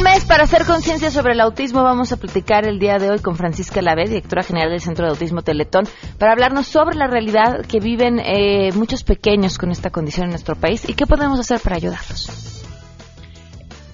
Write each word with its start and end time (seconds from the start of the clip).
el 0.00 0.04
mes 0.04 0.24
para 0.24 0.44
hacer 0.44 0.64
conciencia 0.64 1.10
sobre 1.10 1.34
el 1.34 1.40
autismo. 1.40 1.82
Vamos 1.82 2.12
a 2.12 2.16
platicar 2.16 2.66
el 2.66 2.78
día 2.78 2.98
de 2.98 3.10
hoy 3.10 3.18
con 3.18 3.36
Francisca 3.36 3.82
Lavé, 3.82 4.04
directora 4.04 4.42
general 4.42 4.70
del 4.70 4.80
Centro 4.80 5.04
de 5.04 5.10
Autismo 5.10 5.42
Teletón, 5.42 5.86
para 6.18 6.32
hablarnos 6.32 6.66
sobre 6.66 6.96
la 6.96 7.06
realidad 7.06 7.66
que 7.66 7.80
viven 7.80 8.18
eh, 8.18 8.72
muchos 8.72 9.04
pequeños 9.04 9.58
con 9.58 9.70
esta 9.70 9.90
condición 9.90 10.24
en 10.24 10.30
nuestro 10.30 10.56
país 10.56 10.88
y 10.88 10.94
qué 10.94 11.06
podemos 11.06 11.38
hacer 11.38 11.60
para 11.60 11.76
ayudarlos. 11.76 12.64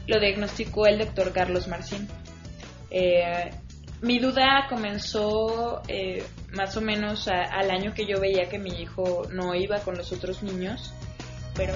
Lo 0.07 0.21
diagnosticó 0.21 0.86
el 0.86 0.98
doctor 0.98 1.32
Carlos 1.32 1.66
Marcín. 1.66 2.07
Eh, 2.91 3.50
mi 4.02 4.20
duda 4.20 4.66
comenzó 4.68 5.82
eh, 5.88 6.25
más 6.52 6.77
o 6.77 6.80
menos 6.82 7.27
al 7.27 7.71
año 7.71 7.94
que 7.94 8.07
yo 8.07 8.21
veía 8.21 8.49
que 8.49 8.58
mi 8.61 8.71
hijo 8.80 9.22
no 9.32 9.57
iba 9.57 9.80
con 9.80 9.96
los 9.96 10.13
otros 10.13 10.43
niños, 10.44 10.93
pero... 11.57 11.75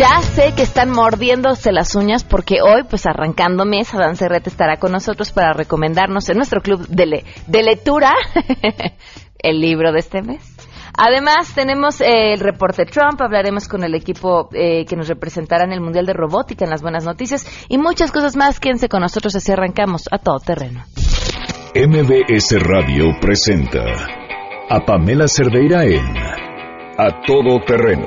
Ya 0.00 0.22
sé 0.22 0.54
que 0.56 0.62
están 0.62 0.88
mordiéndose 0.88 1.72
las 1.72 1.94
uñas 1.94 2.24
porque 2.24 2.62
hoy, 2.62 2.84
pues 2.88 3.04
arrancando 3.04 3.66
mes, 3.66 3.92
Adán 3.92 4.16
Cerrete 4.16 4.48
estará 4.48 4.78
con 4.78 4.92
nosotros 4.92 5.30
para 5.30 5.52
recomendarnos 5.52 6.26
en 6.30 6.38
nuestro 6.38 6.62
club 6.62 6.86
de, 6.88 7.22
de 7.46 7.62
lectura 7.62 8.14
el 9.38 9.60
libro 9.60 9.92
de 9.92 9.98
este 9.98 10.22
mes. 10.22 10.56
Además, 10.96 11.52
tenemos 11.54 12.00
el 12.00 12.40
reporte 12.40 12.86
Trump, 12.86 13.20
hablaremos 13.20 13.68
con 13.68 13.84
el 13.84 13.94
equipo 13.94 14.48
eh, 14.54 14.86
que 14.86 14.96
nos 14.96 15.06
representará 15.06 15.64
en 15.64 15.72
el 15.72 15.82
Mundial 15.82 16.06
de 16.06 16.14
Robótica 16.14 16.64
en 16.64 16.70
las 16.70 16.80
buenas 16.80 17.04
noticias 17.04 17.46
y 17.68 17.76
muchas 17.76 18.10
cosas 18.10 18.36
más. 18.36 18.58
Quédense 18.58 18.88
con 18.88 19.02
nosotros 19.02 19.36
así 19.36 19.52
arrancamos 19.52 20.08
a 20.10 20.16
todo 20.16 20.38
terreno. 20.38 20.82
MBS 21.74 22.58
Radio 22.58 23.04
presenta 23.20 23.84
a 24.70 24.80
Pamela 24.80 25.28
Cerdeira 25.28 25.84
en 25.84 26.16
A 26.96 27.20
Todo 27.26 27.60
Terreno 27.66 28.06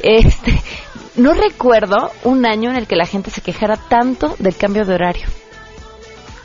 Este, 0.04 0.62
no 1.16 1.34
recuerdo 1.34 2.12
un 2.26 2.46
año 2.46 2.70
en 2.70 2.76
el 2.76 2.88
que 2.88 2.96
la 2.96 3.06
gente 3.06 3.32
se 3.32 3.42
quejara 3.42 3.78
tanto 3.78 4.36
del 4.40 4.56
cambio 4.56 4.86
de 4.86 4.94
horario. 4.94 5.28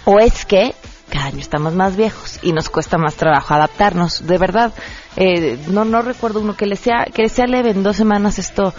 O 0.04 0.20
es 0.20 0.44
que 0.44 0.74
cada 1.10 1.26
año 1.26 1.40
estamos 1.40 1.74
más 1.74 1.96
viejos 1.96 2.38
y 2.42 2.52
nos 2.52 2.70
cuesta 2.70 2.96
más 2.96 3.14
trabajo 3.16 3.54
adaptarnos, 3.54 4.26
de 4.26 4.38
verdad. 4.38 4.72
Eh, 5.16 5.58
no 5.68 5.84
no 5.84 6.02
recuerdo 6.02 6.40
uno 6.40 6.56
que 6.56 6.66
le 6.66 6.76
sea 6.76 7.06
que 7.12 7.22
le 7.22 7.28
sea 7.28 7.46
leve 7.46 7.70
en 7.70 7.82
dos 7.82 7.96
semanas 7.96 8.38
esto 8.38 8.72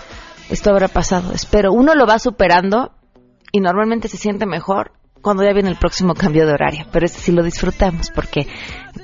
esto 0.50 0.70
habrá 0.70 0.88
pasado. 0.88 1.34
Espero 1.34 1.74
uno 1.74 1.94
lo 1.94 2.06
va 2.06 2.20
superando 2.20 2.92
y 3.52 3.62
normalmente 3.62 4.08
se 4.08 4.18
siente 4.18 4.46
mejor 4.46 4.92
cuando 5.26 5.44
ya 5.44 5.54
viene 5.54 5.72
el 5.72 5.78
próximo 5.78 6.14
cambio 6.14 6.46
de 6.46 6.54
horario. 6.54 6.86
Pero 6.92 7.08
este 7.08 7.20
sí 7.20 7.32
lo 7.32 7.42
disfrutamos 7.42 8.12
porque 8.12 8.48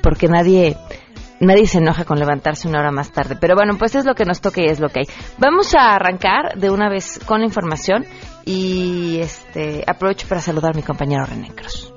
porque 0.04 0.28
nadie 0.28 0.78
nadie 1.40 1.66
se 1.66 1.80
enoja 1.80 2.06
con 2.06 2.20
levantarse 2.20 2.68
una 2.68 2.80
hora 2.80 2.92
más 2.92 3.12
tarde. 3.12 3.36
Pero 3.42 3.56
bueno, 3.56 3.76
pues 3.80 3.96
es 3.96 4.06
lo 4.06 4.14
que 4.14 4.24
nos 4.24 4.40
toca 4.40 4.62
y 4.62 4.66
es 4.66 4.80
lo 4.80 4.90
que 4.90 5.00
hay. 5.00 5.06
Vamos 5.40 5.74
a 5.74 5.96
arrancar 5.96 6.60
de 6.60 6.70
una 6.70 6.90
vez 6.90 7.20
con 7.26 7.40
la 7.40 7.48
información 7.48 8.06
y 8.46 9.18
este 9.20 9.84
aprovecho 9.88 10.28
para 10.28 10.42
saludar 10.42 10.74
a 10.74 10.78
mi 10.78 10.84
compañero 10.84 11.26
René 11.26 11.50
Cruz. 11.56 11.92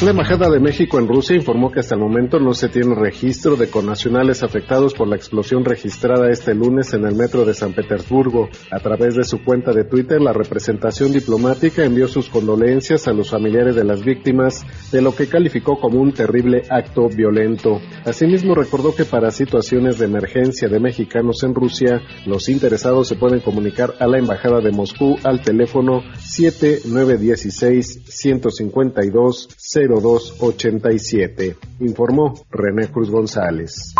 La 0.00 0.10
Embajada 0.10 0.48
de 0.48 0.60
México 0.60 1.00
en 1.00 1.08
Rusia 1.08 1.34
informó 1.34 1.72
que 1.72 1.80
hasta 1.80 1.96
el 1.96 2.00
momento 2.00 2.38
no 2.38 2.54
se 2.54 2.68
tiene 2.68 2.94
registro 2.94 3.56
de 3.56 3.68
connacionales 3.68 4.44
afectados 4.44 4.94
por 4.94 5.08
la 5.08 5.16
explosión 5.16 5.64
registrada 5.64 6.30
este 6.30 6.54
lunes 6.54 6.94
en 6.94 7.04
el 7.04 7.16
metro 7.16 7.44
de 7.44 7.52
San 7.52 7.72
Petersburgo. 7.72 8.48
A 8.70 8.78
través 8.78 9.16
de 9.16 9.24
su 9.24 9.42
cuenta 9.42 9.72
de 9.72 9.82
Twitter, 9.82 10.20
la 10.20 10.32
representación 10.32 11.12
diplomática 11.12 11.84
envió 11.84 12.06
sus 12.06 12.28
condolencias 12.28 13.08
a 13.08 13.12
los 13.12 13.30
familiares 13.30 13.74
de 13.74 13.82
las 13.82 14.04
víctimas 14.04 14.64
de 14.92 15.02
lo 15.02 15.16
que 15.16 15.26
calificó 15.26 15.80
como 15.80 16.00
un 16.00 16.12
terrible 16.12 16.62
acto 16.70 17.08
violento. 17.08 17.80
Asimismo, 18.04 18.54
recordó 18.54 18.94
que 18.94 19.04
para 19.04 19.32
situaciones 19.32 19.98
de 19.98 20.04
emergencia 20.04 20.68
de 20.68 20.78
mexicanos 20.78 21.42
en 21.42 21.56
Rusia, 21.56 22.00
los 22.24 22.48
interesados 22.48 23.08
se 23.08 23.16
pueden 23.16 23.40
comunicar 23.40 23.94
a 23.98 24.06
la 24.06 24.18
Embajada 24.18 24.60
de 24.60 24.70
Moscú 24.70 25.16
al 25.24 25.40
teléfono 25.40 26.04
7916 26.20 28.04
152 28.06 29.48
0287, 29.88 31.56
informó 31.80 32.34
René 32.50 32.88
Cruz 32.88 33.10
González. 33.10 33.94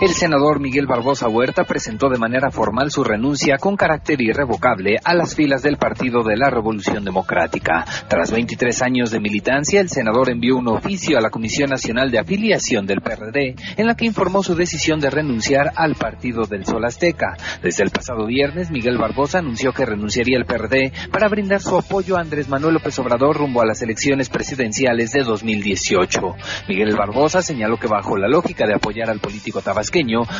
El 0.00 0.14
senador 0.14 0.60
Miguel 0.60 0.86
Barbosa 0.86 1.28
Huerta 1.28 1.64
presentó 1.64 2.08
de 2.08 2.16
manera 2.16 2.50
formal 2.50 2.90
su 2.90 3.04
renuncia 3.04 3.58
con 3.58 3.76
carácter 3.76 4.18
irrevocable 4.22 4.96
a 5.04 5.12
las 5.12 5.34
filas 5.34 5.62
del 5.62 5.76
Partido 5.76 6.22
de 6.22 6.38
la 6.38 6.48
Revolución 6.48 7.04
Democrática. 7.04 7.84
Tras 8.08 8.30
23 8.32 8.80
años 8.80 9.10
de 9.10 9.20
militancia, 9.20 9.78
el 9.78 9.90
senador 9.90 10.30
envió 10.30 10.56
un 10.56 10.68
oficio 10.68 11.18
a 11.18 11.20
la 11.20 11.28
Comisión 11.28 11.68
Nacional 11.68 12.10
de 12.10 12.18
Afiliación 12.18 12.86
del 12.86 13.02
PRD 13.02 13.56
en 13.76 13.86
la 13.86 13.94
que 13.94 14.06
informó 14.06 14.42
su 14.42 14.54
decisión 14.54 15.00
de 15.00 15.10
renunciar 15.10 15.70
al 15.76 15.96
Partido 15.96 16.44
del 16.46 16.64
Sol 16.64 16.86
Azteca. 16.86 17.36
Desde 17.62 17.84
el 17.84 17.90
pasado 17.90 18.24
viernes, 18.24 18.70
Miguel 18.70 18.96
Barbosa 18.96 19.40
anunció 19.40 19.72
que 19.72 19.84
renunciaría 19.84 20.38
al 20.38 20.46
PRD 20.46 20.94
para 21.12 21.28
brindar 21.28 21.60
su 21.60 21.76
apoyo 21.76 22.16
a 22.16 22.22
Andrés 22.22 22.48
Manuel 22.48 22.72
López 22.72 22.98
Obrador 23.00 23.36
rumbo 23.36 23.60
a 23.60 23.66
las 23.66 23.82
elecciones 23.82 24.30
presidenciales 24.30 25.12
de 25.12 25.24
2018. 25.24 26.20
Miguel 26.70 26.96
Barbosa 26.96 27.42
señaló 27.42 27.76
que 27.76 27.86
bajo 27.86 28.16
la 28.16 28.28
lógica 28.28 28.66
de 28.66 28.76
apoyar 28.76 29.10
al 29.10 29.20
político 29.20 29.60
tabasco 29.60 29.89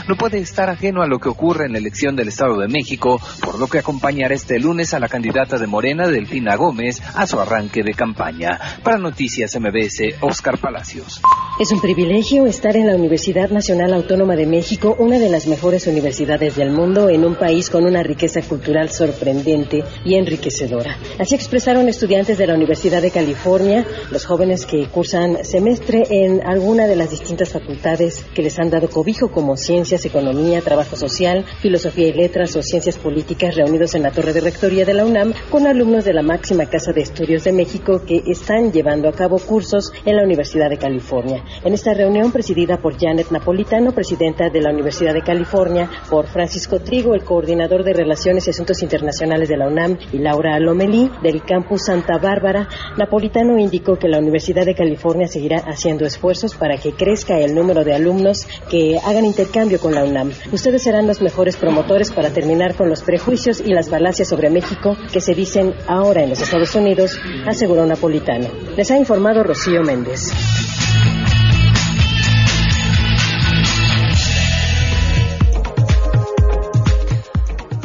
no 0.08 0.16
puede 0.16 0.38
estar 0.38 0.70
ajeno 0.70 1.02
a 1.02 1.06
lo 1.06 1.18
que 1.18 1.28
ocurre 1.28 1.66
en 1.66 1.72
la 1.72 1.78
elección 1.78 2.14
del 2.14 2.28
Estado 2.28 2.58
de 2.58 2.68
México, 2.68 3.20
por 3.42 3.58
lo 3.58 3.66
que 3.66 3.78
acompañará 3.78 4.34
este 4.34 4.60
lunes 4.60 4.94
a 4.94 5.00
la 5.00 5.08
candidata 5.08 5.58
de 5.58 5.66
Morena, 5.66 6.06
Delfina 6.06 6.54
Gómez, 6.56 7.02
a 7.14 7.26
su 7.26 7.40
arranque 7.40 7.82
de 7.82 7.94
campaña. 7.94 8.58
Para 8.82 8.98
Noticias 8.98 9.58
MBS, 9.58 10.16
Oscar 10.20 10.58
Palacios. 10.58 11.20
Es 11.58 11.72
un 11.72 11.80
privilegio 11.80 12.46
estar 12.46 12.76
en 12.76 12.86
la 12.86 12.94
Universidad 12.94 13.50
Nacional 13.50 13.92
Autónoma 13.92 14.36
de 14.36 14.46
México, 14.46 14.96
una 14.98 15.18
de 15.18 15.28
las 15.28 15.46
mejores 15.46 15.86
universidades 15.86 16.56
del 16.56 16.70
mundo, 16.70 17.10
en 17.10 17.24
un 17.24 17.34
país 17.34 17.68
con 17.68 17.84
una 17.84 18.02
riqueza 18.02 18.40
cultural 18.42 18.90
sorprendente 18.90 19.84
y 20.04 20.14
enriquecedora. 20.14 20.96
Así 21.18 21.34
expresaron 21.34 21.88
estudiantes 21.88 22.38
de 22.38 22.46
la 22.46 22.54
Universidad 22.54 23.02
de 23.02 23.10
California, 23.10 23.84
los 24.10 24.24
jóvenes 24.24 24.64
que 24.64 24.86
cursan 24.86 25.44
semestre 25.44 26.04
en 26.08 26.46
alguna 26.46 26.86
de 26.86 26.96
las 26.96 27.10
distintas 27.10 27.50
facultades 27.50 28.24
que 28.34 28.42
les 28.42 28.58
han 28.58 28.70
dado 28.70 28.88
cobijo 28.88 29.30
como 29.40 29.56
ciencias, 29.56 30.04
economía, 30.04 30.60
trabajo 30.60 30.96
social, 30.96 31.46
filosofía 31.62 32.08
y 32.08 32.12
letras 32.12 32.54
o 32.56 32.62
ciencias 32.62 32.98
políticas 32.98 33.54
reunidos 33.54 33.94
en 33.94 34.02
la 34.02 34.10
torre 34.10 34.34
de 34.34 34.42
rectoría 34.42 34.84
de 34.84 34.92
la 34.92 35.06
UNAM 35.06 35.32
con 35.48 35.66
alumnos 35.66 36.04
de 36.04 36.12
la 36.12 36.20
máxima 36.20 36.66
casa 36.66 36.92
de 36.92 37.00
estudios 37.00 37.44
de 37.44 37.52
México 37.52 38.02
que 38.06 38.22
están 38.26 38.70
llevando 38.70 39.08
a 39.08 39.12
cabo 39.12 39.38
cursos 39.38 39.94
en 40.04 40.16
la 40.16 40.24
Universidad 40.24 40.68
de 40.68 40.76
California. 40.76 41.42
En 41.64 41.72
esta 41.72 41.94
reunión 41.94 42.32
presidida 42.32 42.76
por 42.76 43.00
Janet 43.00 43.30
Napolitano, 43.30 43.92
presidenta 43.92 44.50
de 44.50 44.60
la 44.60 44.72
Universidad 44.72 45.14
de 45.14 45.22
California, 45.22 45.88
por 46.10 46.26
Francisco 46.26 46.78
Trigo, 46.80 47.14
el 47.14 47.24
coordinador 47.24 47.82
de 47.82 47.94
Relaciones 47.94 48.46
y 48.46 48.50
Asuntos 48.50 48.82
Internacionales 48.82 49.48
de 49.48 49.56
la 49.56 49.68
UNAM, 49.68 49.96
y 50.12 50.18
Laura 50.18 50.60
Lomelí, 50.60 51.10
del 51.22 51.42
campus 51.44 51.86
Santa 51.86 52.18
Bárbara, 52.18 52.68
Napolitano 52.98 53.58
indicó 53.58 53.96
que 53.96 54.08
la 54.08 54.18
Universidad 54.18 54.66
de 54.66 54.74
California 54.74 55.28
seguirá 55.28 55.60
haciendo 55.60 56.04
esfuerzos 56.04 56.56
para 56.56 56.76
que 56.76 56.92
crezca 56.92 57.38
el 57.38 57.54
número 57.54 57.84
de 57.84 57.94
alumnos 57.94 58.46
que 58.68 58.98
hagan 58.98 59.19
intercambio 59.24 59.78
con 59.80 59.94
la 59.94 60.04
UNAM. 60.04 60.32
Ustedes 60.52 60.82
serán 60.82 61.06
los 61.06 61.20
mejores 61.20 61.56
promotores 61.56 62.10
para 62.10 62.30
terminar 62.30 62.74
con 62.74 62.88
los 62.88 63.02
prejuicios 63.02 63.60
y 63.60 63.72
las 63.72 63.88
falacias 63.88 64.28
sobre 64.28 64.50
México 64.50 64.96
que 65.12 65.20
se 65.20 65.34
dicen 65.34 65.74
ahora 65.86 66.22
en 66.22 66.30
los 66.30 66.40
Estados 66.40 66.74
Unidos, 66.74 67.18
aseguró 67.46 67.86
Napolitano. 67.86 68.48
Les 68.76 68.90
ha 68.90 68.96
informado 68.96 69.42
Rocío 69.42 69.82
Méndez. 69.82 70.32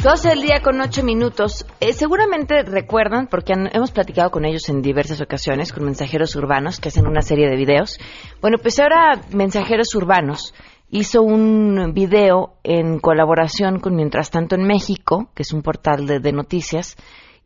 12 0.06 0.28
del 0.28 0.42
día 0.42 0.60
con 0.62 0.80
8 0.80 1.02
minutos. 1.02 1.66
Eh, 1.80 1.92
seguramente 1.92 2.62
recuerdan, 2.62 3.26
porque 3.26 3.54
hemos 3.72 3.90
platicado 3.90 4.30
con 4.30 4.44
ellos 4.44 4.68
en 4.68 4.80
diversas 4.80 5.20
ocasiones, 5.20 5.72
con 5.72 5.84
mensajeros 5.84 6.36
urbanos 6.36 6.78
que 6.78 6.90
hacen 6.90 7.08
una 7.08 7.22
serie 7.22 7.48
de 7.48 7.56
videos. 7.56 7.98
Bueno, 8.40 8.58
pues 8.62 8.78
ahora 8.78 9.20
Mensajeros 9.32 9.92
Urbanos 9.96 10.54
hizo 10.88 11.22
un 11.22 11.92
video 11.94 12.58
en 12.62 12.98
colaboración 13.00 13.80
con 13.80 13.96
Mientras 13.96 14.30
tanto 14.30 14.54
en 14.54 14.66
México, 14.66 15.30
que 15.34 15.42
es 15.42 15.52
un 15.52 15.62
portal 15.62 16.06
de, 16.06 16.32
noticias, 16.32 16.96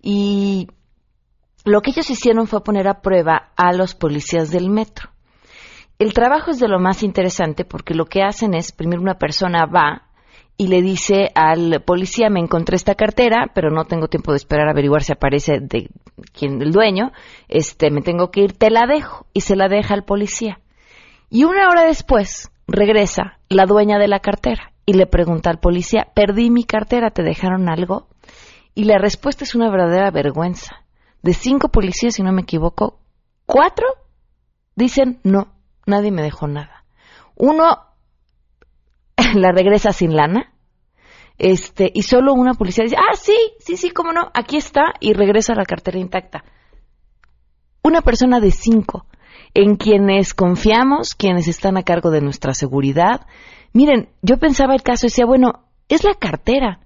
y 0.03 0.69
lo 1.65 1.81
que 1.81 1.91
ellos 1.91 2.11
hicieron 2.11 2.47
fue 2.47 2.63
poner 2.63 2.89
a 2.89 3.01
prueba 3.01 3.53
a 3.57 3.73
los 3.73 3.95
policías 3.95 4.51
del 4.51 4.71
metro. 4.71 5.11
El 5.99 6.15
trabajo 6.15 6.51
es 6.51 6.59
de 6.59 6.69
lo 6.69 6.79
más 6.79 7.03
interesante 7.03 7.65
porque 7.65 7.95
lo 7.95 8.07
que 8.07 8.23
hacen 8.23 8.55
es, 8.55 8.73
primero 8.73 9.03
una 9.03 9.19
persona 9.19 9.67
va 9.67 10.07
y 10.57 10.69
le 10.69 10.83
dice 10.83 11.31
al 11.35 11.83
policía, 11.87 12.29
me 12.31 12.41
encontré 12.41 12.77
esta 12.77 12.95
cartera, 12.95 13.51
pero 13.55 13.71
no 13.71 13.85
tengo 13.85 14.09
tiempo 14.09 14.33
de 14.33 14.37
esperar 14.37 14.69
a 14.69 14.73
averiguar 14.73 15.03
si 15.03 15.13
aparece 15.13 15.59
de 15.61 15.91
quién 16.33 16.61
el 16.61 16.73
dueño, 16.73 17.13
este, 17.49 17.91
me 17.91 18.03
tengo 18.03 18.31
que 18.31 18.43
ir, 18.43 18.53
te 18.53 18.71
la 18.71 18.87
dejo, 18.87 19.27
y 19.33 19.41
se 19.41 19.57
la 19.57 19.69
deja 19.69 19.95
al 19.95 20.05
policía. 20.05 20.61
Y 21.31 21.45
una 21.45 21.69
hora 21.69 21.87
después 21.87 22.51
regresa 22.70 23.38
la 23.49 23.67
dueña 23.67 23.99
de 23.99 24.08
la 24.08 24.20
cartera 24.20 24.72
y 24.87 24.94
le 24.94 25.06
pregunta 25.06 25.50
al 25.50 25.58
policía, 25.58 26.08
perdí 26.14 26.50
mi 26.50 26.64
cartera, 26.64 27.11
¿te 27.11 27.22
dejaron 27.22 27.69
algo? 27.69 28.08
Y 28.75 28.84
la 28.84 28.99
respuesta 28.99 29.44
es 29.44 29.55
una 29.55 29.70
verdadera 29.70 30.11
vergüenza. 30.11 30.84
De 31.22 31.34
cinco 31.34 31.69
policías, 31.69 32.14
si 32.14 32.22
no 32.22 32.32
me 32.32 32.43
equivoco, 32.43 32.99
cuatro 33.46 33.87
dicen, 34.75 35.20
no, 35.22 35.52
nadie 35.87 36.11
me 36.11 36.22
dejó 36.22 36.46
nada. 36.46 36.84
Uno 37.37 37.78
la 39.34 39.52
regresa 39.52 39.93
sin 39.93 40.17
lana. 40.17 40.52
Este, 41.38 41.90
y 41.94 42.02
solo 42.02 42.34
una 42.34 42.55
policía 42.55 42.84
dice, 42.84 42.96
ah, 42.96 43.17
sí, 43.17 43.37
sí, 43.58 43.76
sí, 43.76 43.90
cómo 43.90 44.12
no, 44.12 44.31
aquí 44.34 44.58
está, 44.58 44.93
y 45.00 45.14
regresa 45.14 45.55
la 45.55 45.64
cartera 45.64 45.99
intacta. 45.99 46.44
Una 47.82 48.02
persona 48.02 48.40
de 48.40 48.50
cinco, 48.50 49.06
en 49.55 49.77
quienes 49.77 50.35
confiamos, 50.35 51.15
quienes 51.15 51.49
están 51.49 51.77
a 51.77 51.82
cargo 51.82 52.11
de 52.11 52.21
nuestra 52.21 52.55
seguridad. 52.55 53.27
Miren, 53.73 54.09
yo 54.23 54.38
pensaba 54.38 54.75
el 54.75 54.82
caso 54.82 55.06
y 55.06 55.11
decía, 55.11 55.27
bueno, 55.27 55.65
es 55.88 56.05
la 56.05 56.15
cartera. 56.15 56.81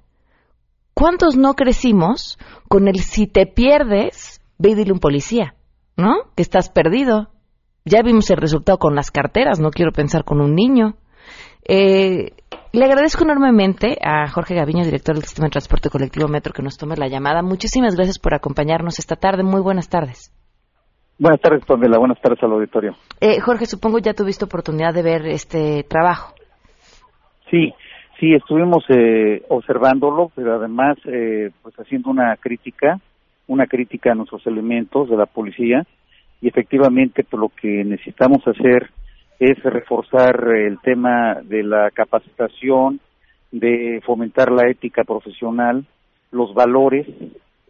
¿Cuántos 0.95 1.37
no 1.37 1.55
crecimos 1.55 2.39
con 2.69 2.89
el 2.89 3.01
si 3.01 3.27
te 3.27 3.47
pierdes, 3.47 4.41
ve 4.59 4.71
y 4.71 4.75
dile 4.75 4.93
un 4.93 5.01
policía, 5.01 5.55
¿no? 5.97 6.15
Que 6.37 6.43
estás 6.43 6.71
perdido. 6.71 7.31
Ya 7.85 8.03
vimos 8.03 8.31
el 8.31 8.39
resultado 8.39 8.79
con 8.79 8.95
las 8.95 9.11
carteras, 9.11 9.61
no 9.61 9.71
quiero 9.71 9.93
pensar 9.93 10.25
con 10.25 10.41
un 10.41 10.55
niño. 10.55 10.97
Eh, 11.67 12.33
le 12.73 12.85
agradezco 12.85 13.25
enormemente 13.25 13.99
a 14.03 14.29
Jorge 14.29 14.55
Gaviño, 14.55 14.85
director 14.85 15.15
del 15.15 15.25
Sistema 15.25 15.47
de 15.47 15.53
Transporte 15.53 15.91
Colectivo 15.91 16.29
Metro, 16.29 16.53
que 16.53 16.63
nos 16.63 16.77
tome 16.77 16.97
la 16.97 17.09
llamada. 17.09 17.43
Muchísimas 17.43 17.95
gracias 17.95 18.19
por 18.19 18.35
acompañarnos 18.35 18.99
esta 18.99 19.17
tarde. 19.17 19.43
Muy 19.43 19.61
buenas 19.61 19.89
tardes. 19.89 20.33
Buenas 21.19 21.41
tardes, 21.41 21.65
Pamela. 21.65 21.99
Buenas 21.99 22.21
tardes 22.21 22.43
al 22.43 22.53
auditorio. 22.53 22.97
Eh, 23.21 23.41
Jorge, 23.41 23.67
supongo 23.67 23.99
ya 23.99 24.15
tuviste 24.15 24.45
oportunidad 24.45 24.93
de 24.93 25.03
ver 25.03 25.27
este 25.27 25.85
trabajo. 25.85 26.35
Sí, 27.51 27.73
sí, 28.19 28.35
estuvimos 28.35 28.85
eh, 28.89 29.43
observándolo, 29.49 30.33
pero 30.35 30.57
además, 30.57 30.97
eh, 31.05 31.51
pues 31.63 31.75
haciendo 31.77 32.11
una 32.11 32.37
crítica, 32.37 32.99
una 33.47 33.67
crítica 33.67 34.13
a 34.13 34.15
nuestros 34.15 34.45
elementos 34.47 35.09
de 35.09 35.17
la 35.17 35.27
policía 35.27 35.87
y 36.41 36.49
efectivamente, 36.49 37.23
por 37.23 37.41
pues, 37.41 37.41
lo 37.41 37.61
que 37.61 37.85
necesitamos 37.85 38.47
hacer 38.47 38.91
es 39.39 39.63
reforzar 39.63 40.49
el 40.49 40.79
tema 40.81 41.41
de 41.43 41.63
la 41.63 41.91
capacitación, 41.91 43.01
de 43.53 44.03
fomentar 44.05 44.51
la 44.51 44.69
ética 44.69 45.05
profesional, 45.05 45.85
los 46.33 46.53
valores, 46.55 47.07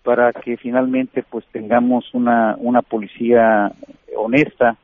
para 0.05 0.33
que 0.33 0.57
finalmente 0.59 1.25
pues 1.29 1.45
tengamos 1.51 2.05
una, 2.13 2.55
una 2.59 2.83
policía 2.83 3.73
honesta. 4.17 4.77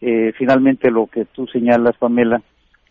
Eh, 0.00 0.32
finalmente 0.36 0.90
lo 0.90 1.06
que 1.06 1.26
tú 1.26 1.46
señalas, 1.46 1.96
Pamela, 1.98 2.42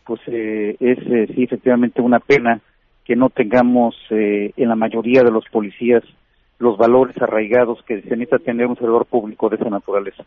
pues 0.05 0.21
eh, 0.27 0.77
es 0.79 0.99
eh, 0.99 1.27
sí 1.35 1.43
efectivamente 1.43 2.01
una 2.01 2.19
pena 2.19 2.61
que 3.03 3.15
no 3.15 3.29
tengamos 3.29 3.95
en 4.11 4.69
la 4.69 4.75
mayoría 4.75 5.23
de 5.23 5.31
los 5.31 5.43
policías 5.51 6.03
los 6.59 6.77
valores 6.77 7.19
arraigados 7.19 7.79
que 7.87 8.01
se 8.03 8.15
necesita 8.15 8.37
tener 8.37 8.67
un 8.67 8.75
servidor 8.75 9.07
público 9.07 9.49
de 9.49 9.55
esa 9.55 9.69
naturaleza. 9.69 10.23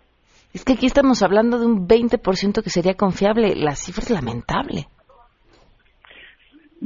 Es 0.53 0.65
que 0.65 0.73
aquí 0.73 0.87
estamos 0.87 1.23
hablando 1.23 1.61
de 1.61 1.67
un 1.67 1.87
20% 1.87 2.63
que 2.63 2.71
sería 2.71 2.95
confiable. 2.95 3.55
La 3.55 3.77
cifra 3.77 4.03
es 4.03 4.11
lamentable. 4.11 4.87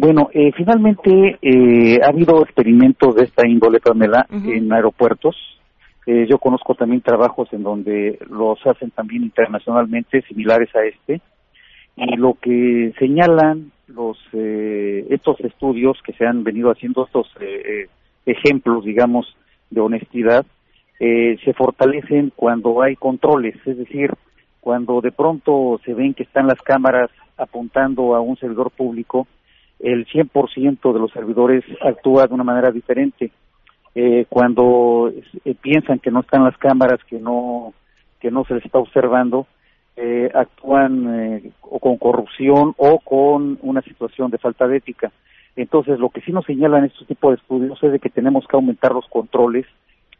Bueno, 0.00 0.30
eh, 0.32 0.52
finalmente 0.56 1.38
eh, 1.42 1.98
ha 2.04 2.10
habido 2.10 2.40
experimentos 2.44 3.16
de 3.16 3.24
esta 3.24 3.48
índole, 3.48 3.80
Pamela, 3.80 4.28
en 4.30 4.72
aeropuertos. 4.72 5.34
Eh, 6.06 6.24
yo 6.30 6.38
conozco 6.38 6.76
también 6.76 7.00
trabajos 7.00 7.52
en 7.52 7.64
donde 7.64 8.16
los 8.30 8.64
hacen 8.64 8.92
también 8.92 9.24
internacionalmente, 9.24 10.22
similares 10.22 10.68
a 10.76 10.84
este. 10.84 11.20
Y 11.96 12.14
lo 12.14 12.34
que 12.40 12.94
señalan 13.00 13.72
los 13.88 14.16
estos 14.32 15.40
estudios 15.40 15.98
que 16.04 16.12
se 16.12 16.24
han 16.24 16.44
venido 16.44 16.70
haciendo, 16.70 17.04
estos 17.04 17.26
ejemplos, 18.24 18.84
digamos, 18.84 19.36
de 19.68 19.80
honestidad, 19.80 20.46
eh, 21.00 21.38
se 21.44 21.54
fortalecen 21.54 22.32
cuando 22.36 22.82
hay 22.82 22.94
controles, 22.94 23.56
es 23.66 23.78
decir, 23.78 24.12
cuando 24.60 25.00
de 25.00 25.10
pronto 25.10 25.80
se 25.84 25.92
ven 25.92 26.14
que 26.14 26.22
están 26.22 26.46
las 26.46 26.62
cámaras 26.62 27.10
apuntando 27.36 28.14
a 28.14 28.20
un 28.20 28.36
servidor 28.36 28.70
público, 28.70 29.26
el 29.80 30.06
100% 30.06 30.92
de 30.92 30.98
los 30.98 31.12
servidores 31.12 31.64
actúa 31.80 32.26
de 32.26 32.34
una 32.34 32.44
manera 32.44 32.70
diferente. 32.70 33.30
Eh, 33.94 34.26
cuando 34.28 35.10
eh, 35.44 35.54
piensan 35.60 35.98
que 35.98 36.10
no 36.10 36.20
están 36.20 36.44
las 36.44 36.56
cámaras, 36.56 37.00
que 37.04 37.18
no 37.18 37.72
que 38.20 38.30
no 38.30 38.44
se 38.44 38.54
les 38.54 38.64
está 38.64 38.78
observando, 38.78 39.46
eh, 39.96 40.28
actúan 40.34 41.52
o 41.62 41.78
con 41.78 41.96
corrupción 41.96 42.74
o 42.76 42.98
con 42.98 43.58
una 43.62 43.80
situación 43.82 44.30
de 44.30 44.38
falta 44.38 44.66
de 44.66 44.78
ética. 44.78 45.12
Entonces, 45.54 45.98
lo 46.00 46.10
que 46.10 46.20
sí 46.22 46.32
nos 46.32 46.44
señalan 46.44 46.84
estos 46.84 47.06
tipos 47.06 47.30
de 47.30 47.36
estudios 47.36 47.82
es 47.82 47.92
de 47.92 47.98
que 48.00 48.10
tenemos 48.10 48.44
que 48.48 48.56
aumentar 48.56 48.92
los 48.92 49.06
controles, 49.08 49.66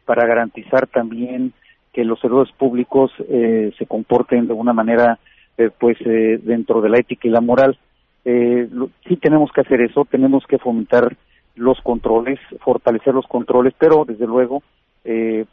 para 0.09 0.25
garantizar 0.25 0.87
también 0.87 1.53
que 1.93 2.03
los 2.03 2.19
servidores 2.19 2.51
públicos 2.53 3.11
eh, 3.29 3.71
se 3.77 3.85
comporten 3.85 4.47
de 4.47 4.53
una 4.53 4.73
manera 4.73 5.19
eh, 5.55 5.69
pues 5.69 5.97
eh, 6.01 6.39
dentro 6.41 6.81
de 6.81 6.89
la 6.89 6.97
ética 6.97 7.27
y 7.27 7.31
la 7.31 7.41
moral. 7.41 7.77
Sí 8.23 9.17
tenemos 9.21 9.51
que 9.51 9.61
hacer 9.61 9.81
eso, 9.81 10.05
tenemos 10.05 10.45
que 10.47 10.57
fomentar 10.57 11.15
los 11.55 11.79
controles, 11.81 12.39
fortalecer 12.61 13.13
los 13.13 13.25
controles, 13.27 13.73
pero 13.77 14.05
desde 14.05 14.27
luego 14.27 14.63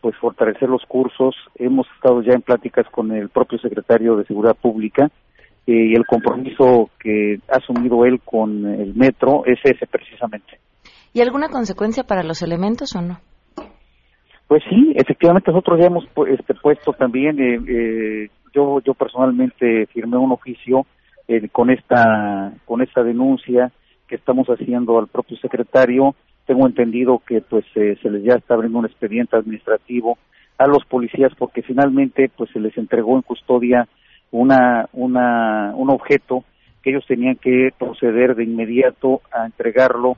pues 0.01 0.15
fortalecer 0.17 0.69
los 0.69 0.85
cursos. 0.87 1.35
Hemos 1.55 1.87
estado 1.97 2.21
ya 2.23 2.35
en 2.35 2.43
pláticas 2.43 2.87
con 2.91 3.13
el 3.13 3.31
propio 3.31 3.59
secretario 3.59 4.17
de 4.17 4.25
Seguridad 4.27 4.57
Pública 4.57 5.11
y 5.67 5.95
el 5.95 6.07
compromiso 6.07 6.91
que 6.99 7.41
ha 7.49 7.57
asumido 7.57 8.05
él 8.05 8.21
con 8.25 8.67
el 8.67 8.95
metro 8.95 9.45
es 9.47 9.59
ese 9.65 9.87
precisamente. 9.87 10.61
¿Y 11.13 11.21
alguna 11.21 11.49
consecuencia 11.49 12.05
para 12.05 12.23
los 12.23 12.43
elementos 12.43 12.95
o 12.95 13.03
no? 13.03 13.19
Pues 14.47 14.63
sí, 14.71 14.93
efectivamente 14.95 15.51
nosotros 15.51 15.81
ya 15.81 15.87
hemos 15.87 16.05
este, 16.29 16.55
puesto 16.55 16.93
también, 16.93 17.41
eh, 17.41 17.59
eh, 17.67 18.31
yo 18.55 18.81
yo 18.81 18.95
personalmente 18.95 19.87
firmé 19.87 20.17
un 20.19 20.31
oficio 20.31 20.87
eh, 21.29 21.49
con 21.51 21.71
esta 21.71 22.53
con 22.65 22.83
esta 22.83 23.03
denuncia 23.03 23.73
que 24.09 24.17
estamos 24.17 24.49
haciendo 24.49 24.99
al 24.99 25.09
propio 25.09 25.37
secretario. 25.39 26.15
Tengo 26.47 26.67
entendido 26.67 27.21
que 27.27 27.41
pues 27.41 27.65
se 27.73 27.97
les 28.09 28.23
ya 28.23 28.35
está 28.35 28.55
abriendo 28.55 28.79
un 28.79 28.87
expediente 28.87 29.37
administrativo 29.37 30.19
a 30.59 30.67
los 30.67 30.85
policías 30.85 31.33
porque 31.37 31.63
finalmente 31.63 32.31
pues 32.37 32.51
se 32.53 32.61
les 32.61 32.77
entregó 32.79 33.17
en 33.17 33.23
custodia 33.23 33.89
una 34.31 34.89
una 34.93 35.73
un 35.75 35.91
objeto 35.91 36.45
que 36.83 36.91
ellos 36.91 37.05
tenían 37.07 37.37
que 37.37 37.71
proceder 37.77 38.37
de 38.37 38.45
inmediato 38.45 39.23
a 39.33 39.45
entregarlo 39.47 40.17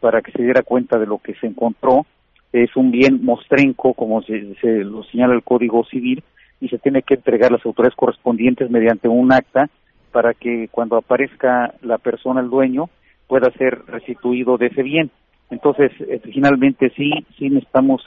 para 0.00 0.20
que 0.20 0.32
se 0.32 0.42
diera 0.42 0.62
cuenta 0.62 0.98
de 0.98 1.06
lo 1.06 1.18
que 1.18 1.34
se 1.34 1.46
encontró 1.46 2.04
es 2.52 2.74
un 2.76 2.90
bien 2.90 3.24
mostrenco, 3.24 3.94
como 3.94 4.22
se, 4.22 4.40
lo 4.84 5.02
señala 5.04 5.34
el 5.34 5.42
Código 5.42 5.84
Civil, 5.84 6.22
y 6.60 6.68
se 6.68 6.78
tiene 6.78 7.02
que 7.02 7.14
entregar 7.14 7.50
a 7.50 7.56
las 7.56 7.66
autoridades 7.66 7.96
correspondientes 7.96 8.70
mediante 8.70 9.08
un 9.08 9.32
acta 9.32 9.68
para 10.12 10.34
que 10.34 10.68
cuando 10.70 10.96
aparezca 10.96 11.74
la 11.82 11.98
persona, 11.98 12.40
el 12.40 12.50
dueño, 12.50 12.88
pueda 13.26 13.50
ser 13.52 13.82
restituido 13.86 14.56
de 14.56 14.66
ese 14.66 14.82
bien. 14.82 15.10
Entonces, 15.50 15.92
eh, 16.00 16.20
finalmente 16.32 16.90
sí, 16.96 17.10
sí 17.38 17.50
necesitamos 17.50 18.02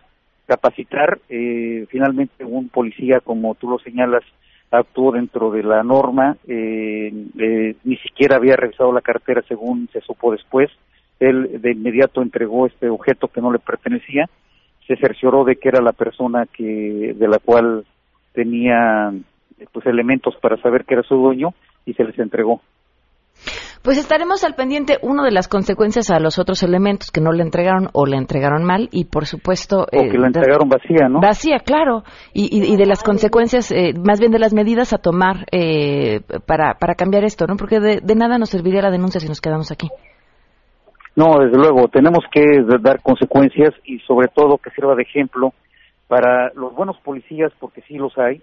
capacitar. 0.46 1.20
Eh, 1.30 1.86
finalmente, 1.90 2.44
un 2.44 2.70
policía, 2.70 3.20
como 3.20 3.56
tú 3.56 3.70
lo 3.70 3.80
señalas, 3.80 4.24
actuó 4.72 5.12
dentro 5.12 5.52
de 5.52 5.64
la 5.64 5.84
norma, 5.84 6.38
eh, 6.48 7.12
ni 7.84 7.98
siquiera 7.98 8.38
había 8.38 8.56
revisado 8.56 8.94
la 8.94 9.02
cartera 9.02 9.44
según 9.48 9.90
se 9.92 10.00
supo 10.02 10.32
después, 10.32 10.70
él 11.20 11.62
de 11.62 11.72
inmediato 11.74 12.22
entregó 12.22 12.66
este 12.66 12.90
objeto 12.90 13.28
que 13.28 13.42
no 13.42 13.52
le 13.52 13.60
pertenecía, 13.60 14.30
se 14.88 14.96
cercioró 14.96 15.44
de 15.44 15.58
que 15.58 15.70
era 15.70 15.82
la 15.82 15.92
persona 15.92 16.48
que 16.52 17.14
de 17.16 17.28
la 17.28 17.40
cual 17.40 17.86
tenía 18.34 19.12
pues 19.72 19.86
elementos 19.86 20.36
para 20.42 20.58
saber 20.62 20.86
que 20.86 20.96
era 20.96 21.04
su 21.04 21.16
dueño 21.16 21.50
y 21.86 21.94
se 21.94 22.04
les 22.04 22.18
entregó. 22.20 22.62
Pues 23.84 23.98
estaremos 23.98 24.44
al 24.44 24.54
pendiente, 24.54 25.00
uno 25.02 25.24
de 25.24 25.32
las 25.32 25.48
consecuencias 25.48 26.12
a 26.12 26.20
los 26.20 26.38
otros 26.38 26.62
elementos 26.62 27.10
que 27.10 27.20
no 27.20 27.32
le 27.32 27.42
entregaron 27.42 27.90
o 27.94 28.06
le 28.06 28.16
entregaron 28.16 28.64
mal 28.64 28.90
y 28.92 29.06
por 29.06 29.26
supuesto... 29.26 29.82
O 29.82 29.88
que 29.90 30.20
la 30.20 30.28
eh, 30.28 30.34
entregaron 30.36 30.70
vacía, 30.70 31.10
¿no? 31.10 31.20
Vacía, 31.20 31.58
claro. 31.66 32.04
Y, 32.32 32.56
y, 32.56 32.72
y 32.72 32.78
de 32.78 32.86
las 32.86 33.02
consecuencias, 33.02 33.72
eh, 33.72 33.94
más 33.98 34.20
bien 34.20 34.32
de 34.32 34.38
las 34.38 34.54
medidas 34.54 34.94
a 34.94 35.00
tomar 35.00 35.48
eh, 35.52 36.22
para, 36.46 36.76
para 36.76 36.94
cambiar 36.94 37.24
esto, 37.24 37.48
¿no? 37.48 37.56
Porque 37.56 37.80
de, 37.80 38.02
de 38.04 38.16
nada 38.16 38.38
nos 38.38 38.50
serviría 38.50 38.84
la 38.84 38.92
denuncia 38.92 39.20
si 39.20 39.28
nos 39.28 39.42
quedamos 39.42 39.72
aquí. 39.72 39.90
No, 41.16 41.40
desde 41.40 41.58
luego, 41.58 41.88
tenemos 41.88 42.24
que 42.32 42.44
dar 42.82 43.02
consecuencias 43.02 43.72
y 43.84 43.98
sobre 44.00 44.28
todo 44.28 44.60
que 44.60 44.70
sirva 44.70 44.94
de 44.94 45.04
ejemplo 45.04 45.54
para 46.12 46.52
los 46.56 46.76
buenos 46.76 46.98
policías, 47.06 47.54
porque 47.58 47.82
sí 47.88 47.94
los 47.94 48.18
hay, 48.18 48.42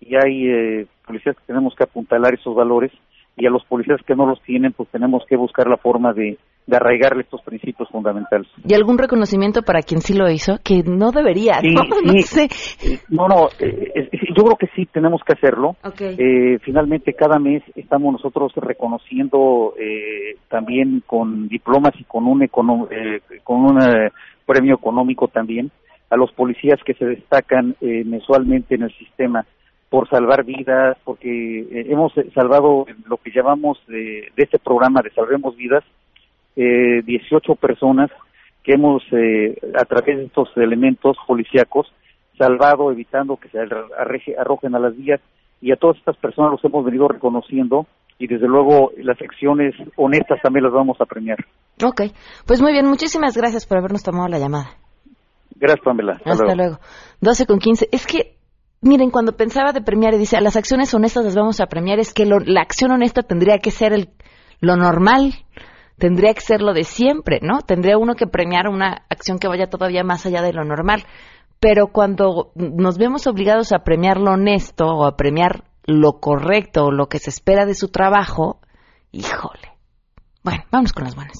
y 0.00 0.14
hay 0.14 0.46
eh, 0.48 0.86
policías 1.04 1.34
que 1.34 1.42
tenemos 1.48 1.74
que 1.74 1.82
apuntalar 1.82 2.32
esos 2.34 2.54
valores, 2.54 2.92
y 3.36 3.44
a 3.44 3.50
los 3.50 3.64
policías 3.64 4.00
que 4.06 4.14
no 4.14 4.24
los 4.24 4.40
tienen, 4.42 4.72
pues 4.72 4.88
tenemos 4.90 5.24
que 5.28 5.34
buscar 5.36 5.66
la 5.66 5.78
forma 5.78 6.12
de, 6.12 6.38
de 6.68 6.76
arraigarle 6.76 7.22
estos 7.22 7.42
principios 7.42 7.88
fundamentales. 7.88 8.46
¿Y 8.64 8.72
algún 8.72 8.98
reconocimiento 8.98 9.62
para 9.62 9.82
quien 9.82 10.00
sí 10.00 10.14
lo 10.14 10.30
hizo? 10.30 10.58
Que 10.62 10.84
no 10.84 11.10
debería, 11.10 11.54
Sí, 11.60 11.74
¿no? 11.74 11.82
No 12.04 12.20
sé. 12.22 12.48
No, 13.08 13.26
no, 13.26 13.48
eh, 13.58 14.08
yo 14.36 14.44
creo 14.44 14.56
que 14.56 14.68
sí 14.76 14.86
tenemos 14.86 15.20
que 15.26 15.32
hacerlo. 15.32 15.74
Eh, 16.00 16.60
finalmente, 16.62 17.14
cada 17.14 17.40
mes 17.40 17.64
estamos 17.74 18.12
nosotros 18.12 18.52
reconociendo 18.54 19.74
eh, 19.76 20.36
también 20.48 21.02
con 21.04 21.48
diplomas 21.48 21.94
y 21.98 22.04
con 22.04 22.28
un, 22.28 22.42
econo- 22.42 22.86
eh, 22.92 23.22
con 23.42 23.62
un 23.64 23.82
eh, 23.82 24.10
premio 24.46 24.76
económico 24.76 25.26
también 25.26 25.72
a 26.10 26.16
los 26.16 26.32
policías 26.32 26.80
que 26.84 26.94
se 26.94 27.04
destacan 27.04 27.76
eh, 27.80 28.02
mensualmente 28.04 28.74
en 28.74 28.82
el 28.82 28.92
sistema 28.96 29.44
por 29.90 30.08
salvar 30.08 30.44
vidas, 30.44 30.96
porque 31.04 31.60
eh, 31.60 31.86
hemos 31.90 32.16
eh, 32.18 32.30
salvado 32.34 32.86
lo 33.06 33.16
que 33.18 33.30
llamamos 33.30 33.78
de, 33.88 34.30
este 34.36 34.58
programa 34.58 35.00
de 35.02 35.10
Salvemos 35.10 35.56
Vidas, 35.56 35.84
eh, 36.56 37.02
18 37.04 37.54
personas 37.56 38.10
que 38.64 38.72
hemos, 38.74 39.02
eh, 39.12 39.56
a 39.74 39.84
través 39.84 40.16
de 40.18 40.24
estos 40.24 40.48
elementos 40.56 41.16
policíacos, 41.26 41.90
salvado, 42.36 42.92
evitando 42.92 43.36
que 43.36 43.48
se 43.48 43.58
arreje- 43.58 44.36
arrojen 44.38 44.74
a 44.74 44.78
las 44.78 44.96
vías, 44.96 45.20
y 45.60 45.72
a 45.72 45.76
todas 45.76 45.96
estas 45.96 46.16
personas 46.18 46.52
los 46.52 46.64
hemos 46.64 46.84
venido 46.84 47.08
reconociendo, 47.08 47.86
y 48.18 48.26
desde 48.26 48.46
luego 48.48 48.92
las 48.98 49.20
acciones 49.22 49.74
honestas 49.96 50.40
también 50.42 50.64
las 50.64 50.72
vamos 50.72 51.00
a 51.00 51.06
premiar. 51.06 51.38
Ok. 51.82 52.02
Pues 52.46 52.60
muy 52.60 52.72
bien, 52.72 52.86
muchísimas 52.86 53.36
gracias 53.36 53.66
por 53.66 53.78
habernos 53.78 54.02
tomado 54.02 54.28
la 54.28 54.38
llamada. 54.38 54.87
Gracias, 55.58 55.84
Pamela. 55.84 56.12
Hasta 56.14 56.30
Hasta 56.30 56.44
luego. 56.44 56.56
luego. 56.56 56.78
12 57.20 57.46
con 57.46 57.58
15. 57.58 57.88
Es 57.92 58.06
que, 58.06 58.38
miren, 58.80 59.10
cuando 59.10 59.36
pensaba 59.36 59.72
de 59.72 59.82
premiar 59.82 60.14
y 60.14 60.18
dice, 60.18 60.36
a 60.36 60.40
las 60.40 60.56
acciones 60.56 60.92
honestas 60.94 61.24
las 61.24 61.34
vamos 61.34 61.60
a 61.60 61.66
premiar, 61.66 61.98
es 61.98 62.14
que 62.14 62.26
lo- 62.26 62.38
la 62.40 62.60
acción 62.62 62.90
honesta 62.92 63.22
tendría 63.22 63.58
que 63.58 63.70
ser 63.70 63.92
el, 63.92 64.10
lo 64.60 64.76
normal, 64.76 65.34
tendría 65.98 66.32
que 66.34 66.40
ser 66.40 66.60
lo 66.62 66.72
de 66.74 66.84
siempre, 66.84 67.40
¿no? 67.42 67.58
Tendría 67.60 67.98
uno 67.98 68.14
que 68.14 68.26
premiar 68.26 68.68
una 68.68 69.02
acción 69.10 69.38
que 69.38 69.48
vaya 69.48 69.66
todavía 69.68 70.04
más 70.04 70.24
allá 70.26 70.42
de 70.42 70.52
lo 70.52 70.64
normal. 70.64 71.04
Pero 71.60 71.88
cuando 71.88 72.52
nos 72.54 72.98
vemos 72.98 73.26
obligados 73.26 73.72
a 73.72 73.80
premiar 73.80 74.18
lo 74.18 74.30
honesto 74.32 74.86
o 74.86 75.06
a 75.06 75.16
premiar 75.16 75.64
lo 75.86 76.20
correcto 76.20 76.84
o 76.84 76.90
lo 76.92 77.06
que 77.08 77.18
se 77.18 77.30
espera 77.30 77.66
de 77.66 77.74
su 77.74 77.88
trabajo, 77.88 78.60
híjole. 79.10 79.72
Bueno, 80.44 80.62
vamos 80.70 80.92
con 80.92 81.02
las 81.02 81.16
buenas. 81.16 81.38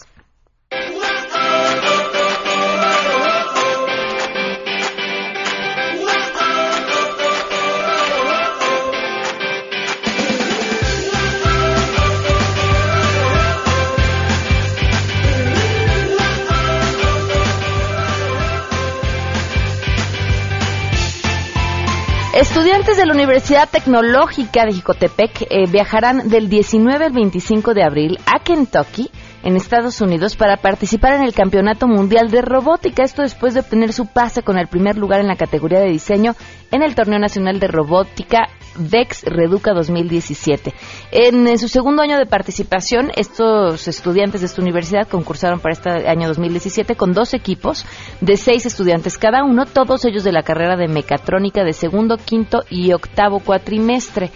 Estudiantes 22.38 22.96
de 22.96 23.04
la 23.04 23.14
Universidad 23.14 23.68
Tecnológica 23.68 24.64
de 24.64 24.72
Jicotepec 24.72 25.42
eh, 25.50 25.64
viajarán 25.68 26.28
del 26.28 26.48
19 26.48 27.06
al 27.06 27.12
25 27.12 27.74
de 27.74 27.82
abril 27.82 28.18
a 28.26 28.38
Kentucky, 28.44 29.10
en 29.42 29.56
Estados 29.56 30.00
Unidos, 30.00 30.36
para 30.36 30.56
participar 30.56 31.14
en 31.14 31.22
el 31.22 31.34
Campeonato 31.34 31.86
Mundial 31.86 32.30
de 32.30 32.42
Robótica. 32.42 33.04
Esto 33.04 33.22
después 33.22 33.54
de 33.54 33.60
obtener 33.60 33.92
su 33.92 34.06
pase 34.06 34.42
con 34.42 34.58
el 34.58 34.68
primer 34.68 34.96
lugar 34.96 35.20
en 35.20 35.28
la 35.28 35.36
categoría 35.36 35.80
de 35.80 35.90
diseño 35.90 36.34
en 36.70 36.82
el 36.82 36.94
Torneo 36.94 37.18
Nacional 37.18 37.60
de 37.60 37.68
Robótica 37.68 38.48
VEX 38.78 39.24
Reduca 39.24 39.72
2017. 39.72 40.72
En, 41.10 41.46
eh, 41.48 41.58
su 41.58 41.68
segundo 41.68 42.02
año 42.02 42.18
de 42.18 42.26
participación, 42.26 43.10
estos 43.16 43.88
estudiantes 43.88 44.40
de 44.40 44.46
esta 44.46 44.62
universidad 44.62 45.08
concursaron 45.08 45.60
para 45.60 45.72
este 45.72 45.90
año 46.08 46.28
2017 46.28 46.94
con 46.94 47.12
dos 47.12 47.34
equipos 47.34 47.84
de 48.20 48.36
seis 48.36 48.66
estudiantes 48.66 49.18
cada 49.18 49.44
uno, 49.44 49.66
todos 49.66 50.04
ellos 50.04 50.24
de 50.24 50.32
la 50.32 50.42
carrera 50.42 50.76
de 50.76 50.88
mecatrónica 50.88 51.64
de 51.64 51.72
segundo, 51.72 52.16
quinto 52.16 52.64
y 52.70 52.92
octavo 52.92 53.40
cuatrimestre. 53.40 54.30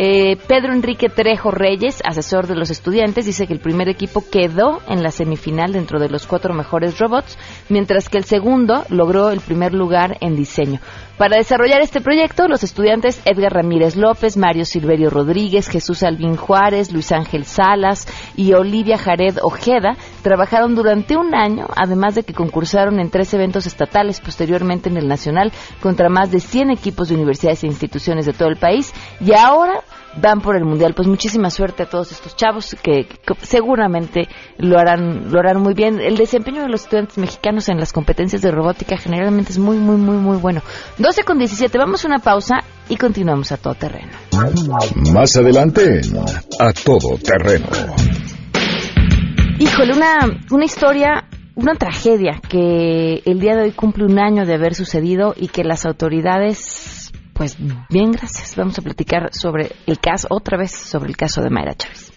Eh, 0.00 0.36
Pedro 0.46 0.72
Enrique 0.72 1.08
Trejo 1.08 1.50
Reyes, 1.50 2.00
asesor 2.04 2.46
de 2.46 2.54
los 2.54 2.70
estudiantes, 2.70 3.26
dice 3.26 3.48
que 3.48 3.52
el 3.52 3.58
primer 3.58 3.88
equipo 3.88 4.22
quedó 4.30 4.80
en 4.86 5.02
la 5.02 5.10
semifinal 5.10 5.72
dentro 5.72 5.98
de 5.98 6.08
los 6.08 6.24
cuatro 6.24 6.54
mejores 6.54 7.00
robots, 7.00 7.36
mientras 7.68 8.08
que 8.08 8.18
el 8.18 8.22
segundo 8.22 8.84
logró 8.90 9.30
el 9.30 9.40
primer 9.40 9.74
lugar 9.74 10.16
en 10.20 10.36
diseño. 10.36 10.78
Para 11.18 11.36
desarrollar 11.36 11.80
este 11.80 12.00
proyecto, 12.00 12.46
los 12.46 12.62
estudiantes 12.62 13.20
Edgar 13.24 13.52
Ramírez 13.52 13.96
López, 13.96 14.36
Mario 14.36 14.64
Silverio 14.64 15.10
Rodríguez, 15.10 15.68
Jesús 15.68 16.04
Albín 16.04 16.36
Juárez, 16.36 16.92
Luis 16.92 17.10
Ángel 17.10 17.44
Salas 17.44 18.06
y 18.36 18.52
Olivia 18.52 18.96
Jared 18.96 19.38
Ojeda 19.42 19.96
trabajaron 20.22 20.76
durante 20.76 21.16
un 21.16 21.34
año, 21.34 21.66
además 21.74 22.14
de 22.14 22.22
que 22.22 22.34
concursaron 22.34 23.00
en 23.00 23.10
tres 23.10 23.34
eventos 23.34 23.66
estatales, 23.66 24.20
posteriormente 24.20 24.90
en 24.90 24.96
el 24.96 25.08
nacional, 25.08 25.50
contra 25.82 26.08
más 26.08 26.30
de 26.30 26.38
100 26.38 26.70
equipos 26.70 27.08
de 27.08 27.16
universidades 27.16 27.64
e 27.64 27.66
instituciones 27.66 28.24
de 28.24 28.32
todo 28.32 28.48
el 28.48 28.56
país, 28.56 28.94
y 29.20 29.32
ahora 29.32 29.82
van 30.20 30.40
por 30.40 30.56
el 30.56 30.64
mundial. 30.64 30.94
Pues 30.94 31.08
muchísima 31.08 31.50
suerte 31.50 31.84
a 31.84 31.86
todos 31.86 32.12
estos 32.12 32.36
chavos 32.36 32.76
que, 32.82 33.06
que 33.06 33.34
seguramente 33.42 34.28
lo 34.58 34.78
harán, 34.78 35.30
lo 35.30 35.38
harán 35.38 35.60
muy 35.60 35.74
bien. 35.74 36.00
El 36.00 36.16
desempeño 36.16 36.62
de 36.62 36.68
los 36.68 36.82
estudiantes 36.82 37.18
mexicanos 37.18 37.68
en 37.68 37.78
las 37.78 37.92
competencias 37.92 38.42
de 38.42 38.50
robótica 38.50 38.96
generalmente 38.96 39.52
es 39.52 39.58
muy, 39.58 39.76
muy, 39.76 39.96
muy, 39.96 40.16
muy 40.16 40.36
bueno. 40.36 40.62
12 40.98 41.24
con 41.24 41.38
17, 41.38 41.76
vamos 41.78 42.04
a 42.04 42.08
una 42.08 42.18
pausa 42.18 42.56
y 42.88 42.96
continuamos 42.96 43.52
a 43.52 43.56
todo 43.56 43.74
terreno. 43.74 44.12
Más 45.12 45.36
adelante 45.36 46.00
A 46.58 46.72
Todo 46.72 47.18
Terreno. 47.18 47.66
Híjole, 49.58 49.92
una, 49.92 50.40
una 50.50 50.64
historia, 50.64 51.24
una 51.56 51.74
tragedia 51.74 52.40
que 52.48 53.22
el 53.24 53.40
día 53.40 53.56
de 53.56 53.62
hoy 53.62 53.72
cumple 53.72 54.04
un 54.04 54.18
año 54.20 54.46
de 54.46 54.54
haber 54.54 54.74
sucedido 54.74 55.34
y 55.36 55.48
que 55.48 55.64
las 55.64 55.84
autoridades, 55.84 56.58
pues 57.38 57.56
bien, 57.88 58.12
gracias. 58.12 58.54
Vamos 58.56 58.78
a 58.78 58.82
platicar 58.82 59.30
sobre 59.32 59.72
el 59.86 59.98
caso, 60.00 60.26
otra 60.28 60.58
vez 60.58 60.72
sobre 60.72 61.08
el 61.08 61.16
caso 61.16 61.40
de 61.40 61.48
Mayra 61.50 61.74
Chávez. 61.74 62.12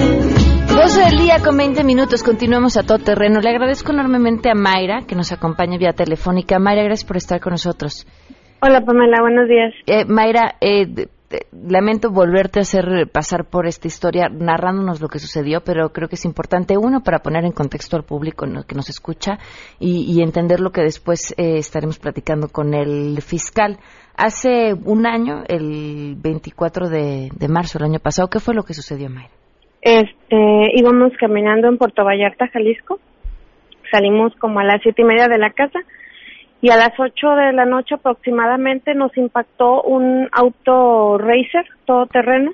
12 0.75 1.00
del 1.00 1.18
día 1.18 1.37
con 1.42 1.56
20 1.56 1.85
minutos, 1.85 2.25
continuamos 2.25 2.76
a 2.76 2.83
todo 2.83 2.99
terreno. 2.99 3.40
Le 3.40 3.50
agradezco 3.50 3.92
enormemente 3.92 4.50
a 4.50 4.54
Mayra 4.54 5.02
que 5.06 5.14
nos 5.14 5.30
acompaña 5.30 5.78
vía 5.78 5.92
telefónica. 5.92 6.59
Mayra, 6.59 6.83
gracias 6.83 7.06
por 7.06 7.16
estar 7.16 7.40
con 7.40 7.52
nosotros. 7.52 8.04
Hola 8.61 8.85
Pamela, 8.85 9.18
buenos 9.21 9.49
días. 9.49 9.73
Eh, 9.87 10.04
Mayra, 10.06 10.56
eh, 10.61 11.06
lamento 11.52 12.11
volverte 12.11 12.61
a 12.61 12.62
hacer 12.62 13.09
pasar 13.12 13.45
por 13.50 13.66
esta 13.66 13.88
historia 13.88 14.28
narrándonos 14.28 15.00
lo 15.00 15.09
que 15.09 15.18
sucedió, 15.18 15.61
pero 15.64 15.90
creo 15.90 16.09
que 16.09 16.14
es 16.14 16.25
importante, 16.25 16.76
uno, 16.76 17.02
para 17.02 17.21
poner 17.21 17.45
en 17.45 17.52
contexto 17.52 17.97
al 17.97 18.04
público 18.04 18.47
que 18.66 18.75
nos 18.75 18.88
escucha 18.88 19.38
y, 19.78 20.23
entender 20.23 20.61
lo 20.61 20.71
que 20.71 20.83
después 20.83 21.35
eh, 21.37 21.59
estaremos 21.59 21.99
platicando 21.99 22.49
con 22.49 22.75
el 22.75 23.21
fiscal. 23.23 23.78
Hace 24.16 24.73
un 24.73 25.06
año, 25.06 25.45
el 25.47 26.16
24 26.16 26.88
de, 26.88 27.28
de 27.35 27.49
marzo 27.49 27.78
del 27.78 27.90
año 27.90 28.00
pasado, 28.00 28.28
¿qué 28.28 28.40
fue 28.40 28.54
lo 28.54 28.62
que 28.62 28.75
sucedió, 28.75 29.11
Mayra? 29.11 29.30
Este, 29.83 30.37
íbamos 30.75 31.12
caminando 31.21 31.68
en 31.68 31.78
Puerto 31.78 32.04
Vallarta, 32.04 32.49
Jalisco. 32.49 32.99
Salimos 33.90 34.35
como 34.40 34.59
a 34.59 34.64
las 34.64 34.83
siete 34.83 35.02
y 35.02 35.04
media 35.04 35.28
de 35.28 35.38
la 35.38 35.50
casa 35.50 35.78
y 36.66 36.70
a 36.70 36.76
las 36.76 36.99
8 36.99 37.28
de 37.37 37.52
la 37.52 37.64
noche 37.64 37.94
aproximadamente 37.94 38.92
nos 38.92 39.16
impactó 39.16 39.82
un 39.82 40.28
auto 40.32 41.16
racer 41.16 41.64
todoterreno. 41.85 42.50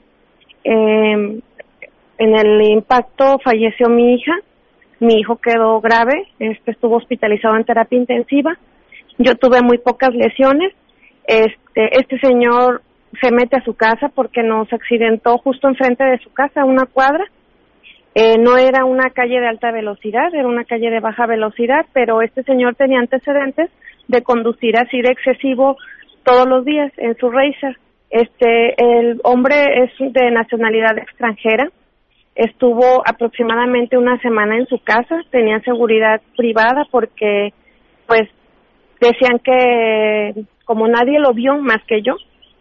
Eh, 0.65 1.41
en 2.19 2.39
el 2.39 2.61
impacto 2.61 3.39
falleció 3.43 3.89
mi 3.89 4.13
hija, 4.13 4.35
mi 5.01 5.15
hijo 5.15 5.37
quedó 5.37 5.81
grave, 5.81 6.29
este 6.39 6.73
estuvo 6.73 6.97
hospitalizado 6.97 7.57
en 7.57 7.65
terapia 7.65 7.99
intensiva. 7.99 8.59
Yo 9.17 9.35
tuve 9.37 9.63
muy 9.63 9.79
pocas 9.79 10.15
lesiones. 10.15 10.75
Este 11.25 11.99
este 11.99 12.19
señor 12.19 12.83
se 13.19 13.33
mete 13.33 13.57
a 13.57 13.65
su 13.65 13.77
casa 13.77 14.11
porque 14.11 14.43
nos 14.43 14.71
accidentó 14.75 15.39
justo 15.39 15.69
enfrente 15.69 16.05
de 16.05 16.19
su 16.19 16.31
casa, 16.35 16.67
una 16.67 16.85
cuadra. 16.85 17.25
Eh, 18.15 18.37
no 18.37 18.59
era 18.59 18.85
una 18.85 19.09
calle 19.09 19.41
de 19.41 19.49
alta 19.49 19.73
velocidad, 19.73 20.35
era 20.35 20.47
una 20.47 20.65
calle 20.65 20.91
de 20.91 21.01
baja 21.01 21.25
velocidad, 21.25 21.87
pero 21.95 22.21
este 22.21 22.43
señor 22.43 22.75
tenía 22.75 22.99
antecedentes 22.99 23.71
de 24.09 24.23
conducir 24.23 24.77
así 24.77 25.01
de 25.01 25.11
excesivo 25.11 25.77
todos 26.25 26.47
los 26.47 26.65
días 26.65 26.93
en 26.97 27.17
su 27.17 27.31
racer. 27.31 27.77
Este, 28.11 28.75
el 28.79 29.21
hombre 29.25 29.85
es 29.85 30.13
de 30.13 30.31
nacionalidad 30.31 30.99
extranjera, 30.99 31.71
estuvo 32.35 33.03
aproximadamente 33.07 33.97
una 33.97 34.19
semana 34.21 34.57
en 34.57 34.67
su 34.67 34.79
casa, 34.79 35.21
tenía 35.31 35.61
seguridad 35.61 36.21
privada 36.37 36.87
porque, 36.91 37.53
pues, 38.07 38.29
decían 39.01 39.39
que, 39.39 40.45
como 40.65 40.89
nadie 40.89 41.19
lo 41.19 41.33
vio 41.33 41.57
más 41.57 41.83
que 41.87 42.03
yo, 42.03 42.17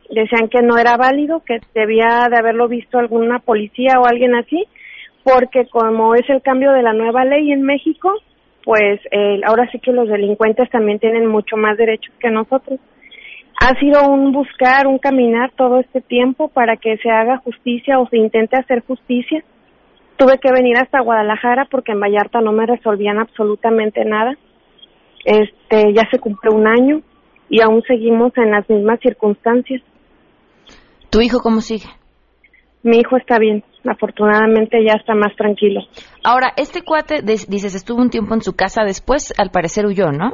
decían 0.10 0.50
que 0.50 0.62
no 0.62 0.78
era 0.78 0.98
válido, 0.98 1.42
que 1.46 1.60
debía 1.74 2.28
de 2.30 2.38
haberlo 2.38 2.68
visto 2.68 2.98
alguna 2.98 3.40
policía 3.40 4.00
o 4.00 4.06
alguien 4.06 4.36
así, 4.36 4.66
porque 5.24 5.68
como 5.68 6.16
es 6.16 6.30
el 6.30 6.42
cambio 6.42 6.72
de 6.72 6.82
la 6.82 6.94
nueva 6.94 7.24
ley 7.26 7.52
en 7.52 7.62
México, 7.62 8.14
pues 8.64 9.00
eh, 9.12 9.42
ahora 9.46 9.70
sí 9.72 9.80
que 9.80 9.92
los 9.92 10.08
delincuentes 10.08 10.70
también 10.70 11.00
tienen 11.00 11.28
mucho 11.28 11.58
más 11.58 11.78
derechos 11.78 12.14
que 12.20 12.30
nosotros. 12.30 12.80
Ha 13.60 13.80
sido 13.80 14.08
un 14.10 14.32
buscar, 14.32 14.88
un 14.88 14.98
caminar 14.98 15.52
todo 15.56 15.80
este 15.80 16.02
tiempo 16.02 16.48
para 16.48 16.78
que 16.78 16.98
se 16.98 17.10
haga 17.10 17.38
justicia 17.38 18.00
o 18.00 18.08
se 18.08 18.18
intente 18.18 18.58
hacer 18.58 18.84
justicia. 18.86 19.44
Tuve 20.18 20.40
que 20.40 20.52
venir 20.52 20.78
hasta 20.78 21.02
Guadalajara 21.02 21.66
porque 21.70 21.92
en 21.92 22.00
Vallarta 22.00 22.42
no 22.42 22.52
me 22.52 22.66
resolvían 22.66 23.20
absolutamente 23.20 24.04
nada. 24.06 24.36
Este, 25.26 25.94
ya 25.94 26.08
se 26.10 26.20
cumplió 26.20 26.54
un 26.54 26.68
año 26.68 27.02
y 27.50 27.62
aún 27.62 27.84
seguimos 27.84 28.32
en 28.38 28.52
las 28.52 28.68
mismas 28.70 29.00
circunstancias. 29.02 29.82
¿Tu 31.10 31.22
hijo 31.22 31.40
cómo 31.40 31.62
sigue? 31.62 31.86
Mi 32.84 32.98
hijo 32.98 33.18
está 33.18 33.38
bien, 33.38 33.64
afortunadamente 33.90 34.78
ya 34.86 34.94
está 34.94 35.16
más 35.16 35.36
tranquilo. 35.36 35.82
Ahora, 36.24 36.54
este 36.58 36.84
cuate, 36.84 37.22
dices, 37.22 37.76
estuvo 37.76 38.02
un 38.02 38.10
tiempo 38.10 38.34
en 38.34 38.42
su 38.42 38.56
casa, 38.56 38.84
después 38.84 39.34
al 39.38 39.50
parecer 39.50 39.86
huyó, 39.86 40.12
¿no? 40.12 40.34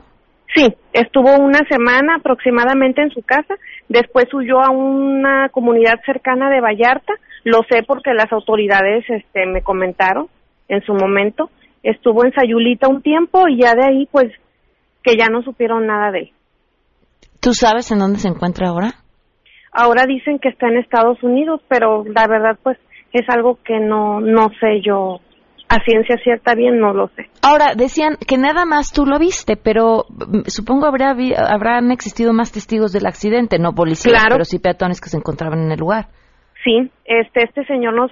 Sí, 0.56 0.74
estuvo 0.94 1.36
una 1.36 1.60
semana 1.70 2.16
aproximadamente 2.16 3.02
en 3.02 3.12
su 3.12 3.22
casa, 3.22 3.56
después 3.90 4.26
huyó 4.34 4.60
a 4.60 4.72
una 4.72 5.50
comunidad 5.50 6.00
cercana 6.06 6.50
de 6.50 6.62
Vallarta, 6.62 7.14
lo 7.44 7.60
sé 7.70 7.84
porque 7.86 8.14
las 8.14 8.32
autoridades 8.32 9.06
este, 9.10 9.46
me 9.46 9.62
comentaron 9.62 10.28
en 10.68 10.82
su 10.82 10.94
momento, 10.94 11.50
estuvo 11.84 12.26
en 12.26 12.34
Sayulita 12.34 12.88
un 12.88 13.02
tiempo 13.02 13.48
y 13.48 13.62
ya 13.62 13.74
de 13.74 13.86
ahí 13.86 14.08
pues 14.12 14.32
que 15.04 15.16
ya 15.18 15.28
no 15.28 15.42
supieron 15.44 15.86
nada 15.86 16.12
de 16.12 16.20
él. 16.20 16.32
¿Tú 17.40 17.54
sabes 17.54 17.92
en 17.92 18.00
dónde 18.00 18.20
se 18.20 18.28
encuentra 18.28 18.70
ahora? 18.70 18.96
Ahora 19.72 20.06
dicen 20.08 20.40
que 20.40 20.50
está 20.50 20.68
en 20.70 20.78
Estados 20.78 21.22
Unidos, 21.22 21.62
pero 21.68 22.04
la 22.06 22.26
verdad 22.28 22.58
pues 22.64 22.78
es 23.20 23.30
algo 23.30 23.60
que 23.64 23.80
no 23.80 24.20
no 24.20 24.50
sé 24.60 24.82
yo 24.82 25.20
a 25.70 25.84
ciencia 25.84 26.16
cierta 26.24 26.56
bien 26.56 26.80
no 26.80 26.94
lo 26.94 27.08
sé. 27.10 27.26
Ahora 27.42 27.76
decían 27.76 28.16
que 28.26 28.38
nada 28.38 28.66
más 28.66 28.94
tú 28.94 29.06
lo 29.06 29.20
viste, 29.20 29.58
pero 29.58 30.06
mm, 30.10 30.48
supongo 30.48 30.86
habrá 30.86 31.16
habrán 31.50 31.92
existido 31.92 32.34
más 32.34 32.52
testigos 32.52 32.94
del 32.94 33.06
accidente, 33.06 33.60
no 33.60 33.74
policías, 33.74 34.24
pero 34.30 34.46
sí 34.46 34.60
peatones 34.60 35.02
que 35.02 35.10
se 35.10 35.18
encontraban 35.18 35.60
en 35.60 35.72
el 35.72 35.80
lugar. 35.80 36.08
Sí, 36.64 36.90
este 37.06 37.44
este 37.44 37.66
señor 37.66 37.94
nos 37.94 38.12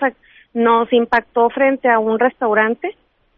nos 0.53 0.91
impactó 0.91 1.49
frente 1.49 1.89
a 1.89 1.99
un 1.99 2.19
restaurante 2.19 2.95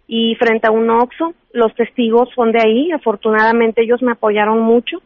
y 0.08 0.36
frente 0.36 0.68
a 0.68 0.72
un 0.72 0.89
Oxxo. 0.89 1.34
Los 1.52 1.74
testigos 1.76 2.30
son 2.36 2.52
de 2.52 2.60
ahí, 2.60 2.92
afortunadamente 2.92 3.84
ellos 3.84 4.02
me 4.02 4.12
apoyaron 4.13 4.62
mucho, 4.62 4.98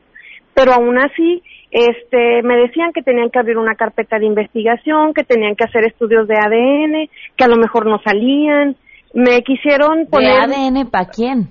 pero 0.53 0.73
aún 0.73 0.97
así 0.99 1.41
este 1.71 2.43
me 2.43 2.57
decían 2.57 2.91
que 2.93 3.01
tenían 3.01 3.29
que 3.29 3.39
abrir 3.39 3.57
una 3.57 3.75
carpeta 3.75 4.19
de 4.19 4.25
investigación, 4.25 5.13
que 5.13 5.23
tenían 5.23 5.55
que 5.55 5.63
hacer 5.63 5.85
estudios 5.85 6.27
de 6.27 6.35
ADN, 6.35 7.09
que 7.37 7.43
a 7.43 7.47
lo 7.47 7.55
mejor 7.55 7.85
no 7.85 7.99
salían. 8.03 8.75
Me 9.13 9.41
quisieron 9.41 10.07
poner 10.07 10.49
¿De 10.49 10.55
ADN 10.55 10.89
para 10.89 11.05
quién? 11.05 11.49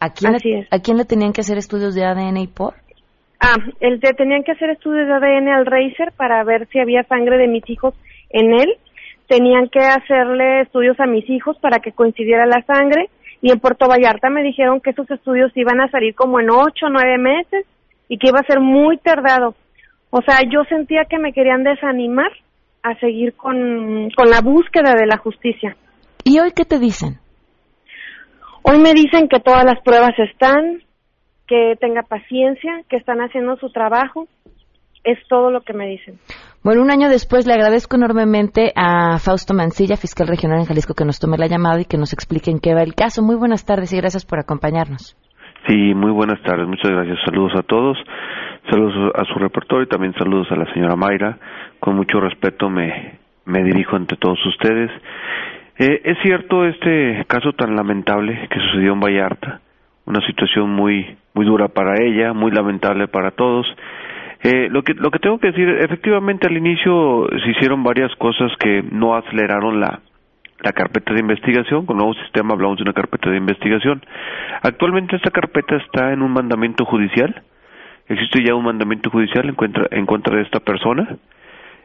¿A 0.00 0.10
quién, 0.10 0.34
Así 0.34 0.50
le, 0.50 0.58
es. 0.60 0.68
¿A 0.72 0.80
quién 0.80 0.96
le 0.96 1.04
tenían 1.04 1.32
que 1.32 1.40
hacer 1.40 1.56
estudios 1.56 1.94
de 1.94 2.04
ADN 2.04 2.36
y 2.38 2.46
por? 2.48 2.74
Ah, 3.40 3.56
el 3.80 4.00
de, 4.00 4.12
tenían 4.12 4.42
que 4.42 4.52
hacer 4.52 4.70
estudios 4.70 5.06
de 5.06 5.14
ADN 5.14 5.48
al 5.48 5.66
Racer 5.66 6.12
para 6.16 6.42
ver 6.42 6.66
si 6.72 6.80
había 6.80 7.04
sangre 7.04 7.38
de 7.38 7.46
mis 7.46 7.68
hijos 7.70 7.94
en 8.30 8.52
él. 8.52 8.74
Tenían 9.28 9.68
que 9.68 9.80
hacerle 9.80 10.62
estudios 10.62 10.98
a 10.98 11.06
mis 11.06 11.28
hijos 11.30 11.56
para 11.60 11.78
que 11.78 11.92
coincidiera 11.92 12.44
la 12.46 12.62
sangre. 12.62 13.08
Y 13.40 13.52
en 13.52 13.60
Puerto 13.60 13.86
Vallarta 13.86 14.30
me 14.30 14.42
dijeron 14.42 14.80
que 14.80 14.90
esos 14.90 15.08
estudios 15.10 15.52
iban 15.56 15.80
a 15.80 15.90
salir 15.90 16.14
como 16.14 16.40
en 16.40 16.50
ocho 16.50 16.86
o 16.86 16.90
nueve 16.90 17.18
meses 17.18 17.66
y 18.08 18.18
que 18.18 18.28
iba 18.28 18.40
a 18.40 18.46
ser 18.46 18.60
muy 18.60 18.98
tardado. 18.98 19.54
O 20.10 20.22
sea, 20.22 20.40
yo 20.42 20.64
sentía 20.68 21.04
que 21.08 21.18
me 21.18 21.32
querían 21.32 21.64
desanimar 21.64 22.30
a 22.82 22.94
seguir 23.00 23.34
con, 23.34 24.10
con 24.16 24.30
la 24.30 24.40
búsqueda 24.40 24.94
de 24.94 25.06
la 25.06 25.18
justicia. 25.18 25.76
¿Y 26.24 26.38
hoy 26.38 26.52
qué 26.52 26.64
te 26.64 26.78
dicen? 26.78 27.18
Hoy 28.62 28.78
me 28.78 28.92
dicen 28.92 29.28
que 29.28 29.40
todas 29.40 29.64
las 29.64 29.80
pruebas 29.82 30.18
están, 30.18 30.82
que 31.46 31.74
tenga 31.80 32.02
paciencia, 32.02 32.82
que 32.88 32.96
están 32.96 33.18
haciendo 33.18 33.56
su 33.56 33.70
trabajo. 33.70 34.26
Es 35.04 35.18
todo 35.28 35.50
lo 35.50 35.60
que 35.60 35.72
me 35.72 35.86
dicen. 35.86 36.18
Bueno, 36.64 36.82
un 36.82 36.90
año 36.90 37.08
después 37.08 37.46
le 37.46 37.52
agradezco 37.52 37.94
enormemente 37.94 38.72
a 38.74 39.18
Fausto 39.20 39.54
Mancilla, 39.54 39.96
fiscal 39.96 40.26
regional 40.26 40.58
en 40.58 40.64
Jalisco, 40.64 40.94
que 40.94 41.04
nos 41.04 41.20
tome 41.20 41.38
la 41.38 41.46
llamada 41.46 41.80
y 41.80 41.84
que 41.84 41.96
nos 41.96 42.12
explique 42.12 42.50
en 42.50 42.58
qué 42.58 42.74
va 42.74 42.82
el 42.82 42.96
caso. 42.96 43.22
Muy 43.22 43.36
buenas 43.36 43.64
tardes 43.64 43.92
y 43.92 43.96
gracias 43.98 44.26
por 44.26 44.40
acompañarnos. 44.40 45.16
Sí, 45.66 45.94
muy 45.94 46.12
buenas 46.12 46.40
tardes, 46.42 46.68
muchas 46.68 46.92
gracias. 46.92 47.18
Saludos 47.24 47.52
a 47.56 47.62
todos, 47.62 47.98
saludos 48.70 49.12
a 49.16 49.24
su 49.24 49.34
reportero 49.34 49.82
y 49.82 49.86
también 49.86 50.14
saludos 50.14 50.46
a 50.52 50.56
la 50.56 50.72
señora 50.72 50.94
Mayra. 50.94 51.38
Con 51.80 51.96
mucho 51.96 52.20
respeto 52.20 52.70
me, 52.70 53.18
me 53.46 53.64
dirijo 53.64 53.96
ante 53.96 54.16
todos 54.16 54.38
ustedes. 54.46 54.92
Eh, 55.78 56.02
es 56.04 56.18
cierto 56.22 56.64
este 56.64 57.24
caso 57.26 57.52
tan 57.54 57.74
lamentable 57.74 58.48
que 58.48 58.60
sucedió 58.60 58.92
en 58.92 59.00
Vallarta, 59.00 59.60
una 60.04 60.24
situación 60.26 60.70
muy 60.70 61.16
muy 61.34 61.44
dura 61.44 61.66
para 61.66 62.00
ella, 62.00 62.32
muy 62.32 62.52
lamentable 62.52 63.08
para 63.08 63.32
todos. 63.32 63.66
Eh, 64.44 64.68
lo 64.70 64.84
que 64.84 64.94
lo 64.94 65.10
que 65.10 65.18
tengo 65.18 65.38
que 65.38 65.48
decir, 65.48 65.68
efectivamente 65.68 66.46
al 66.46 66.56
inicio 66.56 67.26
se 67.42 67.50
hicieron 67.50 67.82
varias 67.82 68.14
cosas 68.16 68.52
que 68.60 68.84
no 68.88 69.16
aceleraron 69.16 69.80
la 69.80 69.98
la 70.60 70.72
carpeta 70.72 71.12
de 71.12 71.20
investigación, 71.20 71.86
con 71.86 71.98
nuevo 71.98 72.14
sistema 72.14 72.54
hablamos 72.54 72.78
de 72.78 72.82
una 72.82 72.92
carpeta 72.92 73.30
de 73.30 73.36
investigación. 73.36 74.02
Actualmente 74.62 75.16
esta 75.16 75.30
carpeta 75.30 75.76
está 75.76 76.12
en 76.12 76.22
un 76.22 76.32
mandamiento 76.32 76.84
judicial, 76.84 77.42
existe 78.08 78.42
ya 78.42 78.54
un 78.54 78.64
mandamiento 78.64 79.10
judicial 79.10 79.48
en 79.48 79.54
contra, 79.54 79.86
en 79.90 80.06
contra 80.06 80.36
de 80.36 80.42
esta 80.42 80.60
persona. 80.60 81.16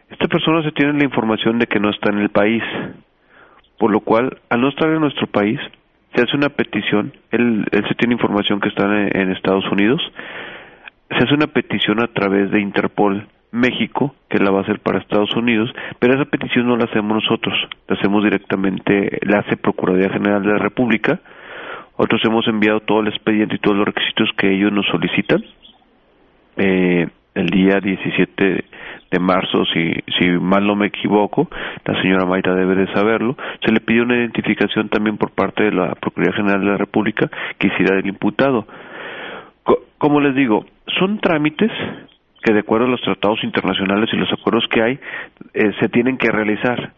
Esta 0.09 0.27
persona 0.27 0.63
se 0.63 0.71
tiene 0.71 0.93
la 0.93 1.03
información 1.03 1.59
de 1.59 1.67
que 1.67 1.79
no 1.79 1.89
está 1.89 2.11
en 2.11 2.19
el 2.19 2.29
país, 2.29 2.63
por 3.77 3.91
lo 3.91 4.01
cual, 4.01 4.37
al 4.49 4.61
no 4.61 4.69
estar 4.69 4.89
en 4.89 4.99
nuestro 4.99 5.27
país, 5.27 5.59
se 6.13 6.23
hace 6.23 6.35
una 6.35 6.49
petición, 6.49 7.13
él, 7.31 7.65
él 7.71 7.85
se 7.87 7.95
tiene 7.95 8.13
información 8.13 8.59
que 8.59 8.67
está 8.67 8.83
en 9.07 9.31
Estados 9.31 9.65
Unidos, 9.71 10.01
se 11.09 11.23
hace 11.23 11.33
una 11.33 11.47
petición 11.47 12.01
a 12.01 12.07
través 12.07 12.51
de 12.51 12.59
Interpol 12.59 13.27
México, 13.51 14.15
que 14.29 14.39
la 14.39 14.51
va 14.51 14.59
a 14.59 14.61
hacer 14.63 14.79
para 14.79 14.99
Estados 14.99 15.35
Unidos, 15.35 15.69
pero 15.99 16.13
esa 16.13 16.25
petición 16.25 16.67
no 16.67 16.77
la 16.77 16.85
hacemos 16.85 17.23
nosotros, 17.23 17.53
la 17.87 17.95
hacemos 17.95 18.23
directamente, 18.23 19.19
la 19.23 19.39
hace 19.39 19.57
Procuraduría 19.57 20.09
General 20.09 20.41
de 20.41 20.53
la 20.53 20.57
República, 20.57 21.19
nosotros 21.97 22.21
hemos 22.25 22.47
enviado 22.47 22.79
todo 22.79 23.01
el 23.01 23.09
expediente 23.09 23.55
y 23.55 23.59
todos 23.59 23.77
los 23.77 23.85
requisitos 23.85 24.29
que 24.35 24.51
ellos 24.51 24.71
nos 24.71 24.87
solicitan. 24.87 25.43
Eh, 26.57 27.07
el 27.35 27.47
día 27.47 27.79
17 27.79 28.65
de 29.11 29.19
marzo, 29.19 29.63
si, 29.65 29.93
si 30.17 30.27
mal 30.31 30.65
no 30.65 30.75
me 30.75 30.87
equivoco, 30.87 31.47
la 31.85 32.01
señora 32.01 32.25
Mayra 32.25 32.55
debe 32.55 32.75
de 32.75 32.91
saberlo, 32.93 33.37
se 33.63 33.71
le 33.71 33.81
pidió 33.81 34.03
una 34.03 34.17
identificación 34.17 34.89
también 34.89 35.17
por 35.17 35.31
parte 35.31 35.63
de 35.63 35.71
la 35.71 35.93
Procuraduría 35.95 36.35
General 36.35 36.59
de 36.61 36.71
la 36.71 36.77
República 36.77 37.29
que 37.59 37.67
hiciera 37.67 37.95
del 37.95 38.07
imputado. 38.07 38.65
Co 39.63 39.79
como 39.97 40.19
les 40.21 40.33
digo, 40.33 40.65
son 40.97 41.19
trámites 41.19 41.71
que 42.43 42.53
de 42.53 42.59
acuerdo 42.59 42.87
a 42.87 42.89
los 42.89 43.01
tratados 43.01 43.43
internacionales 43.43 44.09
y 44.11 44.17
los 44.17 44.31
acuerdos 44.31 44.67
que 44.67 44.81
hay, 44.81 44.99
eh, 45.53 45.71
se 45.79 45.89
tienen 45.89 46.17
que 46.17 46.31
realizar. 46.31 46.93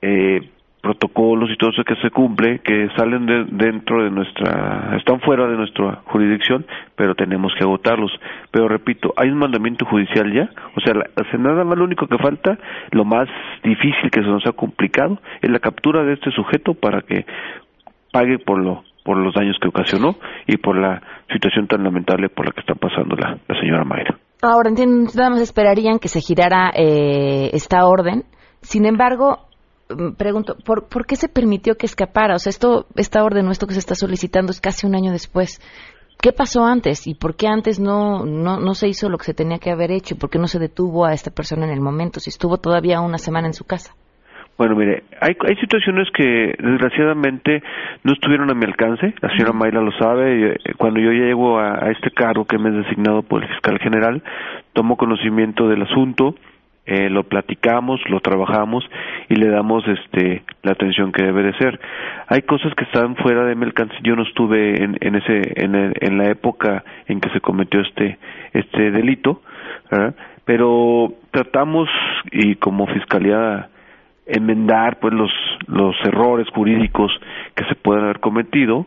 Eh, 0.00 0.48
protocolos 0.82 1.48
y 1.48 1.56
todo 1.56 1.70
eso 1.70 1.84
que 1.84 1.94
se 1.96 2.10
cumple, 2.10 2.58
que 2.58 2.88
salen 2.96 3.24
de, 3.24 3.44
dentro 3.44 4.02
de 4.02 4.10
nuestra, 4.10 4.96
están 4.98 5.20
fuera 5.20 5.46
de 5.46 5.56
nuestra 5.56 6.02
jurisdicción, 6.06 6.66
pero 6.96 7.14
tenemos 7.14 7.54
que 7.54 7.62
agotarlos. 7.62 8.10
Pero 8.50 8.68
repito, 8.68 9.14
hay 9.16 9.30
un 9.30 9.38
mandamiento 9.38 9.86
judicial 9.86 10.30
ya, 10.32 10.50
o 10.74 10.80
sea, 10.80 10.94
la, 10.94 11.06
nada 11.38 11.64
más 11.64 11.78
lo 11.78 11.84
único 11.84 12.08
que 12.08 12.18
falta, 12.18 12.58
lo 12.90 13.04
más 13.04 13.28
difícil 13.62 14.10
que 14.10 14.22
se 14.22 14.26
nos 14.28 14.44
ha 14.44 14.52
complicado, 14.52 15.20
es 15.40 15.50
la 15.50 15.60
captura 15.60 16.02
de 16.02 16.14
este 16.14 16.32
sujeto 16.32 16.74
para 16.74 17.02
que 17.02 17.24
pague 18.10 18.40
por 18.40 18.58
lo 18.58 18.82
por 19.04 19.16
los 19.16 19.34
daños 19.34 19.56
que 19.60 19.68
ocasionó 19.68 20.16
y 20.46 20.56
por 20.56 20.76
la 20.76 21.02
situación 21.32 21.66
tan 21.66 21.82
lamentable 21.82 22.28
por 22.28 22.46
la 22.46 22.52
que 22.52 22.60
está 22.60 22.74
pasando 22.74 23.16
la, 23.16 23.38
señora 23.60 23.84
Mayra. 23.84 24.18
Ahora 24.42 24.70
entiendo, 24.70 25.10
nada 25.14 25.30
más 25.30 25.40
esperarían 25.40 25.98
que 25.98 26.08
se 26.08 26.20
girara 26.20 26.72
eh, 26.74 27.50
esta 27.52 27.84
orden. 27.86 28.24
Sin 28.60 28.86
embargo, 28.86 29.46
mm, 29.88 30.14
pregunto, 30.14 30.56
¿por, 30.64 30.88
¿por 30.88 31.06
qué 31.06 31.16
se 31.16 31.28
permitió 31.28 31.76
que 31.76 31.86
escapara? 31.86 32.34
O 32.34 32.38
sea, 32.38 32.50
esto, 32.50 32.86
esta 32.96 33.22
orden 33.22 33.46
o 33.46 33.50
esto 33.50 33.66
que 33.66 33.74
se 33.74 33.80
está 33.80 33.94
solicitando 33.94 34.50
es 34.50 34.60
casi 34.60 34.86
un 34.86 34.94
año 34.94 35.12
después. 35.12 35.60
¿Qué 36.20 36.32
pasó 36.32 36.64
antes 36.64 37.08
y 37.08 37.14
por 37.14 37.34
qué 37.34 37.48
antes 37.48 37.80
no, 37.80 38.24
no, 38.24 38.60
no 38.60 38.74
se 38.74 38.86
hizo 38.86 39.08
lo 39.08 39.18
que 39.18 39.24
se 39.24 39.34
tenía 39.34 39.58
que 39.58 39.72
haber 39.72 39.90
hecho? 39.90 40.16
¿Por 40.16 40.30
qué 40.30 40.38
no 40.38 40.46
se 40.46 40.60
detuvo 40.60 41.04
a 41.04 41.14
esta 41.14 41.32
persona 41.32 41.64
en 41.66 41.72
el 41.72 41.80
momento 41.80 42.20
si 42.20 42.30
estuvo 42.30 42.58
todavía 42.58 43.00
una 43.00 43.18
semana 43.18 43.48
en 43.48 43.54
su 43.54 43.64
casa? 43.64 43.94
Bueno, 44.62 44.76
mire, 44.76 45.02
hay, 45.20 45.36
hay 45.44 45.56
situaciones 45.56 46.08
que 46.12 46.54
desgraciadamente 46.56 47.64
no 48.04 48.12
estuvieron 48.12 48.48
a 48.48 48.54
mi 48.54 48.64
alcance, 48.64 49.12
la 49.20 49.28
señora 49.30 49.52
Mayla 49.52 49.80
lo 49.80 49.90
sabe, 49.98 50.52
eh, 50.52 50.56
cuando 50.76 51.00
yo 51.00 51.10
llego 51.10 51.58
a, 51.58 51.84
a, 51.84 51.90
este 51.90 52.12
cargo 52.12 52.44
que 52.44 52.58
me 52.58 52.68
es 52.68 52.76
designado 52.84 53.24
por 53.24 53.42
el 53.42 53.48
fiscal 53.48 53.80
general, 53.80 54.22
tomo 54.72 54.96
conocimiento 54.96 55.66
del 55.66 55.82
asunto, 55.82 56.36
eh, 56.86 57.10
lo 57.10 57.24
platicamos, 57.24 58.00
lo 58.08 58.20
trabajamos 58.20 58.88
y 59.28 59.34
le 59.34 59.48
damos 59.48 59.82
este 59.88 60.44
la 60.62 60.70
atención 60.70 61.10
que 61.10 61.24
debe 61.24 61.42
de 61.42 61.54
ser. 61.54 61.80
Hay 62.28 62.42
cosas 62.42 62.72
que 62.76 62.84
están 62.84 63.16
fuera 63.16 63.44
de 63.44 63.56
mi 63.56 63.64
alcance, 63.64 63.96
yo 64.04 64.14
no 64.14 64.22
estuve 64.22 64.80
en, 64.80 64.96
en 65.00 65.16
ese 65.16 65.60
en, 65.60 65.74
el, 65.74 65.94
en 66.00 66.18
la 66.18 66.30
época 66.30 66.84
en 67.08 67.20
que 67.20 67.30
se 67.30 67.40
cometió 67.40 67.80
este 67.80 68.16
este 68.52 68.92
delito, 68.92 69.42
¿verdad? 69.90 70.14
pero 70.44 71.14
tratamos 71.32 71.88
y 72.30 72.54
como 72.56 72.86
fiscalía 72.86 73.68
enmendar 74.26 74.98
pues 75.00 75.12
los 75.12 75.30
los 75.66 75.94
errores 76.04 76.46
jurídicos 76.54 77.10
que 77.54 77.64
se 77.64 77.74
puedan 77.74 78.04
haber 78.04 78.20
cometido. 78.20 78.86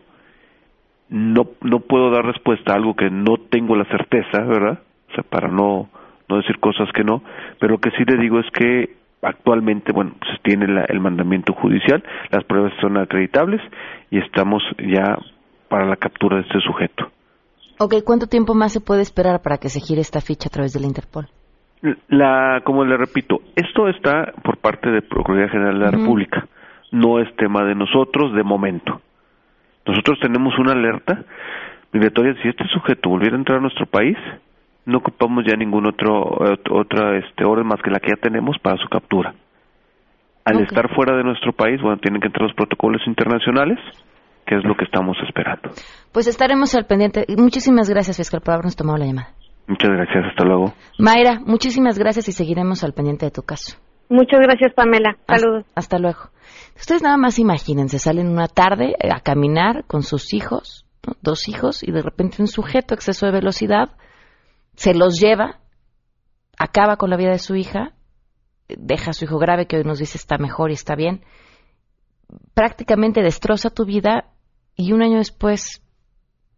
No 1.10 1.48
no 1.62 1.80
puedo 1.82 2.10
dar 2.10 2.26
respuesta 2.26 2.74
a 2.74 2.76
algo 2.76 2.96
que 2.96 3.10
no 3.10 3.38
tengo 3.50 3.76
la 3.76 3.86
certeza 3.86 4.42
verdad 4.44 4.80
o 5.10 5.14
sea 5.14 5.24
para 5.24 5.48
no 5.48 5.90
no 6.28 6.38
decir 6.38 6.60
cosas 6.60 6.90
que 6.94 7.04
no. 7.04 7.22
Pero 7.60 7.74
lo 7.74 7.80
que 7.80 7.92
sí 7.92 8.04
le 8.06 8.18
digo 8.18 8.40
es 8.40 8.50
que 8.52 8.96
actualmente 9.22 9.92
bueno 9.92 10.16
se 10.32 10.42
tiene 10.44 10.68
la, 10.68 10.86
el 10.86 11.00
mandamiento 11.00 11.54
judicial 11.54 12.04
las 12.32 12.44
pruebas 12.44 12.74
son 12.80 12.98
acreditables 12.98 13.62
y 14.12 14.20
estamos 14.20 14.64
ya 14.80 15.18
para 15.70 15.86
la 15.86 15.96
captura 15.96 16.38
de 16.38 16.44
este 16.44 16.60
sujeto. 16.62 17.12
Ok, 17.78 17.96
¿cuánto 18.06 18.28
tiempo 18.28 18.54
más 18.54 18.72
se 18.72 18.80
puede 18.80 19.02
esperar 19.02 19.42
para 19.42 19.58
que 19.58 19.68
se 19.68 19.82
gire 19.82 20.00
esta 20.00 20.22
ficha 20.22 20.48
a 20.48 20.52
través 20.52 20.72
de 20.72 20.80
la 20.80 20.88
Interpol? 20.88 21.28
La, 22.10 22.62
como 22.64 22.84
le 22.84 22.98
repito, 22.98 23.42
esto 23.56 23.88
está 23.88 24.34
por 24.44 24.58
parte 24.58 24.90
de 24.90 25.02
Procuraduría 25.02 25.50
General 25.50 25.74
de 25.74 25.80
la 25.80 25.90
uh 25.90 25.92
-huh. 25.92 26.00
República, 26.00 26.48
no 26.92 27.20
es 27.20 27.34
tema 27.36 27.64
de 27.64 27.76
nosotros 27.76 28.34
de 28.34 28.44
momento. 28.44 29.02
Nosotros 29.86 30.20
tenemos 30.20 30.58
una 30.58 30.72
alerta 30.72 31.24
migratoria, 31.92 32.36
si 32.42 32.50
este 32.50 32.66
sujeto 32.68 33.10
volviera 33.10 33.36
a 33.36 33.40
entrar 33.40 33.60
a 33.60 33.62
nuestro 33.62 33.86
país, 33.86 34.18
no 34.86 34.98
ocupamos 34.98 35.46
ya 35.46 35.56
ningún 35.56 35.88
otro 35.88 36.38
otra 36.70 37.18
este 37.18 37.46
orden 37.46 37.68
más 37.68 37.82
que 37.82 37.90
la 37.90 38.00
que 38.00 38.10
ya 38.10 38.18
tenemos 38.18 38.58
para 38.60 38.78
su 38.78 38.88
captura. 38.88 39.34
Al 40.44 40.56
okay. 40.56 40.68
estar 40.68 40.94
fuera 40.94 41.16
de 41.18 41.24
nuestro 41.24 41.54
país, 41.54 41.82
bueno, 41.82 41.98
tienen 41.98 42.22
que 42.22 42.28
entrar 42.28 42.44
los 42.44 42.56
protocolos 42.56 43.02
internacionales, 43.08 43.80
que 44.46 44.56
es 44.56 44.64
lo 44.64 44.76
que 44.76 44.86
estamos 44.86 45.18
esperando. 45.28 45.70
Pues 46.12 46.28
estaremos 46.28 46.76
al 46.76 46.86
pendiente. 46.86 47.26
Muchísimas 47.36 47.90
gracias, 47.90 48.18
fiscal, 48.18 48.42
por 48.42 48.54
habernos 48.54 48.76
tomado 48.76 49.00
la 49.00 49.06
llamada. 49.06 49.30
Muchas 49.68 49.90
gracias, 49.90 50.26
hasta 50.30 50.46
luego. 50.46 50.74
Mayra, 51.00 51.40
muchísimas 51.40 51.98
gracias 51.98 52.28
y 52.30 52.32
seguiremos 52.32 52.84
al 52.84 52.94
pendiente 52.94 53.26
de 53.26 53.32
tu 53.32 53.42
caso. 53.42 53.78
Muchas 54.10 54.40
gracias, 54.40 54.74
Pamela. 54.76 55.18
Saludos. 55.28 55.66
Hasta, 55.70 55.80
hasta 55.80 56.00
luego. 56.00 56.20
Ustedes 56.76 57.02
nada 57.02 57.18
más 57.18 57.40
imagínense, 57.40 57.98
salen 57.98 58.28
una 58.28 58.48
tarde 58.48 58.96
a 59.12 59.20
caminar 59.22 59.86
con 59.88 60.04
sus 60.04 60.34
hijos, 60.34 60.86
¿no? 61.06 61.14
dos 61.22 61.48
hijos, 61.48 61.82
y 61.82 61.92
de 61.92 62.02
repente 62.02 62.42
un 62.42 62.48
sujeto 62.48 62.94
exceso 62.94 63.26
de 63.26 63.32
velocidad 63.32 63.96
se 64.76 64.94
los 64.94 65.20
lleva, 65.20 65.62
acaba 66.58 66.98
con 66.98 67.10
la 67.10 67.18
vida 67.18 67.32
de 67.32 67.40
su 67.40 67.56
hija, 67.56 67.94
deja 68.68 69.12
a 69.12 69.14
su 69.14 69.26
hijo 69.26 69.40
grave, 69.40 69.68
que 69.68 69.78
hoy 69.78 69.84
nos 69.84 70.00
dice 70.00 70.18
está 70.18 70.38
mejor 70.38 70.70
y 70.70 70.74
está 70.74 70.96
bien, 70.96 71.24
prácticamente 72.54 73.22
destroza 73.22 73.70
tu 73.70 73.86
vida 73.86 74.32
y 74.76 74.92
un 74.92 75.02
año 75.02 75.18
después, 75.18 75.82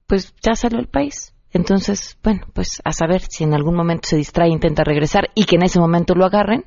pues 0.07 0.35
ya 0.41 0.55
salió 0.55 0.77
del 0.77 0.87
país. 0.87 1.36
Entonces, 1.51 2.17
bueno, 2.23 2.41
pues 2.53 2.81
a 2.83 2.91
saber 2.91 3.21
si 3.21 3.43
en 3.43 3.53
algún 3.53 3.75
momento 3.75 4.07
se 4.07 4.17
distrae 4.17 4.49
intenta 4.49 4.83
regresar 4.83 5.29
y 5.33 5.45
que 5.45 5.55
en 5.55 5.63
ese 5.63 5.79
momento 5.79 6.13
lo 6.13 6.25
agarren 6.25 6.65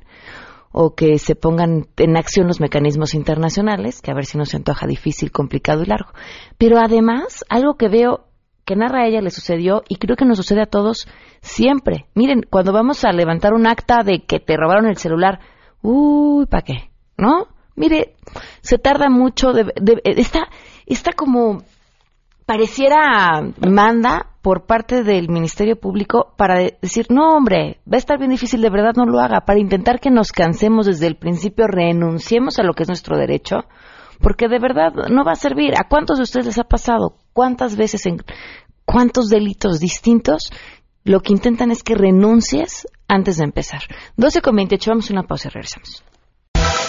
o 0.71 0.95
que 0.95 1.19
se 1.19 1.35
pongan 1.35 1.87
en 1.97 2.17
acción 2.17 2.47
los 2.47 2.61
mecanismos 2.61 3.13
internacionales, 3.13 4.01
que 4.01 4.11
a 4.11 4.15
ver 4.15 4.25
si 4.25 4.37
nos 4.37 4.49
se 4.49 4.57
antoja 4.57 4.87
difícil, 4.87 5.31
complicado 5.31 5.83
y 5.83 5.85
largo. 5.85 6.11
Pero 6.57 6.79
además, 6.79 7.43
algo 7.49 7.75
que 7.75 7.89
veo 7.89 8.25
que 8.65 8.75
narra 8.75 9.07
ella 9.07 9.21
le 9.21 9.31
sucedió 9.31 9.83
y 9.89 9.97
creo 9.97 10.15
que 10.15 10.25
nos 10.25 10.37
sucede 10.37 10.61
a 10.61 10.67
todos 10.67 11.07
siempre. 11.41 12.05
Miren, 12.13 12.43
cuando 12.49 12.71
vamos 12.71 13.03
a 13.03 13.11
levantar 13.11 13.53
un 13.53 13.67
acta 13.67 14.03
de 14.03 14.23
que 14.23 14.39
te 14.39 14.55
robaron 14.55 14.85
el 14.85 14.97
celular, 14.97 15.39
uy, 15.81 16.45
¿para 16.45 16.63
qué? 16.63 16.91
¿No? 17.17 17.47
Mire, 17.75 18.15
se 18.61 18.77
tarda 18.77 19.09
mucho, 19.09 19.53
de, 19.53 19.73
de, 19.75 20.01
está, 20.03 20.49
está 20.85 21.13
como 21.13 21.63
pareciera 22.51 23.41
manda 23.65 24.27
por 24.41 24.65
parte 24.65 25.03
del 25.03 25.29
Ministerio 25.29 25.79
Público 25.79 26.33
para 26.35 26.59
decir, 26.81 27.05
no 27.09 27.33
hombre, 27.33 27.79
va 27.87 27.95
a 27.95 27.97
estar 27.97 28.17
bien 28.17 28.31
difícil, 28.31 28.61
de 28.61 28.69
verdad 28.69 28.91
no 28.93 29.05
lo 29.05 29.21
haga, 29.21 29.45
para 29.45 29.57
intentar 29.57 30.01
que 30.01 30.11
nos 30.11 30.33
cansemos 30.33 30.85
desde 30.85 31.07
el 31.07 31.15
principio, 31.15 31.67
renunciemos 31.67 32.59
a 32.59 32.63
lo 32.63 32.73
que 32.73 32.83
es 32.83 32.89
nuestro 32.89 33.17
derecho, 33.17 33.63
porque 34.19 34.49
de 34.49 34.59
verdad 34.59 34.91
no 35.09 35.23
va 35.23 35.31
a 35.31 35.35
servir. 35.35 35.75
¿A 35.79 35.87
cuántos 35.87 36.17
de 36.17 36.23
ustedes 36.23 36.47
les 36.47 36.59
ha 36.59 36.65
pasado? 36.65 37.15
¿Cuántas 37.31 37.77
veces 37.77 38.05
en 38.05 38.17
cuántos 38.83 39.29
delitos 39.29 39.79
distintos? 39.79 40.51
Lo 41.05 41.21
que 41.21 41.31
intentan 41.31 41.71
es 41.71 41.83
que 41.83 41.95
renuncies 41.95 42.85
antes 43.07 43.37
de 43.37 43.45
empezar. 43.45 43.83
12 44.17 44.41
con 44.41 44.57
28, 44.57 44.91
vamos 44.91 45.09
a 45.09 45.13
una 45.13 45.23
pausa 45.23 45.47
y 45.47 45.51
regresamos. 45.51 46.03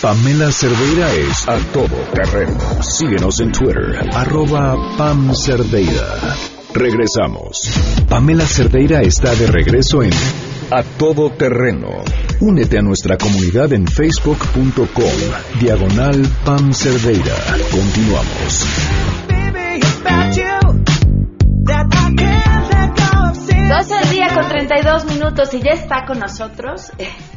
Pamela 0.03 0.51
Cerdeira 0.51 1.15
es 1.15 1.49
a 1.49 1.57
todo 1.73 1.95
terreno. 2.13 2.59
Síguenos 2.83 3.39
en 3.39 3.53
Twitter, 3.53 4.05
arroba 4.13 4.75
Pam 4.99 5.33
Cerdeira. 5.33 6.19
Regresamos. 6.75 7.81
Pamela 8.09 8.45
Cerdeira 8.45 9.01
está 9.03 9.33
de 9.37 9.47
regreso 9.47 10.03
en 10.03 10.11
A 10.73 10.83
Todo 10.83 11.31
Terreno. 11.31 12.03
Únete 12.41 12.79
a 12.79 12.83
nuestra 12.83 13.17
comunidad 13.17 13.73
en 13.73 13.87
facebook.com, 13.87 15.61
diagonal 15.61 16.21
Pam 16.45 16.73
Cerdeira. 16.73 17.37
Continuamos. 17.71 18.67
12 23.69 23.95
del 23.95 24.11
día 24.11 24.29
con 24.35 24.49
32 24.49 25.05
minutos 25.07 25.55
y 25.55 25.61
ya 25.61 25.71
está 25.71 26.05
con 26.05 26.19
nosotros 26.19 26.93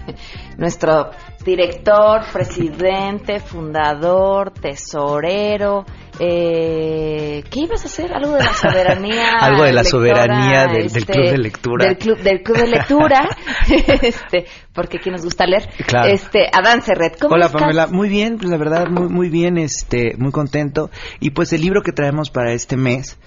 nuestro 0.57 1.11
director, 1.45 2.21
presidente, 2.33 3.39
fundador, 3.39 4.51
tesorero. 4.51 5.85
Eh, 6.17 7.43
¿Qué 7.49 7.59
ibas 7.61 7.83
a 7.83 7.87
hacer? 7.87 8.13
¿Algo 8.13 8.35
de 8.35 8.43
la 8.43 8.53
soberanía? 8.53 9.37
Algo 9.39 9.63
de 9.63 9.73
la 9.73 9.83
lectora, 9.83 9.83
soberanía 9.83 10.67
del, 10.67 10.85
este, 10.85 10.99
del, 10.99 11.05
club 11.05 11.31
de 11.31 11.37
lectura. 11.37 11.85
Del 11.85 11.97
club, 11.97 12.17
del 12.19 12.41
club 12.41 12.57
de 12.57 12.67
lectura. 12.67 13.29
este, 14.01 14.45
porque 14.73 14.97
aquí 14.97 15.09
nos 15.09 15.23
gusta 15.23 15.45
leer. 15.45 15.67
Claro. 15.85 16.09
Este, 16.09 16.47
Adán 16.51 16.81
Serret, 16.81 17.19
¿cómo 17.19 17.35
Hola 17.35 17.47
estás? 17.47 17.61
Pamela, 17.61 17.87
muy 17.87 18.07
bien, 18.07 18.37
pues 18.37 18.49
la 18.49 18.57
verdad 18.57 18.87
muy 18.87 19.09
muy 19.09 19.29
bien, 19.29 19.57
este, 19.57 20.15
muy 20.17 20.31
contento. 20.31 20.89
Y 21.19 21.31
pues 21.31 21.51
el 21.51 21.61
libro 21.61 21.81
que 21.81 21.91
traemos 21.91 22.29
para 22.29 22.53
este 22.53 22.77
mes 22.77 23.17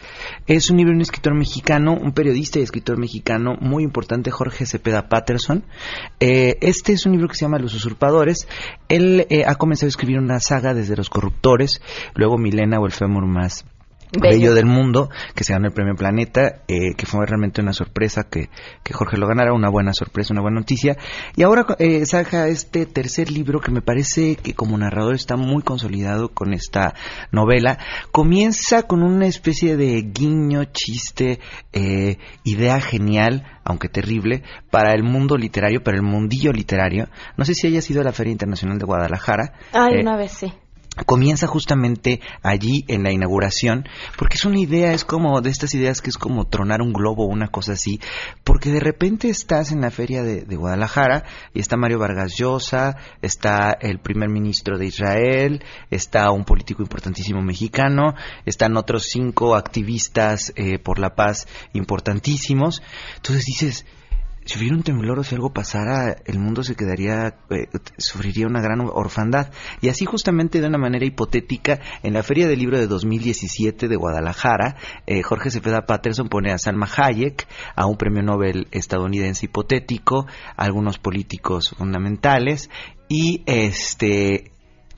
es 0.46 0.70
un 0.70 0.78
libro 0.78 0.90
de 0.92 0.96
un 0.96 1.02
escritor 1.02 1.34
mexicano, 1.34 1.92
un 1.92 2.12
periodista 2.12 2.58
y 2.58 2.62
escritor 2.62 2.98
mexicano 2.98 3.54
muy 3.60 3.84
importante, 3.84 4.30
Jorge 4.30 4.64
Cepeda 4.64 5.08
Patterson. 5.08 5.64
Eh, 6.20 6.56
este 6.62 6.92
es 6.92 7.04
un 7.04 7.12
libro 7.12 7.28
que 7.28 7.34
se 7.34 7.44
llama 7.44 7.58
Los 7.58 7.74
Él 8.88 9.26
eh, 9.30 9.44
ha 9.46 9.54
comenzado 9.56 9.86
a 9.86 9.90
escribir 9.90 10.18
una 10.18 10.40
saga 10.40 10.74
desde 10.74 10.96
Los 10.96 11.10
corruptores, 11.10 11.80
luego 12.14 12.38
Milena 12.38 12.80
o 12.80 12.86
el 12.86 12.92
fémur 12.92 13.26
más 13.26 13.64
Bello. 14.12 14.38
Bello. 14.38 14.54
del 14.54 14.66
mundo, 14.66 15.10
que 15.34 15.44
se 15.44 15.52
ganó 15.52 15.66
el 15.66 15.72
premio 15.72 15.94
Planeta, 15.94 16.62
eh, 16.68 16.94
que 16.96 17.06
fue 17.06 17.26
realmente 17.26 17.60
una 17.60 17.72
sorpresa 17.72 18.24
que, 18.30 18.48
que, 18.82 18.92
Jorge 18.92 19.16
lo 19.16 19.26
ganara, 19.26 19.52
una 19.52 19.68
buena 19.68 19.92
sorpresa, 19.92 20.32
una 20.32 20.42
buena 20.42 20.60
noticia. 20.60 20.96
Y 21.36 21.42
ahora 21.42 21.66
eh, 21.78 22.06
saca 22.06 22.48
este 22.48 22.86
tercer 22.86 23.30
libro 23.30 23.60
que 23.60 23.70
me 23.70 23.82
parece 23.82 24.36
que 24.36 24.54
como 24.54 24.78
narrador 24.78 25.14
está 25.14 25.36
muy 25.36 25.62
consolidado 25.62 26.30
con 26.30 26.54
esta 26.54 26.94
novela. 27.32 27.78
Comienza 28.10 28.84
con 28.84 29.02
una 29.02 29.26
especie 29.26 29.76
de 29.76 30.02
guiño, 30.02 30.64
chiste, 30.72 31.40
eh, 31.72 32.18
idea 32.44 32.80
genial, 32.80 33.44
aunque 33.64 33.88
terrible, 33.88 34.42
para 34.70 34.94
el 34.94 35.02
mundo 35.02 35.36
literario, 35.36 35.82
para 35.82 35.96
el 35.96 36.02
mundillo 36.02 36.52
literario. 36.52 37.08
No 37.36 37.44
sé 37.44 37.54
si 37.54 37.66
haya 37.66 37.82
sido 37.82 38.02
la 38.02 38.12
Feria 38.12 38.32
Internacional 38.32 38.78
de 38.78 38.86
Guadalajara. 38.86 39.52
Ay, 39.72 40.00
una 40.00 40.16
vez 40.16 40.32
sí 40.32 40.52
comienza 41.06 41.46
justamente 41.46 42.20
allí 42.42 42.84
en 42.88 43.02
la 43.02 43.12
inauguración, 43.12 43.88
porque 44.16 44.36
es 44.36 44.44
una 44.44 44.58
idea, 44.58 44.92
es 44.92 45.04
como 45.04 45.40
de 45.40 45.50
estas 45.50 45.74
ideas 45.74 46.00
que 46.00 46.10
es 46.10 46.18
como 46.18 46.46
tronar 46.46 46.82
un 46.82 46.92
globo 46.92 47.24
o 47.24 47.28
una 47.28 47.48
cosa 47.48 47.72
así, 47.72 48.00
porque 48.44 48.70
de 48.70 48.80
repente 48.80 49.28
estás 49.28 49.72
en 49.72 49.80
la 49.80 49.90
feria 49.90 50.22
de, 50.22 50.58
Guadalajara 50.58 51.24
y 51.54 51.60
está 51.60 51.76
Mario 51.76 52.00
Vargas 52.00 52.34
Llosa, 52.36 52.96
está 53.22 53.70
el 53.70 54.00
primer 54.00 54.28
ministro 54.28 54.76
de 54.76 54.86
Israel, 54.86 55.62
está 55.90 56.32
un 56.32 56.44
político 56.44 56.82
importantísimo 56.82 57.42
mexicano, 57.42 58.14
están 58.44 58.76
otros 58.76 59.04
cinco 59.04 59.54
activistas 59.54 60.52
eh, 60.56 60.78
por 60.78 60.98
la 60.98 61.14
paz 61.14 61.46
importantísimos, 61.74 62.82
entonces 63.16 63.44
dices, 63.44 63.86
si 64.48 64.58
hubiera 64.58 64.76
un 64.76 64.82
temblor 64.82 65.18
o 65.18 65.24
si 65.24 65.34
algo 65.34 65.52
pasara, 65.52 66.16
el 66.24 66.38
mundo 66.38 66.62
se 66.62 66.74
quedaría, 66.74 67.36
eh, 67.50 67.68
sufriría 67.98 68.46
una 68.46 68.62
gran 68.62 68.80
orfandad. 68.80 69.52
Y 69.82 69.90
así 69.90 70.06
justamente 70.06 70.62
de 70.62 70.66
una 70.66 70.78
manera 70.78 71.04
hipotética, 71.04 71.80
en 72.02 72.14
la 72.14 72.22
Feria 72.22 72.48
del 72.48 72.58
Libro 72.58 72.78
de 72.78 72.86
2017 72.86 73.88
de 73.88 73.96
Guadalajara, 73.96 74.76
eh, 75.06 75.22
Jorge 75.22 75.50
Cepeda 75.50 75.84
Patterson 75.84 76.30
pone 76.30 76.50
a 76.50 76.56
Salma 76.56 76.88
Hayek, 76.96 77.46
a 77.76 77.84
un 77.84 77.98
premio 77.98 78.22
Nobel 78.22 78.68
estadounidense 78.70 79.44
hipotético, 79.44 80.26
a 80.56 80.64
algunos 80.64 80.96
políticos 80.96 81.74
fundamentales, 81.76 82.70
y 83.06 83.42
este 83.44 84.50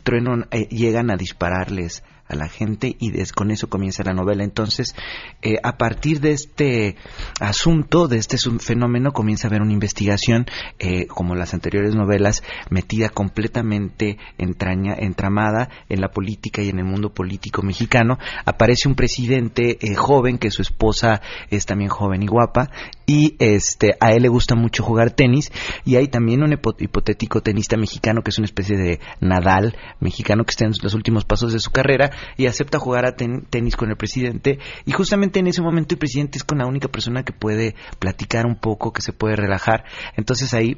trueno, 0.04 0.44
eh, 0.52 0.68
llegan 0.68 1.10
a 1.10 1.16
dispararles 1.16 2.04
a 2.30 2.36
la 2.36 2.48
gente 2.48 2.96
y 2.98 3.10
con 3.32 3.50
eso 3.50 3.68
comienza 3.68 4.02
la 4.04 4.14
novela. 4.14 4.44
Entonces, 4.44 4.94
eh, 5.42 5.56
a 5.62 5.76
partir 5.76 6.20
de 6.20 6.32
este 6.32 6.96
asunto, 7.40 8.08
de 8.08 8.18
este 8.18 8.36
fenómeno, 8.58 9.12
comienza 9.12 9.46
a 9.46 9.50
haber 9.50 9.62
una 9.62 9.72
investigación, 9.72 10.46
eh, 10.78 11.06
como 11.06 11.34
las 11.34 11.54
anteriores 11.54 11.94
novelas, 11.94 12.42
metida 12.70 13.08
completamente 13.08 14.18
entraña, 14.38 14.94
entramada 14.96 15.68
en 15.88 16.00
la 16.00 16.10
política 16.10 16.62
y 16.62 16.68
en 16.68 16.78
el 16.78 16.84
mundo 16.84 17.12
político 17.12 17.62
mexicano. 17.62 18.18
Aparece 18.44 18.88
un 18.88 18.94
presidente 18.94 19.78
eh, 19.80 19.94
joven, 19.94 20.38
que 20.38 20.50
su 20.50 20.62
esposa 20.62 21.20
es 21.50 21.66
también 21.66 21.90
joven 21.90 22.22
y 22.22 22.26
guapa, 22.26 22.70
y 23.10 23.34
este 23.40 23.96
a 23.98 24.12
él 24.12 24.22
le 24.22 24.28
gusta 24.28 24.54
mucho 24.54 24.84
jugar 24.84 25.10
tenis 25.10 25.50
y 25.84 25.96
hay 25.96 26.06
también 26.06 26.44
un 26.44 26.52
hipotético 26.52 27.40
tenista 27.40 27.76
mexicano 27.76 28.22
que 28.22 28.30
es 28.30 28.38
una 28.38 28.44
especie 28.44 28.76
de 28.76 29.00
Nadal 29.20 29.76
mexicano 29.98 30.44
que 30.44 30.50
está 30.50 30.64
en 30.64 30.72
los 30.80 30.94
últimos 30.94 31.24
pasos 31.24 31.52
de 31.52 31.58
su 31.58 31.72
carrera 31.72 32.12
y 32.36 32.46
acepta 32.46 32.78
jugar 32.78 33.06
a 33.06 33.16
tenis 33.16 33.76
con 33.76 33.90
el 33.90 33.96
presidente 33.96 34.58
y 34.84 34.92
justamente 34.92 35.40
en 35.40 35.46
ese 35.46 35.62
momento 35.62 35.94
el 35.94 35.98
presidente 35.98 36.38
es 36.38 36.44
con 36.44 36.58
la 36.58 36.66
única 36.66 36.88
persona 36.88 37.24
que 37.24 37.32
puede 37.32 37.74
platicar 37.98 38.46
un 38.46 38.56
poco, 38.56 38.92
que 38.92 39.02
se 39.02 39.12
puede 39.12 39.36
relajar. 39.36 39.84
Entonces 40.16 40.54
ahí 40.54 40.76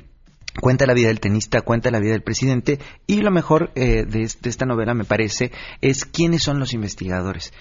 cuenta 0.60 0.86
la 0.86 0.94
vida 0.94 1.08
del 1.08 1.20
tenista, 1.20 1.62
cuenta 1.62 1.90
la 1.90 2.00
vida 2.00 2.12
del 2.12 2.22
presidente 2.22 2.78
y 3.06 3.20
lo 3.20 3.30
mejor 3.30 3.72
eh, 3.74 4.04
de, 4.04 4.22
esta 4.22 4.66
novela 4.66 4.94
me 4.94 5.04
parece 5.04 5.52
es 5.80 6.04
quiénes 6.04 6.42
son 6.42 6.58
los 6.58 6.74
investigadores. 6.74 7.52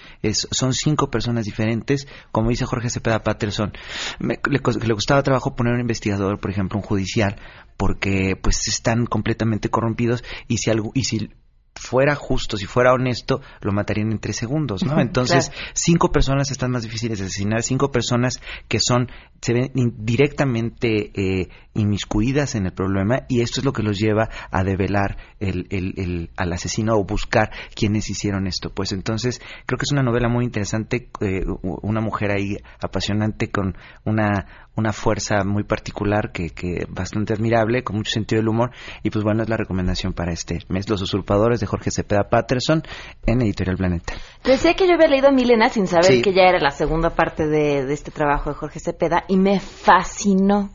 son 0.50 0.74
cinco 0.74 1.10
personas 1.10 1.44
diferentes, 1.44 2.06
como 2.30 2.50
dice 2.50 2.66
Jorge 2.66 2.90
Cepeda 2.90 3.22
Patterson. 3.22 3.72
le, 4.20 4.40
le, 4.50 4.94
gustaba 4.94 5.22
trabajo 5.22 5.54
poner 5.54 5.74
un 5.74 5.80
investigador, 5.80 6.38
por 6.38 6.50
ejemplo, 6.50 6.78
un 6.78 6.84
judicial, 6.84 7.36
porque 7.76 8.36
pues 8.40 8.68
están 8.68 9.06
completamente 9.06 9.70
corrompidos 9.70 10.22
y 10.48 10.58
si 10.58 10.70
algo 10.70 10.90
y 10.94 11.04
si 11.04 11.30
fuera 11.74 12.14
justo, 12.14 12.56
si 12.56 12.66
fuera 12.66 12.92
honesto, 12.92 13.40
lo 13.60 13.72
matarían 13.72 14.12
en 14.12 14.18
tres 14.18 14.36
segundos, 14.36 14.84
¿no? 14.84 15.00
Entonces, 15.00 15.52
cinco 15.74 16.12
personas 16.12 16.50
están 16.50 16.70
más 16.70 16.82
difíciles 16.82 17.18
de 17.18 17.26
asesinar, 17.26 17.62
cinco 17.62 17.90
personas 17.90 18.40
que 18.68 18.78
son, 18.80 19.10
se 19.42 19.52
ven 19.52 19.72
directamente 19.74 21.10
eh, 21.14 21.48
inmiscuidas 21.74 22.54
en 22.54 22.66
el 22.66 22.72
problema 22.72 23.26
y 23.28 23.40
esto 23.40 23.60
es 23.60 23.64
lo 23.64 23.72
que 23.72 23.82
los 23.82 23.98
lleva 23.98 24.28
a 24.50 24.62
develar 24.62 25.16
el, 25.40 25.66
el, 25.70 26.30
al 26.36 26.52
asesino 26.52 26.94
o 26.94 27.04
buscar 27.04 27.50
quienes 27.74 28.08
hicieron 28.08 28.46
esto. 28.46 28.70
Pues 28.70 28.92
entonces, 28.92 29.40
creo 29.66 29.78
que 29.78 29.84
es 29.84 29.92
una 29.92 30.04
novela 30.04 30.28
muy 30.28 30.44
interesante, 30.44 31.08
eh, 31.20 31.44
una 31.62 32.00
mujer 32.00 32.30
ahí 32.30 32.56
apasionante 32.80 33.50
con 33.50 33.76
una, 34.04 34.46
una 34.76 34.92
fuerza 34.92 35.44
muy 35.44 35.64
particular 35.64 36.32
que, 36.32 36.50
que 36.50 36.86
bastante 36.88 37.34
admirable, 37.34 37.82
con 37.82 37.96
mucho 37.96 38.12
sentido 38.12 38.40
del 38.40 38.48
humor 38.48 38.70
y 39.02 39.10
pues 39.10 39.24
bueno, 39.24 39.42
es 39.42 39.48
la 39.48 39.56
recomendación 39.56 40.12
para 40.12 40.32
este 40.32 40.60
mes, 40.68 40.88
Los 40.88 41.02
Usurpadores 41.02 41.60
de 41.60 41.66
Jorge 41.66 41.90
Cepeda 41.90 42.28
Patterson 42.30 42.82
en 43.26 43.42
Editorial 43.42 43.76
Planeta. 43.76 44.14
Decía 44.44 44.74
que 44.74 44.86
yo 44.86 44.94
había 44.94 45.08
leído 45.08 45.30
Milena 45.32 45.68
sin 45.68 45.86
saber 45.86 46.22
que 46.22 46.32
ya 46.32 46.44
era 46.44 46.58
la 46.58 46.70
segunda 46.70 47.10
parte 47.10 47.46
de, 47.46 47.92
este 47.92 48.10
trabajo 48.10 48.50
de 48.50 48.56
Jorge 48.56 48.80
Cepeda 48.80 49.24
y 49.32 49.38
me 49.38 49.60
fascinó. 49.60 50.70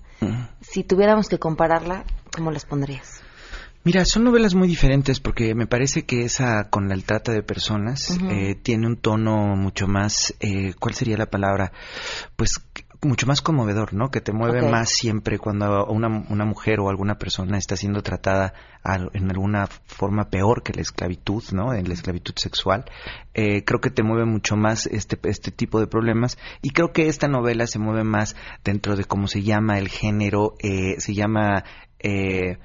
Si 0.61 0.83
tuviéramos 0.83 1.29
que 1.29 1.37
compararla, 1.37 2.03
¿cómo 2.35 2.49
las 2.49 2.65
pondrías? 2.65 3.21
Mira, 3.83 4.03
son 4.03 4.23
novelas 4.23 4.55
muy 4.55 4.67
diferentes 4.67 5.19
porque 5.19 5.53
me 5.53 5.67
parece 5.67 6.05
que 6.05 6.23
esa 6.23 6.67
con 6.71 6.91
el 6.91 7.03
trata 7.03 7.31
de 7.31 7.43
personas 7.43 8.17
eh, 8.31 8.55
tiene 8.55 8.87
un 8.87 8.97
tono 8.97 9.55
mucho 9.55 9.87
más, 9.87 10.33
eh, 10.39 10.73
¿cuál 10.79 10.95
sería 10.95 11.17
la 11.17 11.27
palabra? 11.27 11.71
Pues 12.35 12.59
mucho 13.01 13.27
más 13.27 13.41
conmovedor, 13.41 13.93
¿no? 13.93 14.09
Que 14.09 14.21
te 14.21 14.31
mueve 14.31 14.67
más 14.69 14.89
siempre 14.89 15.37
cuando 15.37 15.85
una, 15.85 16.25
una, 16.29 16.45
mujer 16.45 16.79
o 16.79 16.89
alguna 16.89 17.15
persona 17.15 17.57
está 17.57 17.75
siendo 17.75 18.01
tratada 18.01 18.53
en 19.13 19.29
alguna 19.29 19.67
forma 19.67 20.29
peor 20.29 20.63
que 20.63 20.73
la 20.73 20.81
esclavitud, 20.81 21.43
¿no? 21.51 21.73
En 21.73 21.87
la 21.87 21.93
esclavitud 21.93 22.33
sexual. 22.35 22.85
Eh, 23.33 23.63
creo 23.63 23.81
que 23.81 23.91
te 23.91 24.03
mueve 24.03 24.25
mucho 24.25 24.55
más 24.55 24.87
este, 24.87 25.19
este 25.23 25.51
tipo 25.51 25.79
de 25.79 25.87
problemas 25.87 26.37
y 26.61 26.71
creo 26.71 26.91
que 26.91 27.07
esta 27.07 27.27
novela 27.27 27.67
se 27.67 27.79
mueve 27.79 28.03
más 28.03 28.35
dentro 28.63 28.95
de 28.95 29.05
cómo 29.05 29.27
se 29.27 29.43
llama 29.43 29.77
el 29.77 29.89
género, 29.89 30.55
eh, 30.59 30.99
se 30.99 31.13
llama... 31.13 31.63
Eh, 31.99 32.57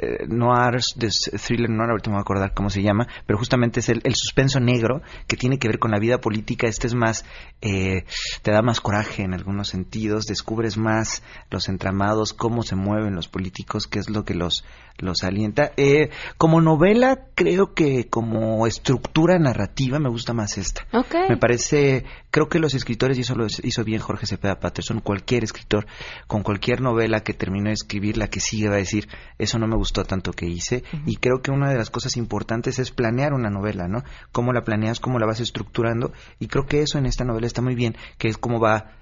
eh, 0.00 0.26
noir, 0.28 0.80
de 0.94 1.08
thriller 1.08 1.68
noir, 1.68 1.90
ahorita 1.90 2.10
me 2.10 2.14
voy 2.14 2.20
a 2.20 2.22
acordar 2.22 2.54
cómo 2.54 2.70
se 2.70 2.82
llama, 2.82 3.08
pero 3.26 3.36
justamente 3.36 3.80
es 3.80 3.88
el, 3.88 4.00
suspenso 4.14 4.60
negro 4.60 5.02
que 5.26 5.36
tiene 5.36 5.58
que 5.58 5.66
ver 5.66 5.80
con 5.80 5.90
la 5.90 5.98
vida 5.98 6.20
política. 6.20 6.68
Este 6.68 6.86
es 6.86 6.94
más, 6.94 7.24
eh, 7.60 8.04
te 8.42 8.52
da 8.52 8.62
más 8.62 8.80
coraje 8.80 9.24
en 9.24 9.34
algunos 9.34 9.68
sentidos, 9.68 10.26
descubres 10.26 10.76
más 10.76 11.24
los 11.50 11.68
entramados, 11.68 12.32
cómo 12.32 12.62
se 12.62 12.76
mueven 12.76 13.16
los 13.16 13.26
políticos, 13.26 13.88
qué 13.88 13.98
es 13.98 14.08
lo 14.08 14.24
que 14.24 14.34
los, 14.34 14.64
los 14.98 15.22
alienta. 15.24 15.72
Eh, 15.76 16.10
como 16.36 16.60
novela, 16.60 17.26
creo 17.34 17.74
que 17.74 18.08
como 18.08 18.66
estructura 18.66 19.38
narrativa 19.38 19.98
me 19.98 20.08
gusta 20.08 20.32
más 20.32 20.58
esta. 20.58 20.86
Me 21.28 21.36
parece, 21.36 22.04
creo 22.30 22.48
que 22.48 22.58
los 22.58 22.74
escritores, 22.74 23.18
y 23.18 23.22
eso 23.22 23.34
lo 23.34 23.46
hizo 23.46 23.84
bien 23.84 24.00
Jorge 24.00 24.26
Cepeda 24.26 24.60
Patterson, 24.60 25.00
cualquier 25.00 25.44
escritor, 25.44 25.86
con 26.26 26.42
cualquier 26.42 26.80
novela 26.80 27.22
que 27.22 27.34
termine 27.34 27.70
de 27.70 27.74
escribir, 27.74 28.16
la 28.16 28.28
que 28.28 28.40
sigue 28.40 28.68
va 28.68 28.74
a 28.76 28.78
decir, 28.78 29.08
eso 29.38 29.58
no 29.58 29.66
me 29.66 29.76
gustó 29.88 30.04
tanto 30.04 30.32
que 30.32 30.46
hice. 30.46 30.84
Y 31.06 31.16
creo 31.16 31.40
que 31.40 31.50
una 31.50 31.70
de 31.70 31.78
las 31.78 31.90
cosas 31.90 32.16
importantes 32.16 32.78
es 32.78 32.90
planear 32.90 33.32
una 33.32 33.48
novela, 33.48 33.88
¿no? 33.88 34.02
Cómo 34.32 34.52
la 34.52 34.62
planeas, 34.62 35.00
cómo 35.00 35.18
la 35.18 35.26
vas 35.26 35.40
estructurando. 35.40 36.12
Y 36.38 36.48
creo 36.48 36.66
que 36.66 36.82
eso 36.82 36.98
en 36.98 37.06
esta 37.06 37.24
novela 37.24 37.46
está 37.46 37.62
muy 37.62 37.74
bien, 37.74 37.96
que 38.18 38.28
es 38.28 38.36
cómo 38.36 38.60
va 38.60 38.92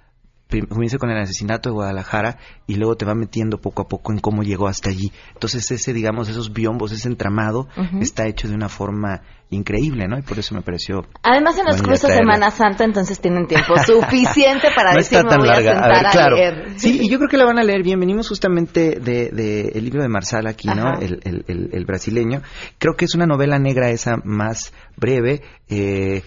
comienza 0.68 0.98
con 0.98 1.10
el 1.10 1.18
asesinato 1.18 1.70
de 1.70 1.74
Guadalajara 1.74 2.38
y 2.66 2.76
luego 2.76 2.96
te 2.96 3.04
va 3.04 3.14
metiendo 3.14 3.58
poco 3.58 3.82
a 3.82 3.88
poco 3.88 4.12
en 4.12 4.20
cómo 4.20 4.42
llegó 4.42 4.68
hasta 4.68 4.90
allí. 4.90 5.12
Entonces 5.34 5.70
ese, 5.70 5.92
digamos, 5.92 6.28
esos 6.28 6.52
biombos, 6.52 6.92
ese 6.92 7.08
entramado 7.08 7.68
está 8.00 8.26
hecho 8.26 8.48
de 8.48 8.54
una 8.54 8.68
forma 8.68 9.22
increíble, 9.50 10.06
¿no? 10.08 10.18
Y 10.18 10.22
por 10.22 10.38
eso 10.38 10.54
me 10.54 10.62
pareció... 10.62 11.06
Además 11.22 11.58
en 11.58 11.66
los 11.66 11.82
cruces 11.82 12.10
de 12.10 12.16
Semana 12.16 12.50
Santa 12.50 12.84
entonces 12.84 13.20
tienen 13.20 13.46
tiempo 13.46 13.76
suficiente 13.86 14.68
para 14.74 14.92
no 14.92 14.98
decir, 14.98 15.18
está 15.18 15.28
tan 15.30 15.46
larga. 15.46 15.78
a, 15.78 15.88
ver, 15.88 16.06
claro. 16.10 16.36
Sí, 16.76 17.00
y 17.02 17.08
yo 17.08 17.18
creo 17.18 17.28
que 17.28 17.36
la 17.36 17.44
van 17.44 17.58
a 17.58 17.64
leer 17.64 17.82
bien. 17.82 17.98
Venimos 17.98 18.28
justamente 18.28 19.00
del 19.00 19.34
de, 19.34 19.68
el 19.74 19.84
libro 19.84 20.02
de 20.02 20.08
Marsala 20.08 20.50
aquí, 20.50 20.68
¿no? 20.68 20.98
El, 21.00 21.20
el, 21.24 21.70
el, 21.72 21.84
brasileño. 21.84 22.42
Creo 22.78 22.94
que 22.94 23.04
es 23.04 23.14
una 23.14 23.26
novela 23.26 23.58
negra 23.58 23.90
esa 23.90 24.16
más 24.24 24.72
breve, 24.96 25.42
eh, 25.68 26.22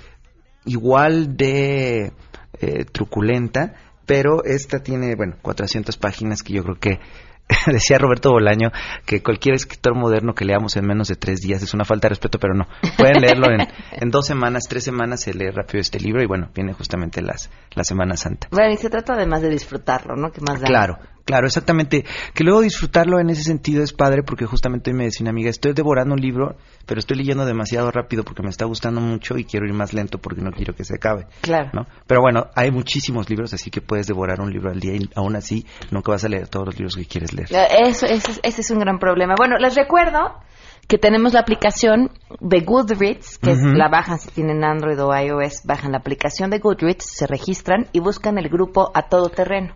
igual 0.65 1.35
de 1.35 2.13
eh, 2.61 2.85
truculenta, 2.91 3.75
pero 4.09 4.43
esta 4.43 4.79
tiene, 4.79 5.13
bueno, 5.15 5.35
400 5.39 5.95
páginas 5.97 6.41
que 6.41 6.53
yo 6.53 6.63
creo 6.63 6.79
que 6.79 6.99
decía 7.71 7.99
Roberto 7.99 8.31
Bolaño 8.31 8.71
que 9.05 9.21
cualquier 9.21 9.53
escritor 9.53 9.95
moderno 9.95 10.33
que 10.33 10.45
leamos 10.45 10.75
en 10.77 10.87
menos 10.87 11.09
de 11.09 11.15
tres 11.15 11.41
días 11.41 11.61
es 11.61 11.75
una 11.75 11.85
falta 11.85 12.07
de 12.07 12.09
respeto, 12.09 12.39
pero 12.39 12.55
no. 12.55 12.65
Pueden 12.97 13.21
leerlo 13.21 13.51
en, 13.51 13.67
en 13.91 14.09
dos 14.09 14.25
semanas, 14.25 14.63
tres 14.67 14.83
semanas, 14.83 15.21
se 15.21 15.35
lee 15.35 15.51
rápido 15.51 15.79
este 15.79 15.99
libro 15.99 16.23
y 16.23 16.25
bueno, 16.25 16.49
viene 16.55 16.73
justamente 16.73 17.21
las, 17.21 17.51
la 17.75 17.83
Semana 17.83 18.17
Santa. 18.17 18.47
Bueno, 18.49 18.73
y 18.73 18.77
se 18.77 18.89
trata 18.89 19.13
además 19.13 19.43
de 19.43 19.49
disfrutarlo, 19.49 20.15
¿no? 20.15 20.31
Que 20.31 20.41
más 20.41 20.59
Claro, 20.59 20.97
Claro, 21.29 21.45
exactamente. 21.45 22.05
Que 22.33 22.43
luego 22.43 22.61
disfrutarlo 22.61 23.19
en 23.19 23.29
ese 23.29 23.43
sentido 23.43 23.83
es 23.83 23.93
padre 23.93 24.23
porque 24.23 24.47
justamente 24.47 24.91
me 24.93 25.03
decía 25.03 25.25
una 25.25 25.29
amiga, 25.29 25.51
estoy 25.51 25.73
devorando 25.73 26.15
un 26.15 26.19
libro, 26.19 26.55
pero 26.87 26.97
estoy 26.97 27.17
leyendo 27.17 27.45
demasiado 27.45 27.91
rápido 27.91 28.23
porque 28.23 28.41
me 28.41 28.49
está 28.49 28.65
gustando 28.65 28.99
mucho 28.99 29.37
y 29.37 29.43
quiero 29.43 29.67
ir 29.67 29.73
más 29.75 29.93
lento 29.93 30.17
porque 30.17 30.41
no 30.41 30.49
quiero 30.49 30.73
que 30.73 30.83
se 30.83 30.95
acabe. 30.95 31.27
Claro. 31.41 31.69
¿no? 31.71 31.85
Pero 32.07 32.21
bueno, 32.21 32.47
hay 32.55 32.71
muchísimos 32.71 33.29
libros, 33.29 33.53
así 33.53 33.69
que 33.69 33.79
puedes 33.79 34.07
devorar 34.07 34.41
un 34.41 34.51
libro 34.51 34.71
al 34.71 34.79
día 34.79 34.95
y 34.95 35.07
aún 35.13 35.35
así 35.35 35.67
nunca 35.91 36.11
vas 36.11 36.25
a 36.25 36.29
leer 36.29 36.47
todos 36.47 36.65
los 36.65 36.75
libros 36.79 36.95
que 36.95 37.05
quieres 37.05 37.31
leer. 37.31 37.49
Eso, 37.85 38.07
ese 38.07 38.39
es 38.41 38.71
un 38.71 38.79
gran 38.79 38.97
problema. 38.97 39.35
Bueno, 39.37 39.59
les 39.59 39.75
recuerdo 39.75 40.33
que 40.87 40.97
tenemos 40.97 41.33
la 41.33 41.41
aplicación 41.41 42.09
de 42.39 42.61
Goodreads, 42.61 43.37
que 43.37 43.53
la 43.53 43.87
bajan 43.87 44.17
si 44.17 44.31
tienen 44.31 44.63
Android 44.63 44.99
o 44.99 45.15
iOS, 45.15 45.61
bajan 45.63 45.91
la 45.91 45.99
aplicación 45.99 46.49
de 46.49 46.57
Goodreads, 46.57 47.05
se 47.05 47.27
registran 47.27 47.85
y 47.91 47.99
buscan 47.99 48.39
el 48.39 48.49
grupo 48.49 48.89
a 48.95 49.03
todo 49.03 49.29
terreno. 49.29 49.75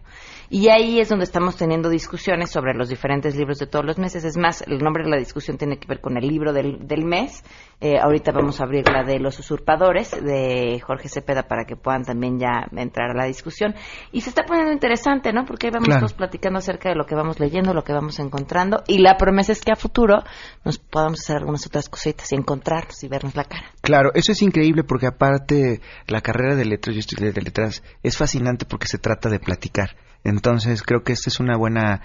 Y 0.50 0.70
ahí 0.70 1.00
es 1.00 1.10
donde 1.10 1.26
estamos 1.26 1.56
teniendo 1.56 1.90
discusiones 1.90 2.52
sobre 2.52 2.74
los 2.74 2.90
diferentes 2.90 3.36
libros 3.36 3.60
de 3.60 3.68
todos 3.68 3.86
los 3.86 3.98
meses. 3.98 4.24
Es 4.24 4.38
más, 4.38 4.62
el 4.62 4.80
nombre 4.80 5.04
de 5.04 5.10
la 5.10 5.18
discusión 5.18 5.58
tiene 5.58 5.78
que 5.78 5.88
ver 5.88 6.02
con 6.02 6.18
el 6.18 6.28
libro 6.28 6.54
del, 6.54 6.88
del 6.88 7.06
mes. 7.06 7.44
Eh, 7.82 8.00
ahorita 8.00 8.32
vamos 8.32 8.62
a 8.62 8.64
abrir 8.64 8.86
la 8.90 9.04
de 9.04 9.20
los 9.20 9.38
usurpadores 9.40 10.12
de 10.12 10.80
Jorge 10.80 11.10
Cepeda 11.10 11.44
para 11.44 11.66
que 11.66 11.76
puedan 11.76 12.04
también 12.04 12.40
ya 12.40 12.68
entrar 12.76 13.12
a 13.12 13.14
la 13.14 13.26
discusión. 13.26 13.76
Y 14.12 14.22
se 14.22 14.30
está 14.30 14.44
poniendo 14.44 14.72
interesante, 14.72 15.34
¿no? 15.34 15.46
Porque 15.46 15.68
ahí 15.68 15.74
vamos 15.74 15.90
todos 15.90 16.14
platicando 16.14 16.60
acerca 16.60 16.90
de 16.90 16.96
lo 16.96 17.06
que 17.06 17.16
vamos 17.16 17.40
leyendo, 17.40 17.74
lo 17.74 17.84
que 17.84 17.94
vamos 17.94 18.20
encontrando. 18.20 18.84
Y 18.88 19.00
la 19.00 19.18
promesa 19.18 19.52
es 19.52 19.62
que 19.62 19.72
a 19.72 19.76
futuro 19.76 20.24
nos 20.64 20.78
podamos 20.78 21.20
hacer 21.20 21.38
algunas 21.38 21.66
otras 21.66 21.90
cositas 21.90 22.32
y 22.32 22.36
encontrarnos 22.36 23.04
y 23.04 23.08
vernos 23.08 23.36
la 23.36 23.44
cara. 23.44 23.66
Claro, 23.82 24.12
eso 24.14 24.32
es 24.32 24.42
increíble 24.42 24.84
porque 24.84 25.08
aparte 25.08 25.82
la 26.08 26.22
carrera 26.22 26.56
de 26.56 26.66
letras, 26.66 26.96
yo 26.96 27.00
estoy 27.00 27.32
de 27.32 27.42
letras, 27.42 27.84
es 28.02 28.18
fascinante 28.18 28.66
porque 28.66 28.88
se 28.88 28.98
trata 28.98 29.30
de 29.30 29.40
platicar. 29.40 29.96
Entonces 30.24 30.84
creo 30.84 31.04
que 31.04 31.14
esta 31.14 31.30
es 31.30 31.40
una 31.40 31.58
buena 31.58 32.02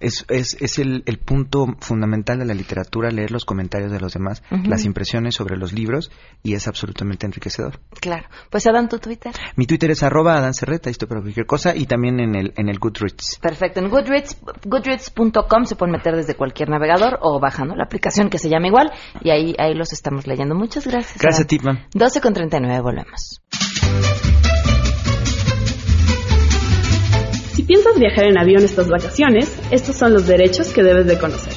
es, 0.00 0.24
es, 0.28 0.56
es 0.60 0.78
el, 0.78 1.02
el, 1.06 1.18
punto 1.18 1.66
fundamental 1.80 2.38
de 2.38 2.44
la 2.44 2.54
literatura, 2.54 3.10
leer 3.10 3.30
los 3.30 3.44
comentarios 3.44 3.90
de 3.90 4.00
los 4.00 4.12
demás, 4.12 4.42
las 4.50 4.84
impresiones 4.84 5.34
sobre 5.34 5.56
los 5.56 5.72
libros, 5.72 6.10
y 6.42 6.54
es 6.54 6.68
absolutamente 6.68 7.26
enriquecedor. 7.26 7.80
Claro. 8.00 8.28
Pues 8.50 8.66
Adán, 8.66 8.88
tu 8.88 8.98
Twitter. 8.98 9.32
Mi 9.56 9.66
Twitter 9.66 9.90
es 9.90 10.02
arroba 10.02 10.36
Adán 10.36 10.54
Cerreta, 10.54 10.90
esto 10.90 11.06
para 11.06 11.20
cualquier 11.20 11.46
cosa, 11.46 11.74
y 11.74 11.86
también 11.86 12.20
en 12.20 12.34
el, 12.34 12.52
en 12.56 12.68
el 12.68 12.78
Goodreads. 12.78 13.38
Perfecto. 13.40 13.80
En 13.80 13.90
Goodreads, 13.90 14.38
goodreads.com 14.64 15.64
se 15.64 15.76
pueden 15.76 15.92
meter 15.92 16.14
desde 16.14 16.34
cualquier 16.34 16.68
navegador 16.68 17.18
o 17.20 17.40
bajando 17.40 17.74
la 17.74 17.84
aplicación 17.84 18.30
que 18.30 18.38
se 18.38 18.48
llama 18.48 18.68
igual, 18.68 18.92
y 19.20 19.30
ahí, 19.30 19.54
ahí 19.58 19.74
los 19.74 19.92
estamos 19.92 20.26
leyendo. 20.26 20.54
Muchas 20.54 20.86
gracias. 20.86 21.20
Gracias, 21.20 21.46
Tipman. 21.46 21.86
12 21.94 22.20
con 22.20 22.34
39, 22.34 22.80
volvemos. 22.80 23.42
Viajar 27.98 28.26
en 28.26 28.38
avión 28.38 28.64
estas 28.64 28.88
vacaciones, 28.88 29.52
estos 29.70 29.96
son 29.96 30.12
los 30.12 30.26
derechos 30.26 30.68
que 30.68 30.82
debes 30.82 31.06
de 31.06 31.18
conocer. 31.18 31.52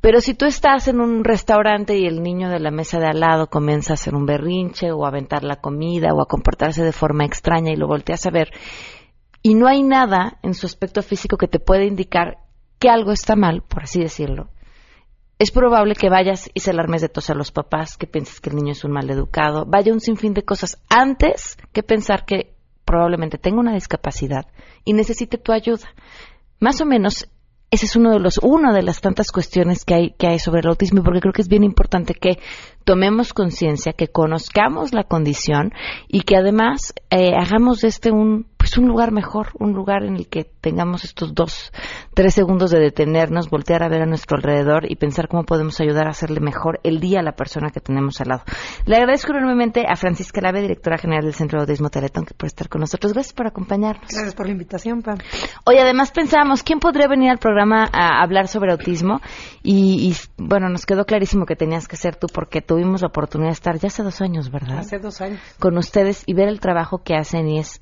Pero 0.00 0.20
si 0.20 0.34
tú 0.34 0.46
estás 0.46 0.88
en 0.88 1.00
un 1.00 1.24
restaurante 1.24 1.98
y 1.98 2.06
el 2.06 2.22
niño 2.22 2.48
de 2.48 2.60
la 2.60 2.70
mesa 2.70 2.98
de 2.98 3.06
al 3.06 3.20
lado 3.20 3.48
comienza 3.48 3.92
a 3.92 3.94
hacer 3.94 4.14
un 4.14 4.26
berrinche 4.26 4.92
o 4.92 5.04
a 5.04 5.08
aventar 5.08 5.44
la 5.44 5.56
comida 5.56 6.14
o 6.14 6.22
a 6.22 6.26
comportarse 6.26 6.82
de 6.82 6.92
forma 6.92 7.24
extraña 7.24 7.72
y 7.72 7.76
lo 7.76 7.86
volteas 7.86 8.24
a 8.26 8.30
ver 8.30 8.50
y 9.42 9.54
no 9.54 9.66
hay 9.66 9.82
nada 9.82 10.38
en 10.42 10.54
su 10.54 10.66
aspecto 10.66 11.02
físico 11.02 11.36
que 11.36 11.48
te 11.48 11.60
pueda 11.60 11.84
indicar 11.84 12.38
que 12.78 12.88
algo 12.88 13.12
está 13.12 13.36
mal, 13.36 13.62
por 13.62 13.84
así 13.84 14.00
decirlo, 14.00 14.48
es 15.40 15.50
probable 15.50 15.94
que 15.94 16.10
vayas 16.10 16.50
y 16.52 16.60
se 16.60 16.70
alarmes 16.70 17.00
de 17.00 17.08
tos 17.08 17.30
a 17.30 17.34
los 17.34 17.50
papás, 17.50 17.96
que 17.96 18.06
pienses 18.06 18.40
que 18.40 18.50
el 18.50 18.56
niño 18.56 18.72
es 18.72 18.84
un 18.84 18.92
mal 18.92 19.08
educado, 19.08 19.64
vaya 19.66 19.90
un 19.90 20.00
sinfín 20.00 20.34
de 20.34 20.42
cosas 20.42 20.76
antes 20.90 21.56
que 21.72 21.82
pensar 21.82 22.26
que 22.26 22.52
probablemente 22.84 23.38
tenga 23.38 23.58
una 23.58 23.72
discapacidad 23.72 24.46
y 24.84 24.92
necesite 24.92 25.38
tu 25.38 25.52
ayuda. 25.52 25.88
Más 26.60 26.82
o 26.82 26.84
menos 26.84 27.26
ese 27.70 27.86
es 27.86 27.96
uno 27.96 28.10
de 28.10 28.18
los 28.18 28.38
una 28.42 28.74
de 28.74 28.82
las 28.82 29.00
tantas 29.00 29.30
cuestiones 29.32 29.86
que 29.86 29.94
hay 29.94 30.10
que 30.10 30.26
hay 30.26 30.38
sobre 30.38 30.60
el 30.60 30.68
autismo 30.68 31.02
porque 31.02 31.20
creo 31.20 31.32
que 31.32 31.42
es 31.42 31.48
bien 31.48 31.64
importante 31.64 32.14
que 32.14 32.38
tomemos 32.84 33.32
conciencia 33.32 33.92
que 33.92 34.08
conozcamos 34.08 34.92
la 34.92 35.04
condición 35.04 35.72
y 36.08 36.22
que 36.22 36.36
además 36.36 36.92
eh, 37.10 37.32
hagamos 37.34 37.80
de 37.80 37.88
este 37.88 38.10
un 38.10 38.46
pues 38.70 38.78
un 38.78 38.86
lugar 38.86 39.10
mejor, 39.10 39.48
un 39.58 39.72
lugar 39.72 40.04
en 40.04 40.14
el 40.14 40.28
que 40.28 40.44
tengamos 40.44 41.02
estos 41.02 41.34
dos, 41.34 41.72
tres 42.14 42.34
segundos 42.34 42.70
de 42.70 42.78
detenernos, 42.78 43.50
voltear 43.50 43.82
a 43.82 43.88
ver 43.88 44.02
a 44.02 44.06
nuestro 44.06 44.36
alrededor 44.36 44.88
y 44.88 44.94
pensar 44.94 45.26
cómo 45.26 45.42
podemos 45.42 45.80
ayudar 45.80 46.06
a 46.06 46.10
hacerle 46.10 46.38
mejor 46.38 46.78
el 46.84 47.00
día 47.00 47.18
a 47.18 47.22
la 47.24 47.32
persona 47.32 47.70
que 47.70 47.80
tenemos 47.80 48.20
al 48.20 48.28
lado. 48.28 48.44
Le 48.86 48.94
agradezco 48.94 49.32
enormemente 49.32 49.86
a 49.88 49.96
Francisca 49.96 50.40
Lave, 50.40 50.62
directora 50.62 50.98
general 50.98 51.24
del 51.24 51.34
Centro 51.34 51.58
de 51.58 51.62
Autismo 51.62 51.90
Teletón, 51.90 52.26
por 52.36 52.46
estar 52.46 52.68
con 52.68 52.82
nosotros. 52.82 53.12
Gracias 53.12 53.32
por 53.32 53.48
acompañarnos. 53.48 54.08
Gracias 54.08 54.36
por 54.36 54.46
la 54.46 54.52
invitación, 54.52 55.02
Pam. 55.02 55.18
Hoy 55.64 55.78
además 55.78 56.12
pensábamos, 56.12 56.62
¿quién 56.62 56.78
podría 56.78 57.08
venir 57.08 57.30
al 57.30 57.38
programa 57.38 57.88
a 57.92 58.22
hablar 58.22 58.46
sobre 58.46 58.70
autismo? 58.70 59.20
Y, 59.64 60.10
y, 60.12 60.16
bueno, 60.36 60.68
nos 60.68 60.86
quedó 60.86 61.06
clarísimo 61.06 61.44
que 61.44 61.56
tenías 61.56 61.88
que 61.88 61.96
ser 61.96 62.14
tú 62.14 62.28
porque 62.32 62.62
tuvimos 62.62 63.00
la 63.00 63.08
oportunidad 63.08 63.48
de 63.48 63.54
estar 63.54 63.76
ya 63.80 63.88
hace 63.88 64.04
dos 64.04 64.20
años, 64.20 64.52
¿verdad? 64.52 64.78
Hace 64.78 65.00
dos 65.00 65.20
años. 65.20 65.40
Con 65.58 65.76
ustedes 65.76 66.22
y 66.26 66.34
ver 66.34 66.48
el 66.48 66.60
trabajo 66.60 67.02
que 67.02 67.16
hacen 67.16 67.48
y 67.48 67.58
es 67.58 67.80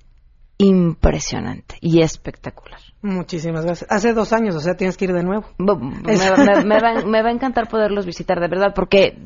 impresionante 0.59 1.77
y 1.81 2.03
espectacular. 2.03 2.81
Muchísimas 3.01 3.64
gracias. 3.64 3.90
Hace 3.90 4.12
dos 4.12 4.33
años, 4.33 4.57
o 4.57 4.61
sea, 4.61 4.77
tienes 4.77 4.97
que 4.97 5.05
ir 5.05 5.12
de 5.12 5.23
nuevo. 5.23 5.47
Me, 5.57 5.75
me, 5.77 6.64
me, 6.64 6.81
va, 6.81 7.05
me 7.05 7.23
va, 7.23 7.29
a 7.29 7.33
encantar 7.33 7.68
poderlos 7.68 8.05
visitar, 8.05 8.40
de 8.40 8.49
verdad, 8.49 8.73
porque, 8.75 9.18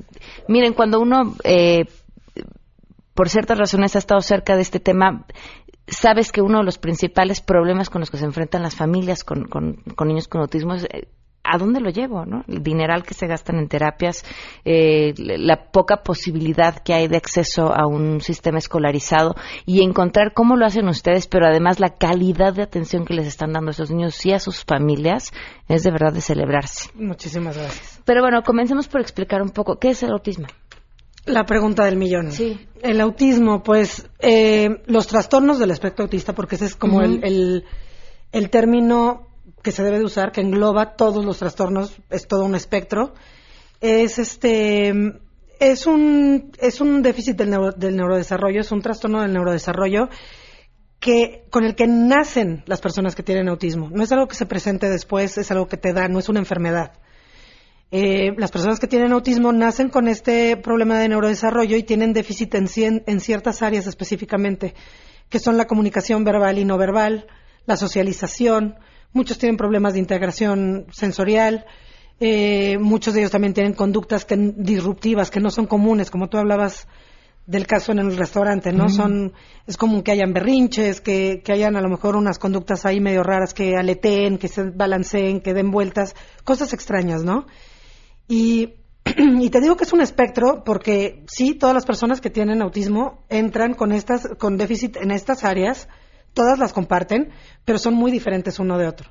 miren, 0.46 0.74
cuando 0.74 1.00
uno, 1.00 1.34
eh, 1.42 1.86
por 3.14 3.30
ciertas 3.30 3.58
razones, 3.58 3.96
ha 3.96 3.98
estado 3.98 4.20
cerca 4.20 4.56
de 4.56 4.62
este 4.62 4.78
tema, 4.78 5.24
sabes 5.86 6.32
que 6.32 6.42
uno 6.42 6.58
de 6.58 6.64
los 6.64 6.78
principales 6.78 7.40
problemas 7.40 7.88
con 7.88 8.00
los 8.00 8.10
que 8.10 8.18
se 8.18 8.26
enfrentan 8.26 8.62
las 8.62 8.76
familias 8.76 9.24
con, 9.24 9.44
con, 9.44 9.76
con 9.96 10.08
niños 10.08 10.28
con 10.28 10.42
autismo 10.42 10.74
es 10.74 10.84
eh, 10.84 11.08
¿a 11.44 11.58
dónde 11.58 11.80
lo 11.80 11.90
llevo? 11.90 12.24
¿no? 12.24 12.44
El 12.48 12.62
dineral 12.62 13.02
que 13.02 13.14
se 13.14 13.26
gastan 13.26 13.56
en 13.56 13.68
terapias, 13.68 14.24
eh, 14.64 15.14
la 15.16 15.70
poca 15.70 16.02
posibilidad 16.02 16.82
que 16.82 16.94
hay 16.94 17.08
de 17.08 17.16
acceso 17.16 17.72
a 17.72 17.86
un 17.86 18.20
sistema 18.20 18.58
escolarizado 18.58 19.34
y 19.66 19.82
encontrar 19.82 20.32
cómo 20.34 20.56
lo 20.56 20.66
hacen 20.66 20.88
ustedes, 20.88 21.26
pero 21.26 21.46
además 21.46 21.80
la 21.80 21.96
calidad 21.96 22.54
de 22.54 22.62
atención 22.62 23.04
que 23.04 23.14
les 23.14 23.26
están 23.26 23.52
dando 23.52 23.70
a 23.70 23.72
esos 23.72 23.90
niños 23.90 24.24
y 24.24 24.32
a 24.32 24.38
sus 24.38 24.64
familias 24.64 25.32
es 25.68 25.82
de 25.82 25.90
verdad 25.90 26.12
de 26.12 26.20
celebrarse. 26.20 26.90
Muchísimas 26.94 27.56
gracias. 27.56 28.00
Pero 28.04 28.22
bueno, 28.22 28.42
comencemos 28.42 28.88
por 28.88 29.00
explicar 29.00 29.42
un 29.42 29.50
poco 29.50 29.78
qué 29.78 29.90
es 29.90 30.02
el 30.02 30.12
autismo. 30.12 30.46
La 31.24 31.44
pregunta 31.44 31.84
del 31.84 31.96
millón. 31.96 32.32
Sí. 32.32 32.58
El 32.82 33.00
autismo, 33.00 33.62
pues, 33.62 34.10
eh, 34.18 34.82
los 34.86 35.06
trastornos 35.06 35.60
del 35.60 35.70
espectro 35.70 36.04
autista, 36.04 36.34
porque 36.34 36.56
ese 36.56 36.64
es 36.64 36.74
como 36.74 36.96
uh 36.96 37.02
-huh. 37.02 37.04
el, 37.04 37.24
el, 37.24 37.64
el 38.32 38.50
término 38.50 39.28
que 39.62 39.72
se 39.72 39.82
debe 39.82 39.98
de 39.98 40.04
usar, 40.04 40.32
que 40.32 40.40
engloba 40.40 40.96
todos 40.96 41.24
los 41.24 41.38
trastornos, 41.38 41.96
es 42.10 42.26
todo 42.26 42.44
un 42.44 42.54
espectro, 42.54 43.14
es 43.80 44.18
este 44.18 44.92
es 45.60 45.86
un 45.86 46.52
es 46.58 46.80
un 46.80 47.02
déficit 47.02 47.36
del, 47.36 47.50
neuro, 47.50 47.72
del 47.72 47.96
neurodesarrollo, 47.96 48.60
es 48.60 48.72
un 48.72 48.82
trastorno 48.82 49.22
del 49.22 49.32
neurodesarrollo 49.32 50.08
que 50.98 51.46
con 51.50 51.64
el 51.64 51.74
que 51.74 51.86
nacen 51.86 52.62
las 52.66 52.80
personas 52.80 53.16
que 53.16 53.24
tienen 53.24 53.48
autismo. 53.48 53.90
No 53.90 54.04
es 54.04 54.12
algo 54.12 54.28
que 54.28 54.36
se 54.36 54.46
presente 54.46 54.88
después, 54.88 55.36
es 55.36 55.50
algo 55.50 55.66
que 55.66 55.76
te 55.76 55.92
da, 55.92 56.08
no 56.08 56.20
es 56.20 56.28
una 56.28 56.38
enfermedad. 56.38 56.92
Eh, 57.90 58.32
las 58.38 58.50
personas 58.50 58.80
que 58.80 58.86
tienen 58.86 59.12
autismo 59.12 59.52
nacen 59.52 59.90
con 59.90 60.08
este 60.08 60.56
problema 60.56 60.98
de 60.98 61.08
neurodesarrollo 61.08 61.76
y 61.76 61.82
tienen 61.82 62.12
déficit 62.12 62.54
en, 62.54 62.68
en 63.06 63.20
ciertas 63.20 63.62
áreas 63.62 63.86
específicamente, 63.86 64.74
que 65.28 65.40
son 65.40 65.58
la 65.58 65.66
comunicación 65.66 66.24
verbal 66.24 66.58
y 66.58 66.64
no 66.64 66.78
verbal, 66.78 67.26
la 67.66 67.76
socialización, 67.76 68.76
muchos 69.12 69.38
tienen 69.38 69.56
problemas 69.56 69.94
de 69.94 70.00
integración 70.00 70.86
sensorial, 70.90 71.66
eh, 72.20 72.78
muchos 72.78 73.14
de 73.14 73.20
ellos 73.20 73.32
también 73.32 73.54
tienen 73.54 73.72
conductas 73.72 74.24
que, 74.24 74.36
disruptivas 74.36 75.30
que 75.30 75.40
no 75.40 75.50
son 75.50 75.66
comunes, 75.66 76.10
como 76.10 76.28
tú 76.28 76.38
hablabas 76.38 76.86
del 77.46 77.66
caso 77.66 77.90
en 77.92 77.98
el 77.98 78.16
restaurante, 78.16 78.72
¿no? 78.72 78.88
Son, 78.88 79.32
es 79.66 79.76
común 79.76 80.02
que 80.02 80.12
hayan 80.12 80.32
berrinches, 80.32 81.00
que, 81.00 81.42
que 81.44 81.52
hayan 81.52 81.74
a 81.76 81.80
lo 81.80 81.88
mejor 81.88 82.14
unas 82.14 82.38
conductas 82.38 82.86
ahí 82.86 83.00
medio 83.00 83.24
raras, 83.24 83.52
que 83.52 83.76
aleteen, 83.76 84.38
que 84.38 84.46
se 84.46 84.70
balanceen, 84.70 85.40
que 85.40 85.52
den 85.52 85.72
vueltas, 85.72 86.14
cosas 86.44 86.72
extrañas, 86.72 87.24
¿no? 87.24 87.46
Y, 88.28 88.74
y 89.16 89.50
te 89.50 89.60
digo 89.60 89.76
que 89.76 89.84
es 89.84 89.92
un 89.92 90.00
espectro 90.00 90.62
porque 90.64 91.24
sí, 91.26 91.54
todas 91.54 91.74
las 91.74 91.84
personas 91.84 92.20
que 92.20 92.30
tienen 92.30 92.62
autismo 92.62 93.24
entran 93.28 93.74
con 93.74 93.90
estas, 93.90 94.28
con 94.38 94.56
déficit 94.56 94.96
en 94.96 95.10
estas 95.10 95.42
áreas, 95.42 95.88
todas 96.34 96.58
las 96.58 96.72
comparten, 96.72 97.30
pero 97.64 97.78
son 97.78 97.94
muy 97.94 98.10
diferentes 98.10 98.58
uno 98.58 98.78
de 98.78 98.86
otro. 98.86 99.10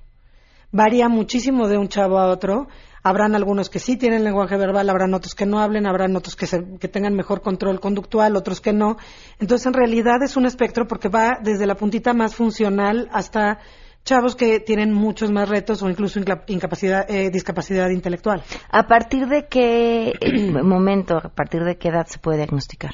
Varía 0.71 1.09
muchísimo 1.09 1.67
de 1.67 1.77
un 1.77 1.89
chavo 1.89 2.17
a 2.17 2.27
otro. 2.27 2.67
Habrán 3.03 3.35
algunos 3.35 3.69
que 3.69 3.79
sí 3.79 3.97
tienen 3.97 4.23
lenguaje 4.23 4.55
verbal, 4.57 4.89
habrán 4.89 5.13
otros 5.13 5.35
que 5.35 5.45
no 5.45 5.59
hablen, 5.59 5.87
habrán 5.87 6.15
otros 6.15 6.35
que, 6.35 6.47
que 6.79 6.87
tengan 6.87 7.15
mejor 7.15 7.41
control 7.41 7.79
conductual, 7.79 8.35
otros 8.35 8.61
que 8.61 8.73
no. 8.73 8.97
Entonces, 9.39 9.65
en 9.67 9.73
realidad 9.73 10.21
es 10.23 10.37
un 10.37 10.45
espectro 10.45 10.87
porque 10.87 11.09
va 11.09 11.39
desde 11.41 11.65
la 11.65 11.75
puntita 11.75 12.13
más 12.13 12.35
funcional 12.35 13.09
hasta 13.11 13.59
chavos 14.03 14.35
que 14.35 14.59
tienen 14.59 14.93
muchos 14.93 15.31
más 15.31 15.49
retos 15.49 15.81
o 15.83 15.89
incluso 15.89 16.19
incapacidad, 16.47 17.09
eh, 17.09 17.29
discapacidad 17.31 17.89
intelectual. 17.89 18.43
¿A 18.69 18.87
partir 18.87 19.27
de 19.27 19.47
qué 19.47 20.13
momento, 20.63 21.17
a 21.17 21.29
partir 21.29 21.63
de 21.63 21.77
qué 21.77 21.89
edad 21.89 22.07
se 22.07 22.19
puede 22.19 22.37
diagnosticar? 22.37 22.93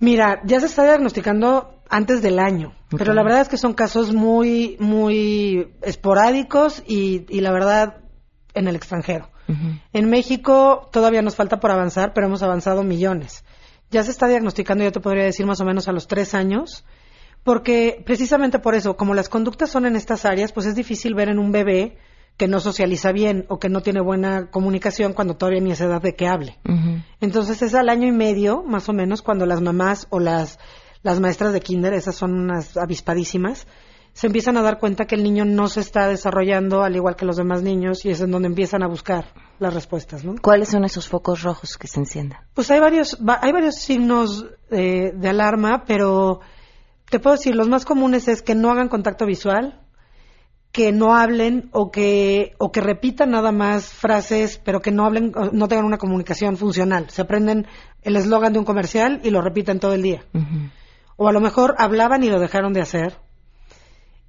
Mira, 0.00 0.40
ya 0.44 0.60
se 0.60 0.66
está 0.66 0.84
diagnosticando 0.84 1.77
antes 1.88 2.22
del 2.22 2.38
año, 2.38 2.74
pero 2.96 3.14
la 3.14 3.22
verdad 3.22 3.42
es 3.42 3.48
que 3.48 3.56
son 3.56 3.74
casos 3.74 4.12
muy, 4.12 4.76
muy 4.80 5.74
esporádicos 5.82 6.82
y, 6.86 7.40
la 7.40 7.52
verdad 7.52 7.98
en 8.54 8.68
el 8.68 8.76
extranjero. 8.76 9.30
En 9.94 10.10
México 10.10 10.88
todavía 10.92 11.22
nos 11.22 11.34
falta 11.34 11.58
por 11.58 11.70
avanzar, 11.70 12.12
pero 12.14 12.26
hemos 12.26 12.42
avanzado 12.42 12.82
millones. 12.82 13.44
Ya 13.90 14.02
se 14.02 14.10
está 14.10 14.28
diagnosticando, 14.28 14.84
yo 14.84 14.92
te 14.92 15.00
podría 15.00 15.24
decir 15.24 15.46
más 15.46 15.60
o 15.60 15.64
menos 15.64 15.88
a 15.88 15.92
los 15.92 16.06
tres 16.06 16.34
años, 16.34 16.84
porque 17.44 18.02
precisamente 18.04 18.58
por 18.58 18.74
eso, 18.74 18.96
como 18.96 19.14
las 19.14 19.30
conductas 19.30 19.70
son 19.70 19.86
en 19.86 19.96
estas 19.96 20.26
áreas, 20.26 20.52
pues 20.52 20.66
es 20.66 20.74
difícil 20.74 21.14
ver 21.14 21.30
en 21.30 21.38
un 21.38 21.50
bebé 21.50 21.96
que 22.36 22.46
no 22.46 22.60
socializa 22.60 23.10
bien 23.10 23.46
o 23.48 23.58
que 23.58 23.68
no 23.68 23.80
tiene 23.80 24.00
buena 24.00 24.50
comunicación 24.50 25.12
cuando 25.12 25.36
todavía 25.36 25.60
ni 25.60 25.72
es 25.72 25.80
edad 25.80 26.00
de 26.00 26.14
que 26.14 26.28
hable. 26.28 26.58
Entonces 27.20 27.62
es 27.62 27.74
al 27.74 27.88
año 27.88 28.06
y 28.06 28.12
medio, 28.12 28.62
más 28.62 28.88
o 28.88 28.92
menos, 28.92 29.22
cuando 29.22 29.44
las 29.44 29.60
mamás 29.60 30.06
o 30.10 30.20
las, 30.20 30.58
las 31.02 31.20
maestras 31.20 31.52
de 31.52 31.60
kinder, 31.60 31.94
esas 31.94 32.16
son 32.16 32.34
unas 32.34 32.76
avispadísimas, 32.76 33.66
se 34.12 34.26
empiezan 34.26 34.56
a 34.56 34.62
dar 34.62 34.78
cuenta 34.78 35.06
que 35.06 35.14
el 35.14 35.22
niño 35.22 35.44
no 35.44 35.68
se 35.68 35.80
está 35.80 36.08
desarrollando 36.08 36.82
al 36.82 36.96
igual 36.96 37.14
que 37.14 37.24
los 37.24 37.36
demás 37.36 37.62
niños 37.62 38.04
y 38.04 38.10
es 38.10 38.20
en 38.20 38.30
donde 38.30 38.48
empiezan 38.48 38.82
a 38.82 38.88
buscar 38.88 39.26
las 39.60 39.72
respuestas, 39.74 40.24
¿no? 40.24 40.34
¿Cuáles 40.42 40.70
son 40.70 40.84
esos 40.84 41.08
focos 41.08 41.42
rojos 41.42 41.78
que 41.78 41.86
se 41.86 42.00
enciendan? 42.00 42.40
Pues 42.54 42.70
hay 42.70 42.80
varios, 42.80 43.18
hay 43.40 43.52
varios 43.52 43.76
signos 43.76 44.46
de, 44.70 45.12
de 45.14 45.28
alarma, 45.28 45.84
pero 45.86 46.40
te 47.10 47.20
puedo 47.20 47.36
decir, 47.36 47.54
los 47.54 47.68
más 47.68 47.84
comunes 47.84 48.26
es 48.28 48.42
que 48.42 48.54
no 48.54 48.70
hagan 48.70 48.88
contacto 48.88 49.24
visual, 49.24 49.80
que 50.72 50.92
no 50.92 51.14
hablen 51.14 51.70
o 51.72 51.90
que, 51.90 52.54
o 52.58 52.70
que 52.70 52.80
repitan 52.80 53.30
nada 53.30 53.52
más 53.52 53.86
frases, 53.86 54.60
pero 54.62 54.80
que 54.80 54.90
no 54.90 55.06
hablen, 55.06 55.32
no 55.52 55.68
tengan 55.68 55.86
una 55.86 55.98
comunicación 55.98 56.56
funcional. 56.56 57.08
Se 57.10 57.22
aprenden 57.22 57.66
el 58.02 58.16
eslogan 58.16 58.52
de 58.52 58.58
un 58.58 58.64
comercial 58.64 59.20
y 59.24 59.30
lo 59.30 59.40
repiten 59.40 59.80
todo 59.80 59.94
el 59.94 60.02
día. 60.02 60.24
O 61.18 61.28
a 61.28 61.32
lo 61.32 61.40
mejor 61.40 61.74
hablaban 61.78 62.22
y 62.22 62.30
lo 62.30 62.38
dejaron 62.38 62.72
de 62.72 62.80
hacer. 62.80 63.18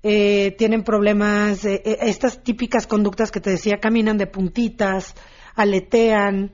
Eh, 0.02 0.56
tienen 0.58 0.84
problemas, 0.84 1.64
eh, 1.64 1.84
eh, 1.86 1.98
estas 2.02 2.44
típicas 2.44 2.88
conductas 2.88 3.32
que 3.32 3.40
te 3.40 3.52
decía, 3.52 3.80
caminan 3.80 4.18
de 4.18 4.26
puntitas, 4.26 5.14
aletean. 5.56 6.52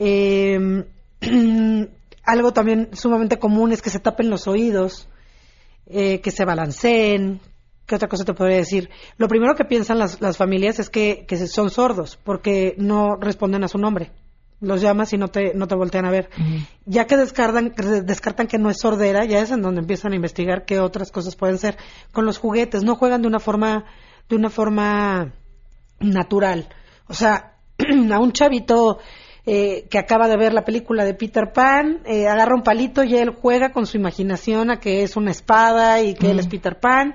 Em, 0.00 0.84
algo 2.24 2.52
también 2.52 2.90
sumamente 2.92 3.38
común 3.38 3.70
es 3.70 3.80
que 3.80 3.90
se 3.90 4.00
tapen 4.00 4.28
los 4.28 4.48
oídos, 4.48 5.08
que 5.86 6.30
se 6.30 6.44
balanceen, 6.44 7.40
¿Qué 7.86 7.94
otra 7.94 8.08
cosa 8.08 8.26
te 8.26 8.34
podría 8.34 8.58
decir? 8.58 8.90
Lo 9.16 9.28
primero 9.28 9.54
que 9.54 9.64
piensan 9.64 9.98
las, 9.98 10.20
las 10.20 10.36
familias 10.36 10.78
es 10.78 10.90
que, 10.90 11.24
que, 11.26 11.38
son 11.46 11.70
sordos 11.70 12.18
porque 12.22 12.74
no 12.76 13.16
responden 13.16 13.64
a 13.64 13.68
su 13.68 13.78
nombre. 13.78 14.12
Los 14.60 14.80
llamas 14.80 15.12
y 15.12 15.18
no 15.18 15.28
te, 15.28 15.54
no 15.54 15.68
te 15.68 15.76
voltean 15.76 16.04
a 16.04 16.10
ver. 16.10 16.30
Ya 16.84 17.06
que 17.06 17.16
descartan, 17.16 17.72
descartan 18.04 18.48
que 18.48 18.58
no 18.58 18.70
es 18.70 18.78
sordera, 18.80 19.24
ya 19.24 19.38
es 19.38 19.52
en 19.52 19.62
donde 19.62 19.80
empiezan 19.80 20.12
a 20.12 20.16
investigar 20.16 20.64
qué 20.64 20.80
otras 20.80 21.12
cosas 21.12 21.36
pueden 21.36 21.58
ser. 21.58 21.76
Con 22.12 22.26
los 22.26 22.38
juguetes, 22.38 22.82
no 22.82 22.96
juegan 22.96 23.22
de 23.22 23.28
una 23.28 23.38
forma, 23.38 23.84
de 24.28 24.34
una 24.34 24.50
forma 24.50 25.32
natural. 26.00 26.68
O 27.06 27.14
sea, 27.14 27.54
a 28.12 28.18
un 28.18 28.32
chavito 28.32 28.98
eh, 29.46 29.86
que 29.88 29.98
acaba 29.98 30.28
de 30.28 30.36
ver 30.36 30.52
la 30.52 30.64
película 30.64 31.04
de 31.04 31.14
Peter 31.14 31.52
Pan, 31.54 32.02
eh, 32.04 32.26
agarra 32.26 32.54
un 32.54 32.62
palito 32.62 33.04
y 33.04 33.16
él 33.16 33.30
juega 33.30 33.70
con 33.70 33.86
su 33.86 33.96
imaginación 33.96 34.70
a 34.70 34.80
que 34.80 35.02
es 35.02 35.16
una 35.16 35.30
espada 35.30 36.02
y 36.02 36.14
que 36.14 36.32
él 36.32 36.38
es 36.40 36.48
Peter 36.48 36.78
Pan 36.78 37.14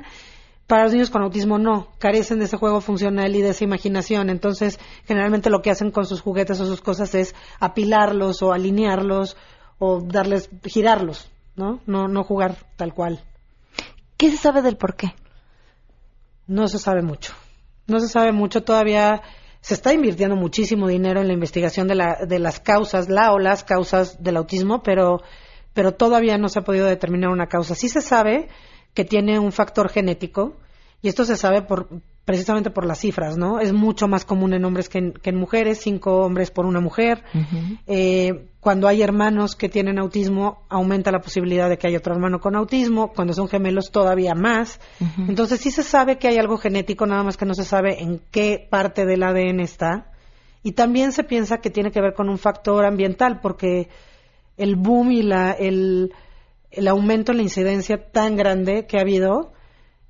para 0.73 0.85
los 0.85 0.93
niños 0.93 1.11
con 1.11 1.21
autismo 1.21 1.59
no, 1.59 1.89
carecen 1.99 2.39
de 2.39 2.45
ese 2.45 2.57
juego 2.57 2.81
funcional 2.81 3.35
y 3.35 3.43
de 3.43 3.49
esa 3.49 3.63
imaginación. 3.63 4.31
Entonces, 4.31 4.79
generalmente 5.05 5.51
lo 5.51 5.61
que 5.61 5.69
hacen 5.69 5.91
con 5.91 6.07
sus 6.07 6.21
juguetes 6.21 6.59
o 6.59 6.65
sus 6.65 6.81
cosas 6.81 7.13
es 7.13 7.35
apilarlos 7.59 8.41
o 8.41 8.53
alinearlos 8.53 9.37
o 9.77 10.01
darles, 10.01 10.49
girarlos, 10.65 11.29
¿no? 11.55 11.79
No, 11.85 12.07
no 12.07 12.23
jugar 12.23 12.55
tal 12.75 12.91
cual. 12.95 13.23
¿Qué 14.17 14.31
se 14.31 14.37
sabe 14.37 14.63
del 14.63 14.75
por 14.75 14.95
qué? 14.95 15.13
No 16.47 16.67
se 16.67 16.79
sabe 16.79 17.03
mucho. 17.03 17.35
No 17.85 17.99
se 17.99 18.07
sabe 18.07 18.31
mucho 18.31 18.63
todavía. 18.63 19.21
Se 19.61 19.75
está 19.75 19.93
invirtiendo 19.93 20.35
muchísimo 20.35 20.87
dinero 20.87 21.21
en 21.21 21.27
la 21.27 21.33
investigación 21.33 21.87
de, 21.87 21.93
la, 21.93 22.17
de 22.27 22.39
las 22.39 22.59
causas, 22.59 23.09
la 23.09 23.31
o 23.31 23.37
las 23.37 23.63
causas 23.63 24.23
del 24.23 24.37
autismo, 24.37 24.81
pero, 24.81 25.21
pero 25.75 25.91
todavía 25.91 26.39
no 26.39 26.49
se 26.49 26.57
ha 26.57 26.63
podido 26.63 26.87
determinar 26.87 27.29
una 27.29 27.45
causa. 27.45 27.75
Sí 27.75 27.89
se 27.89 28.01
sabe 28.01 28.49
que 28.95 29.05
tiene 29.05 29.37
un 29.37 29.51
factor 29.51 29.89
genético, 29.89 30.57
y 31.03 31.09
esto 31.09 31.25
se 31.25 31.35
sabe 31.35 31.61
por, 31.61 31.89
precisamente 32.23 32.69
por 32.69 32.85
las 32.85 32.99
cifras, 32.99 33.37
¿no? 33.37 33.59
Es 33.59 33.73
mucho 33.73 34.07
más 34.07 34.23
común 34.23 34.53
en 34.53 34.63
hombres 34.63 34.87
que 34.87 34.99
en, 35.21 35.35
mujeres, 35.35 35.81
cinco 35.81 36.21
hombres 36.21 36.49
por 36.49 36.65
una 36.65 36.79
mujer. 36.79 37.25
Eh, 37.87 38.47
cuando 38.61 38.87
hay 38.87 39.01
hermanos 39.01 39.57
que 39.57 39.67
tienen 39.67 39.99
autismo, 39.99 40.63
aumenta 40.69 41.11
la 41.11 41.19
posibilidad 41.19 41.67
de 41.67 41.77
que 41.77 41.87
haya 41.87 41.97
otro 41.97 42.13
hermano 42.13 42.39
con 42.39 42.55
autismo. 42.55 43.11
Cuando 43.11 43.33
son 43.33 43.49
gemelos, 43.49 43.91
todavía 43.91 44.33
más. 44.33 44.79
Entonces, 45.27 45.59
sí 45.59 45.71
se 45.71 45.83
sabe 45.83 46.17
que 46.17 46.29
hay 46.29 46.37
algo 46.37 46.57
genético, 46.57 47.05
nada 47.05 47.23
más 47.23 47.35
que 47.35 47.45
no 47.45 47.53
se 47.53 47.65
sabe 47.65 48.01
en 48.01 48.21
qué 48.31 48.65
parte 48.69 49.05
del 49.05 49.23
ADN 49.23 49.59
está. 49.59 50.09
Y 50.63 50.71
también 50.71 51.11
se 51.11 51.25
piensa 51.25 51.57
que 51.57 51.69
tiene 51.69 51.91
que 51.91 51.99
ver 51.99 52.13
con 52.13 52.29
un 52.29 52.37
factor 52.37 52.85
ambiental, 52.85 53.41
porque 53.41 53.89
el 54.55 54.77
boom 54.77 55.11
y 55.11 55.21
la, 55.21 55.51
el, 55.51 56.13
el 56.71 56.87
aumento 56.87 57.33
en 57.33 57.39
la 57.39 57.43
incidencia 57.43 58.09
tan 58.09 58.37
grande 58.37 58.85
que 58.87 58.97
ha 58.97 59.01
habido, 59.01 59.51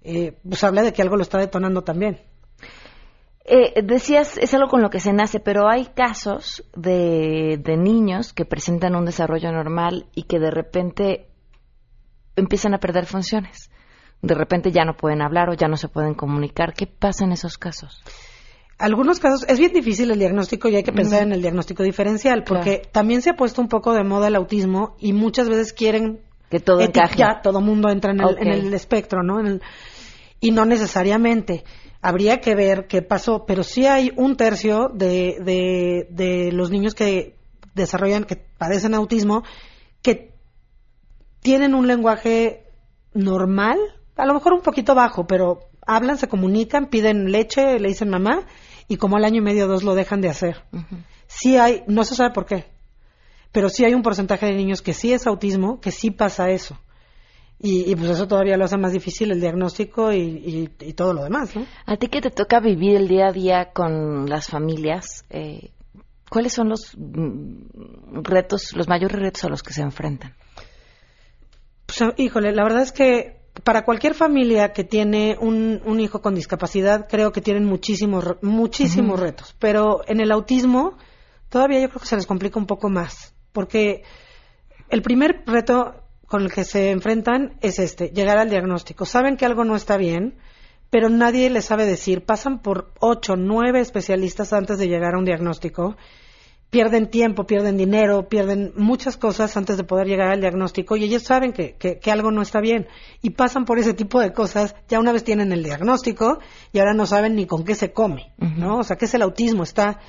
eh, 0.04 0.38
pues 0.48 0.64
habla 0.64 0.84
de 0.84 0.94
que 0.94 1.02
algo 1.02 1.16
lo 1.16 1.24
está 1.24 1.38
detonando 1.38 1.84
también. 1.84 2.20
Eh, 3.46 3.82
decías, 3.84 4.38
es 4.38 4.54
algo 4.54 4.70
con 4.70 4.82
lo 4.82 4.90
que 4.90 5.00
se 5.00 5.12
nace, 5.12 5.40
pero 5.40 5.68
hay 5.70 5.88
casos 5.88 6.64
de, 6.76 7.60
de 7.62 7.78
niños 7.78 8.32
que 8.32 8.46
presentan 8.46 8.96
un 8.96 9.06
desarrollo 9.06 9.52
normal 9.52 10.06
y 10.16 10.24
que 10.24 10.40
de 10.40 10.50
repente 10.50 11.28
empiezan 12.36 12.74
a 12.74 12.80
perder 12.80 13.06
funciones. 13.06 13.70
De 14.22 14.36
repente 14.36 14.72
ya 14.72 14.86
no 14.86 14.96
pueden 14.96 15.22
hablar 15.22 15.50
o 15.50 15.54
ya 15.54 15.68
no 15.68 15.76
se 15.76 15.90
pueden 15.90 16.14
comunicar. 16.14 16.74
¿Qué 16.74 16.88
pasa 16.88 17.26
en 17.26 17.34
esos 17.34 17.58
casos? 17.58 18.02
Algunos 18.78 19.20
casos 19.20 19.46
es 19.48 19.60
bien 19.60 19.74
difícil 19.74 20.10
el 20.12 20.20
diagnóstico 20.20 20.68
y 20.68 20.76
hay 20.76 20.84
que 20.84 20.92
pensar 20.92 21.24
en 21.24 21.32
el 21.32 21.42
diagnóstico 21.42 21.84
diferencial 21.84 22.44
porque 22.44 22.82
también 22.92 23.22
se 23.22 23.30
ha 23.30 23.36
puesto 23.36 23.62
un 23.62 23.68
poco 23.68 23.94
de 23.94 24.04
moda 24.04 24.28
el 24.28 24.36
autismo 24.36 24.96
y 25.00 25.14
muchas 25.14 25.48
veces 25.48 25.74
quieren 25.74 26.22
que 26.50 26.60
todo 26.60 26.82
encaje. 26.82 27.18
Ya 27.18 27.42
todo 27.42 27.62
mundo 27.62 27.90
entra 27.90 28.12
en 28.12 28.48
el, 28.48 28.74
espectro, 28.74 29.24
¿no? 29.24 29.40
Y 30.44 30.52
no 30.52 30.66
necesariamente. 30.66 31.64
Habría 32.02 32.42
que 32.42 32.54
ver 32.54 32.86
qué 32.88 33.02
pasó, 33.02 33.46
pero 33.46 33.64
sí 33.64 33.86
hay 33.86 34.12
un 34.18 34.36
tercio 34.36 34.90
de, 34.94 35.38
de, 35.40 36.06
de 36.10 36.52
los 36.52 36.70
niños 36.70 36.96
que 36.96 37.38
desarrollan, 37.76 38.26
que 38.26 38.36
padecen 38.36 38.94
autismo, 38.94 39.44
que 40.02 40.34
tienen 41.40 41.74
un 41.74 41.88
lenguaje 41.88 42.66
normal, 43.14 43.80
a 44.18 44.26
lo 44.26 44.34
mejor 44.34 44.52
un 44.52 44.62
poquito 44.62 44.94
bajo, 44.96 45.28
pero 45.28 45.70
hablan, 45.88 46.18
se 46.18 46.28
comunican, 46.28 46.90
piden 46.90 47.32
leche, 47.32 47.80
le 47.80 47.88
dicen 47.88 48.10
mamá, 48.10 48.46
y 48.90 48.98
como 48.98 49.16
al 49.16 49.24
año 49.24 49.38
y 49.38 49.46
medio 49.46 49.64
o 49.64 49.70
dos 49.70 49.84
lo 49.84 49.96
dejan 49.96 50.20
de 50.20 50.28
hacer. 50.28 50.62
Sí 51.28 51.56
hay, 51.56 51.86
no 51.88 52.04
se 52.04 52.16
sabe 52.16 52.32
por 52.32 52.46
qué, 52.46 52.66
pero 53.54 53.70
sí 53.70 53.86
hay 53.86 53.94
un 53.94 54.04
porcentaje 54.04 54.48
de 54.48 54.56
niños 54.56 54.82
que 54.82 54.94
sí 54.94 55.14
es 55.14 55.26
autismo, 55.26 55.80
que 55.80 55.92
sí 55.92 56.12
pasa 56.12 56.50
eso. 56.50 56.78
Y, 57.60 57.96
pues 57.96 58.10
eso 58.10 58.28
todavía 58.28 58.58
lo 58.58 58.66
hace 58.66 58.78
más 58.78 58.92
difícil 58.92 59.32
el 59.32 59.40
diagnóstico 59.40 60.12
y, 60.12 60.68
todo 60.96 61.14
lo 61.14 61.24
demás, 61.24 61.56
¿no? 61.56 61.66
A 61.86 61.96
ti 61.96 62.08
que 62.08 62.20
te 62.20 62.30
toca 62.30 62.60
vivir 62.60 62.98
el 62.98 63.08
día 63.08 63.28
a 63.28 63.32
día 63.32 63.72
con 63.72 64.30
las 64.30 64.48
familias, 64.48 65.26
eh, 65.30 65.72
¿cuáles 66.30 66.52
son 66.52 66.68
los 66.68 66.98
mm, 66.98 68.22
retos, 68.22 68.76
los 68.76 68.90
mayores 68.90 69.18
retos 69.18 69.46
a 69.46 69.50
los 69.50 69.64
que 69.64 69.72
se 69.72 69.82
enfrentan? 69.82 70.36
Pues, 71.86 72.02
híjole, 72.18 72.52
la 72.52 72.64
verdad 72.64 72.82
es 72.82 72.92
que 72.92 73.44
para 73.64 73.86
cualquier 73.86 74.16
familia 74.16 74.74
que 74.74 74.84
tiene 74.84 75.38
un, 75.40 76.00
hijo 76.00 76.22
con 76.22 76.36
discapacidad, 76.36 77.08
creo 77.08 77.32
que 77.32 77.42
tienen 77.42 77.66
muchísimos, 77.66 78.26
muchísimos 78.42 79.20
retos. 79.20 79.56
Pero 79.60 80.02
en 80.08 80.20
el 80.20 80.32
autismo, 80.32 80.98
todavía 81.50 81.80
yo 81.80 81.90
creo 81.90 82.02
que 82.02 82.08
se 82.08 82.16
les 82.16 82.26
complica 82.26 82.60
un 82.60 82.66
poco 82.66 82.90
más. 82.90 83.36
Porque 83.52 84.04
el 84.90 85.02
primer 85.02 85.44
reto 85.46 86.03
con 86.34 86.42
el 86.42 86.52
que 86.52 86.64
se 86.64 86.90
enfrentan 86.90 87.60
es 87.62 87.78
este, 87.78 88.10
llegar 88.10 88.40
al 88.40 88.50
diagnóstico. 88.50 89.06
Saben 89.06 89.38
que 89.38 89.46
algo 89.46 89.66
no 89.66 89.76
está 89.76 89.98
bien, 89.98 90.34
pero 90.90 91.08
nadie 91.08 91.48
les 91.52 91.66
sabe 91.66 91.86
decir. 91.86 92.26
Pasan 92.26 92.64
por 92.64 92.92
ocho, 93.00 93.36
nueve 93.36 93.82
especialistas 93.82 94.52
antes 94.52 94.80
de 94.80 94.88
llegar 94.88 95.14
a 95.14 95.20
un 95.20 95.26
diagnóstico 95.26 95.96
pierden 96.72 97.12
tiempo, 97.12 97.46
pierden 97.46 97.78
dinero, 97.78 98.28
pierden 98.30 98.74
muchas 98.76 99.16
cosas 99.16 99.56
antes 99.58 99.78
de 99.78 99.84
poder 99.84 100.08
llegar 100.08 100.30
al 100.30 100.42
diagnóstico 100.42 100.96
y 100.96 101.04
ellos 101.04 101.22
saben 101.22 101.54
que, 101.54 101.76
que, 101.76 102.12
algo 102.12 102.32
no 102.32 102.42
está 102.42 102.62
bien 102.62 102.88
y 103.22 103.30
pasan 103.30 103.66
por 103.66 103.78
ese 103.78 103.94
tipo 103.94 104.20
de 104.20 104.34
cosas, 104.34 104.76
ya 104.88 105.00
una 105.00 105.12
vez 105.12 105.24
tienen 105.24 105.52
el 105.52 105.64
diagnóstico 105.64 106.40
y 106.72 106.80
ahora 106.80 106.96
no 106.96 107.06
saben 107.06 107.36
ni 107.36 107.46
con 107.46 107.64
qué 107.64 107.76
se 107.76 107.94
come, 107.94 108.34
¿no? 108.40 108.80
O 108.80 108.84
sea, 108.84 108.96
¿qué 108.96 109.06
es 109.06 109.14
el 109.14 109.22
autismo? 109.22 109.62
Está, 109.62 110.00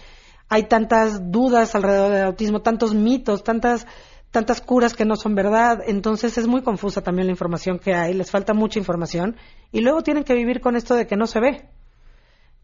hay 0.48 0.62
tantas 0.62 1.30
dudas 1.30 1.74
alrededor 1.74 2.12
del 2.12 2.24
autismo, 2.24 2.62
tantos 2.62 2.94
mitos, 2.94 3.44
tantas, 3.44 3.86
tantas 4.34 4.60
curas 4.60 4.94
que 4.94 5.04
no 5.04 5.14
son 5.14 5.36
verdad, 5.36 5.78
entonces 5.86 6.36
es 6.36 6.48
muy 6.48 6.62
confusa 6.62 7.02
también 7.02 7.28
la 7.28 7.30
información 7.30 7.78
que 7.78 7.94
hay, 7.94 8.14
les 8.14 8.32
falta 8.32 8.52
mucha 8.52 8.80
información 8.80 9.36
y 9.70 9.80
luego 9.80 10.02
tienen 10.02 10.24
que 10.24 10.34
vivir 10.34 10.60
con 10.60 10.74
esto 10.74 10.96
de 10.96 11.06
que 11.06 11.14
no 11.14 11.28
se 11.28 11.38
ve, 11.38 11.68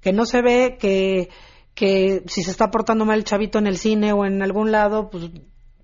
que 0.00 0.12
no 0.12 0.26
se 0.26 0.42
ve, 0.42 0.76
que 0.80 1.28
que 1.74 2.24
si 2.26 2.42
se 2.42 2.50
está 2.50 2.72
portando 2.72 3.04
mal 3.04 3.18
el 3.18 3.24
chavito 3.24 3.60
en 3.60 3.68
el 3.68 3.78
cine 3.78 4.12
o 4.12 4.24
en 4.26 4.42
algún 4.42 4.72
lado, 4.72 5.08
pues 5.08 5.30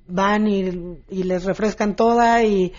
van 0.09 0.49
y, 0.49 0.64
les 1.09 1.45
refrescan 1.45 1.95
toda 1.95 2.43
y 2.43 2.72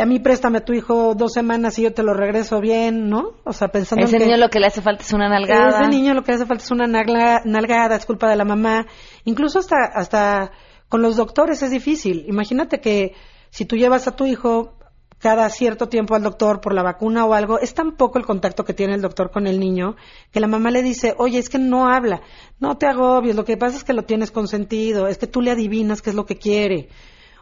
a 0.00 0.04
mí 0.06 0.18
préstame 0.18 0.58
a 0.58 0.64
tu 0.64 0.72
hijo 0.72 1.14
dos 1.14 1.32
semanas 1.32 1.78
y 1.78 1.82
yo 1.82 1.92
te 1.92 2.02
lo 2.02 2.14
regreso 2.14 2.60
bien, 2.60 3.10
¿no? 3.10 3.34
O 3.44 3.52
sea, 3.52 3.68
pensando 3.68 4.04
ese 4.04 4.18
niño 4.18 4.38
lo 4.38 4.48
que 4.48 4.58
le 4.58 4.66
hace 4.66 4.82
falta 4.82 5.02
es 5.02 5.12
una 5.12 5.28
nalgada. 5.28 5.82
Ese 5.82 5.90
niño 5.90 6.12
lo 6.14 6.22
que 6.22 6.32
le 6.32 6.36
hace 6.36 6.46
falta 6.46 6.64
es 6.64 6.70
una 6.70 6.86
nalgada, 6.86 7.96
es 7.96 8.06
culpa 8.06 8.28
de 8.28 8.36
la 8.36 8.44
mamá. 8.44 8.86
Incluso 9.24 9.58
hasta, 9.58 9.76
hasta 9.94 10.50
con 10.90 11.00
los 11.00 11.16
doctores 11.16 11.62
es 11.62 11.70
difícil. 11.70 12.26
Imagínate 12.28 12.80
que 12.80 13.14
si 13.48 13.64
tú 13.64 13.76
llevas 13.76 14.06
a 14.08 14.16
tu 14.16 14.26
hijo 14.26 14.74
cada 15.20 15.48
cierto 15.48 15.88
tiempo 15.88 16.14
al 16.14 16.22
doctor 16.22 16.60
por 16.60 16.74
la 16.74 16.82
vacuna 16.82 17.24
o 17.26 17.32
algo, 17.32 17.60
es 17.60 17.74
tan 17.74 17.96
poco 17.96 18.18
el 18.18 18.26
contacto 18.26 18.64
que 18.64 18.74
tiene 18.74 18.94
el 18.94 19.00
doctor 19.00 19.30
con 19.30 19.46
el 19.46 19.60
niño 19.60 19.94
que 20.32 20.40
la 20.40 20.48
mamá 20.48 20.70
le 20.70 20.82
dice, 20.82 21.14
oye, 21.16 21.38
es 21.38 21.48
que 21.48 21.58
no 21.58 21.86
habla, 21.86 22.22
no 22.58 22.76
te 22.76 22.86
agobies, 22.86 23.36
lo 23.36 23.44
que 23.44 23.56
pasa 23.56 23.76
es 23.76 23.84
que 23.84 23.92
lo 23.92 24.02
tienes 24.02 24.32
consentido, 24.32 25.06
es 25.06 25.18
que 25.18 25.26
tú 25.26 25.42
le 25.42 25.52
adivinas 25.52 26.02
qué 26.02 26.10
es 26.10 26.16
lo 26.16 26.26
que 26.26 26.36
quiere, 26.36 26.88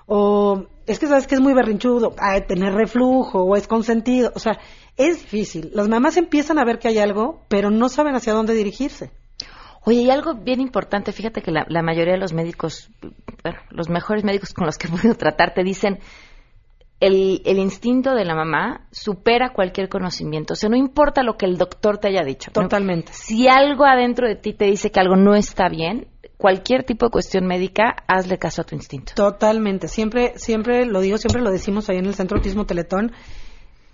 o 0.07 0.67
es 0.87 0.99
que 0.99 1.07
sabes 1.07 1.27
que 1.27 1.37
es 1.37 1.41
muy 1.41 1.55
berrinchudo, 1.55 2.15
a 2.19 2.39
tener 2.41 2.75
reflujo, 2.75 3.45
o 3.45 3.57
es 3.57 3.67
consentido, 3.69 4.33
o 4.35 4.41
sea, 4.41 4.59
es 4.97 5.23
difícil. 5.23 5.71
Las 5.73 5.89
mamás 5.89 6.17
empiezan 6.17 6.59
a 6.59 6.65
ver 6.65 6.79
que 6.79 6.89
hay 6.89 6.99
algo, 6.99 7.45
pero 7.49 7.71
no 7.71 7.89
saben 7.89 8.17
hacia 8.17 8.33
dónde 8.33 8.55
dirigirse. 8.55 9.13
Oye, 9.89 10.03
y 10.03 10.11
algo 10.11 10.35
bien 10.35 10.61
importante, 10.61 11.13
fíjate 11.13 11.41
que 11.41 11.51
la, 11.51 11.65
la 11.67 11.81
mayoría 11.81 12.13
de 12.13 12.19
los 12.19 12.35
médicos, 12.35 12.91
bueno, 13.43 13.59
los 13.71 13.89
mejores 13.89 14.23
médicos 14.23 14.53
con 14.53 14.67
los 14.67 14.77
que 14.77 14.87
he 14.87 14.91
podido 14.91 15.15
tratar 15.15 15.55
te 15.55 15.65
dicen, 15.65 16.01
el, 17.01 17.41
el, 17.47 17.59
instinto 17.59 18.15
de 18.15 18.27
la 18.27 18.35
mamá 18.35 18.87
supera 18.91 19.55
cualquier 19.55 19.89
conocimiento. 19.89 20.53
O 20.53 20.57
sea, 20.57 20.69
no 20.69 20.77
importa 20.77 21.23
lo 21.23 21.39
que 21.39 21.47
el 21.47 21.57
doctor 21.57 21.97
te 21.97 22.09
haya 22.09 22.23
dicho. 22.23 22.51
Totalmente. 22.51 23.15
Si 23.15 23.49
algo 23.49 23.87
adentro 23.87 24.29
de 24.29 24.37
ti 24.37 24.53
te 24.53 24.67
dice 24.67 24.91
que 24.91 25.01
algo 25.01 25.17
no 25.17 25.35
está 25.35 25.71
bien, 25.71 26.09
cualquier 26.37 26.85
tipo 26.85 27.07
de 27.07 27.11
cuestión 27.11 27.47
médica, 27.47 27.97
hazle 28.07 28.37
caso 28.37 28.61
a 28.61 28.65
tu 28.65 28.75
instinto. 28.75 29.15
Totalmente. 29.15 29.89
Siempre, 29.89 30.35
siempre 30.37 30.85
lo 30.85 31.01
digo, 31.01 31.17
siempre 31.17 31.41
lo 31.41 31.51
decimos 31.51 31.89
ahí 31.89 31.97
en 31.97 32.05
el 32.05 32.15
Centro 32.15 32.37
Autismo 32.37 32.67
Teletón. 32.67 33.13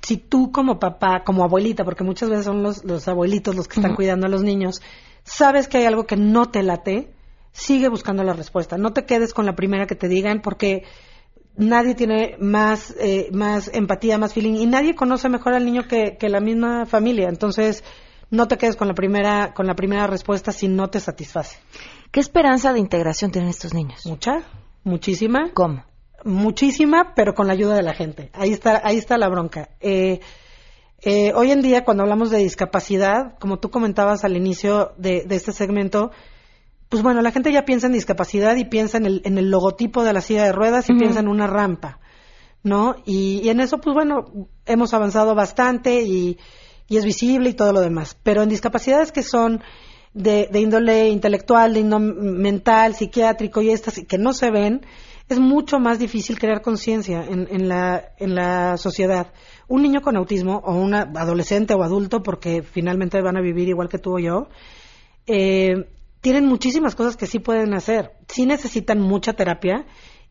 Si 0.01 0.17
tú 0.17 0.51
como 0.51 0.81
papá, 0.81 1.23
como 1.25 1.45
abuelita, 1.45 1.85
porque 1.85 2.03
muchas 2.03 2.31
veces 2.31 2.47
son 2.47 2.65
los, 2.65 2.85
los 2.85 3.07
abuelitos 3.07 3.55
los 3.55 3.69
que 3.69 3.79
están 3.79 3.95
cuidando 3.95 4.27
a 4.27 4.29
los 4.29 4.43
niños, 4.43 4.83
sabes 5.25 5.69
que 5.69 5.79
hay 5.79 5.87
algo 5.87 6.07
que 6.07 6.17
no 6.17 6.51
te 6.51 6.63
late, 6.63 7.13
sigue 7.53 7.89
buscando 7.89 8.23
la 8.23 8.33
respuesta. 8.33 8.79
No 8.79 8.93
te 8.93 9.05
quedes 9.05 9.35
con 9.35 9.47
la 9.47 9.57
primera 9.57 9.87
que 9.87 9.95
te 9.95 10.09
digan 10.09 10.41
porque 10.41 10.85
nadie 11.57 11.95
tiene 11.95 12.37
más, 12.39 12.95
eh, 12.99 13.29
más 13.33 13.71
empatía, 13.73 14.19
más 14.19 14.35
feeling 14.35 14.55
y 14.55 14.67
nadie 14.67 14.95
conoce 14.95 15.29
mejor 15.29 15.55
al 15.55 15.65
niño 15.65 15.87
que, 15.89 16.17
que, 16.19 16.29
la 16.29 16.41
misma 16.41 16.87
familia. 16.87 17.29
Entonces, 17.29 17.85
no 18.31 18.49
te 18.49 18.59
quedes 18.59 18.77
con 18.77 18.89
la 18.89 18.95
primera, 18.95 19.55
con 19.55 19.67
la 19.67 19.75
primera 19.75 20.07
respuesta 20.07 20.53
si 20.53 20.69
no 20.69 20.89
te 20.89 21.01
satisface. 21.01 21.59
¿Qué 22.11 22.21
esperanza 22.21 22.73
de 22.73 22.81
integración 22.81 23.31
tienen 23.31 23.51
estos 23.51 23.75
niños? 23.75 24.05
Mucha, 24.07 24.43
muchísima. 24.83 25.51
¿Cómo? 25.55 25.85
Muchísima, 26.25 27.13
pero 27.15 27.35
con 27.35 27.47
la 27.47 27.53
ayuda 27.53 27.77
de 27.77 27.83
la 27.83 27.95
gente. 27.95 28.31
Ahí 28.33 28.53
está, 28.53 28.81
ahí 28.85 28.97
está 28.97 29.19
la 29.19 29.29
bronca. 29.29 29.71
Eh, 29.81 30.21
eh, 31.05 31.33
hoy 31.35 31.51
en 31.51 31.61
día, 31.61 31.85
cuando 31.85 32.03
hablamos 32.03 32.31
de 32.31 32.39
discapacidad, 32.39 33.39
como 33.39 33.59
tú 33.59 33.71
comentabas 33.71 34.25
al 34.25 34.37
inicio 34.37 34.93
de, 34.97 35.25
de 35.27 35.37
este 35.37 35.53
segmento, 35.53 36.11
pues 36.89 37.03
bueno, 37.03 37.23
la 37.23 37.31
gente 37.31 37.53
ya 37.53 37.65
piensa 37.65 37.89
en 37.89 37.93
discapacidad 37.93 38.57
y 38.57 38.65
piensa 38.65 38.99
en 38.99 39.07
el, 39.07 39.23
en 39.25 39.37
el 39.37 39.51
logotipo 39.51 40.05
de 40.05 40.13
la 40.13 40.21
silla 40.21 40.45
de 40.45 40.53
ruedas 40.53 40.89
y 40.89 40.95
piensa 40.95 41.21
en 41.21 41.29
una 41.29 41.47
rampa, 41.47 41.99
¿no? 42.63 42.97
Y, 43.05 43.49
en 43.49 43.61
eso, 43.61 43.79
pues 43.79 43.95
bueno, 43.95 44.49
hemos 44.65 44.95
avanzado 44.95 45.35
bastante 45.35 46.03
y, 46.03 46.39
y, 46.89 46.97
es 46.97 47.05
visible 47.05 47.51
y 47.51 47.55
todo 47.55 47.73
lo 47.73 47.81
demás. 47.81 48.17
Pero 48.23 48.43
en 48.43 48.49
discapacidades 48.49 49.13
que 49.13 49.23
son 49.23 49.61
de, 50.13 50.49
de 50.51 50.61
índole 50.61 51.09
intelectual, 51.09 51.75
de 51.75 51.81
índole 51.81 52.15
mental, 52.15 52.95
psiquiátrico 52.95 53.61
y 53.61 53.71
estas 53.71 54.01
que 54.07 54.19
no 54.19 54.33
se 54.33 54.51
ven, 54.51 54.87
es 55.29 55.39
mucho 55.41 55.79
más 55.79 55.99
difícil 55.99 56.39
crear 56.39 56.63
conciencia 56.63 57.25
en, 57.25 57.49
en, 57.51 57.69
la, 57.69 58.13
en 58.19 58.35
la 58.35 58.77
sociedad. 58.77 59.33
Un 59.69 59.83
niño 59.83 60.03
con 60.03 60.17
autismo 60.17 60.61
o 60.65 60.75
un 60.75 60.95
adolescente 60.95 61.75
o 61.75 61.83
adulto, 61.83 62.23
porque 62.23 62.63
finalmente 62.63 63.21
van 63.23 63.37
a 63.37 63.41
vivir 63.41 63.69
igual 63.69 63.89
que 63.89 63.99
tú 63.99 64.17
o 64.17 64.19
yo, 64.19 64.49
eh, 65.27 65.89
tienen 66.21 66.47
muchísimas 66.47 66.95
cosas 66.95 67.17
que 67.17 67.27
sí 67.27 67.39
pueden 67.39 67.75
hacer. 67.75 68.13
Sí 68.29 68.47
necesitan 68.47 69.01
mucha 69.01 69.35
terapia 69.35 69.87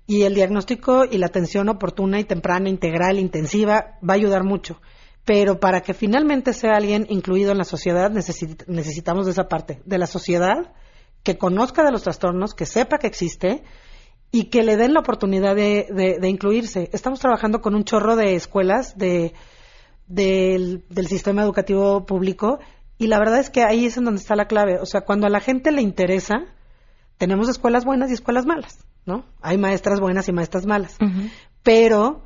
y 0.06 0.24
el 0.24 0.36
diagnóstico 0.36 1.06
y 1.06 1.18
la 1.18 1.28
atención 1.28 1.70
oportuna 1.70 2.20
y 2.20 2.24
temprana, 2.24 2.70
integral, 2.70 3.20
intensiva, 3.20 3.98
va 4.08 4.14
a 4.14 4.18
ayudar 4.18 4.44
mucho. 4.44 4.82
Pero 5.26 5.60
para 5.60 5.82
que 5.82 5.94
finalmente 5.94 6.52
sea 6.54 6.76
alguien 6.76 7.06
incluido 7.10 7.52
en 7.52 7.58
la 7.58 7.64
sociedad, 7.64 8.12
necesitamos 8.12 9.26
de 9.26 9.32
esa 9.32 9.48
parte, 9.48 9.82
de 9.86 9.98
la 9.98 10.08
sociedad 10.08 10.74
que 11.24 11.38
conozca 11.38 11.84
de 11.84 11.92
los 11.92 12.04
trastornos, 12.04 12.54
que 12.54 12.66
sepa 12.66 12.98
que 12.98 13.08
existe 13.08 13.64
y 14.36 14.46
que 14.46 14.64
le 14.64 14.78
den 14.78 14.96
la 14.96 15.02
oportunidad 15.02 15.56
de, 15.56 16.18
incluirse. 16.24 16.90
Estamos 16.92 17.20
trabajando 17.20 17.62
con 17.62 17.76
un 17.76 17.84
chorro 17.84 18.16
de 18.16 18.34
escuelas 18.34 18.98
de, 18.98 19.32
del, 20.08 20.84
del 20.90 21.08
sistema 21.08 21.44
educativo 21.44 22.08
público 22.08 22.58
y 22.98 23.08
la 23.08 23.20
verdad 23.20 23.40
es 23.40 23.52
que 23.52 23.62
ahí 23.62 23.86
es 23.86 23.96
en 23.96 24.06
donde 24.06 24.20
está 24.20 24.36
la 24.36 24.48
clave. 24.48 24.80
O 24.80 24.88
sea, 24.88 25.02
cuando 25.02 25.28
a 25.28 25.30
la 25.30 25.40
gente 25.40 25.72
le 25.72 25.84
interesa, 25.84 26.46
tenemos 27.20 27.48
escuelas 27.48 27.86
buenas 27.86 28.10
y 28.10 28.16
escuelas 28.16 28.48
malas, 28.48 28.84
¿no? 29.06 29.24
Hay 29.40 29.60
maestras 29.60 30.00
buenas 30.00 30.28
y 30.28 30.32
maestras 30.32 30.66
malas. 30.66 30.98
Pero 31.62 32.24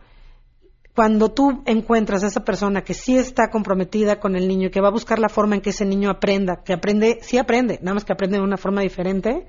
cuando 0.95 1.33
tú 1.33 1.61
encuentras 1.65 2.23
a 2.23 2.27
esa 2.27 2.45
persona 2.45 2.83
que 2.83 2.93
sí 2.93 3.17
está 3.17 3.49
comprometida 3.49 4.21
con 4.21 4.37
el 4.37 4.47
niño 4.47 4.67
y 4.67 4.71
que 4.71 4.79
va 4.79 4.87
a 4.87 4.91
buscar 4.91 5.19
la 5.19 5.27
forma 5.27 5.55
en 5.55 5.61
que 5.61 5.71
ese 5.71 5.83
niño 5.83 6.09
aprenda, 6.09 6.63
que 6.63 6.71
aprende, 6.71 7.19
sí 7.21 7.37
aprende, 7.37 7.79
nada 7.81 7.95
más 7.95 8.05
que 8.05 8.13
aprende 8.13 8.37
de 8.37 8.45
una 8.45 8.55
forma 8.55 8.79
diferente, 8.79 9.45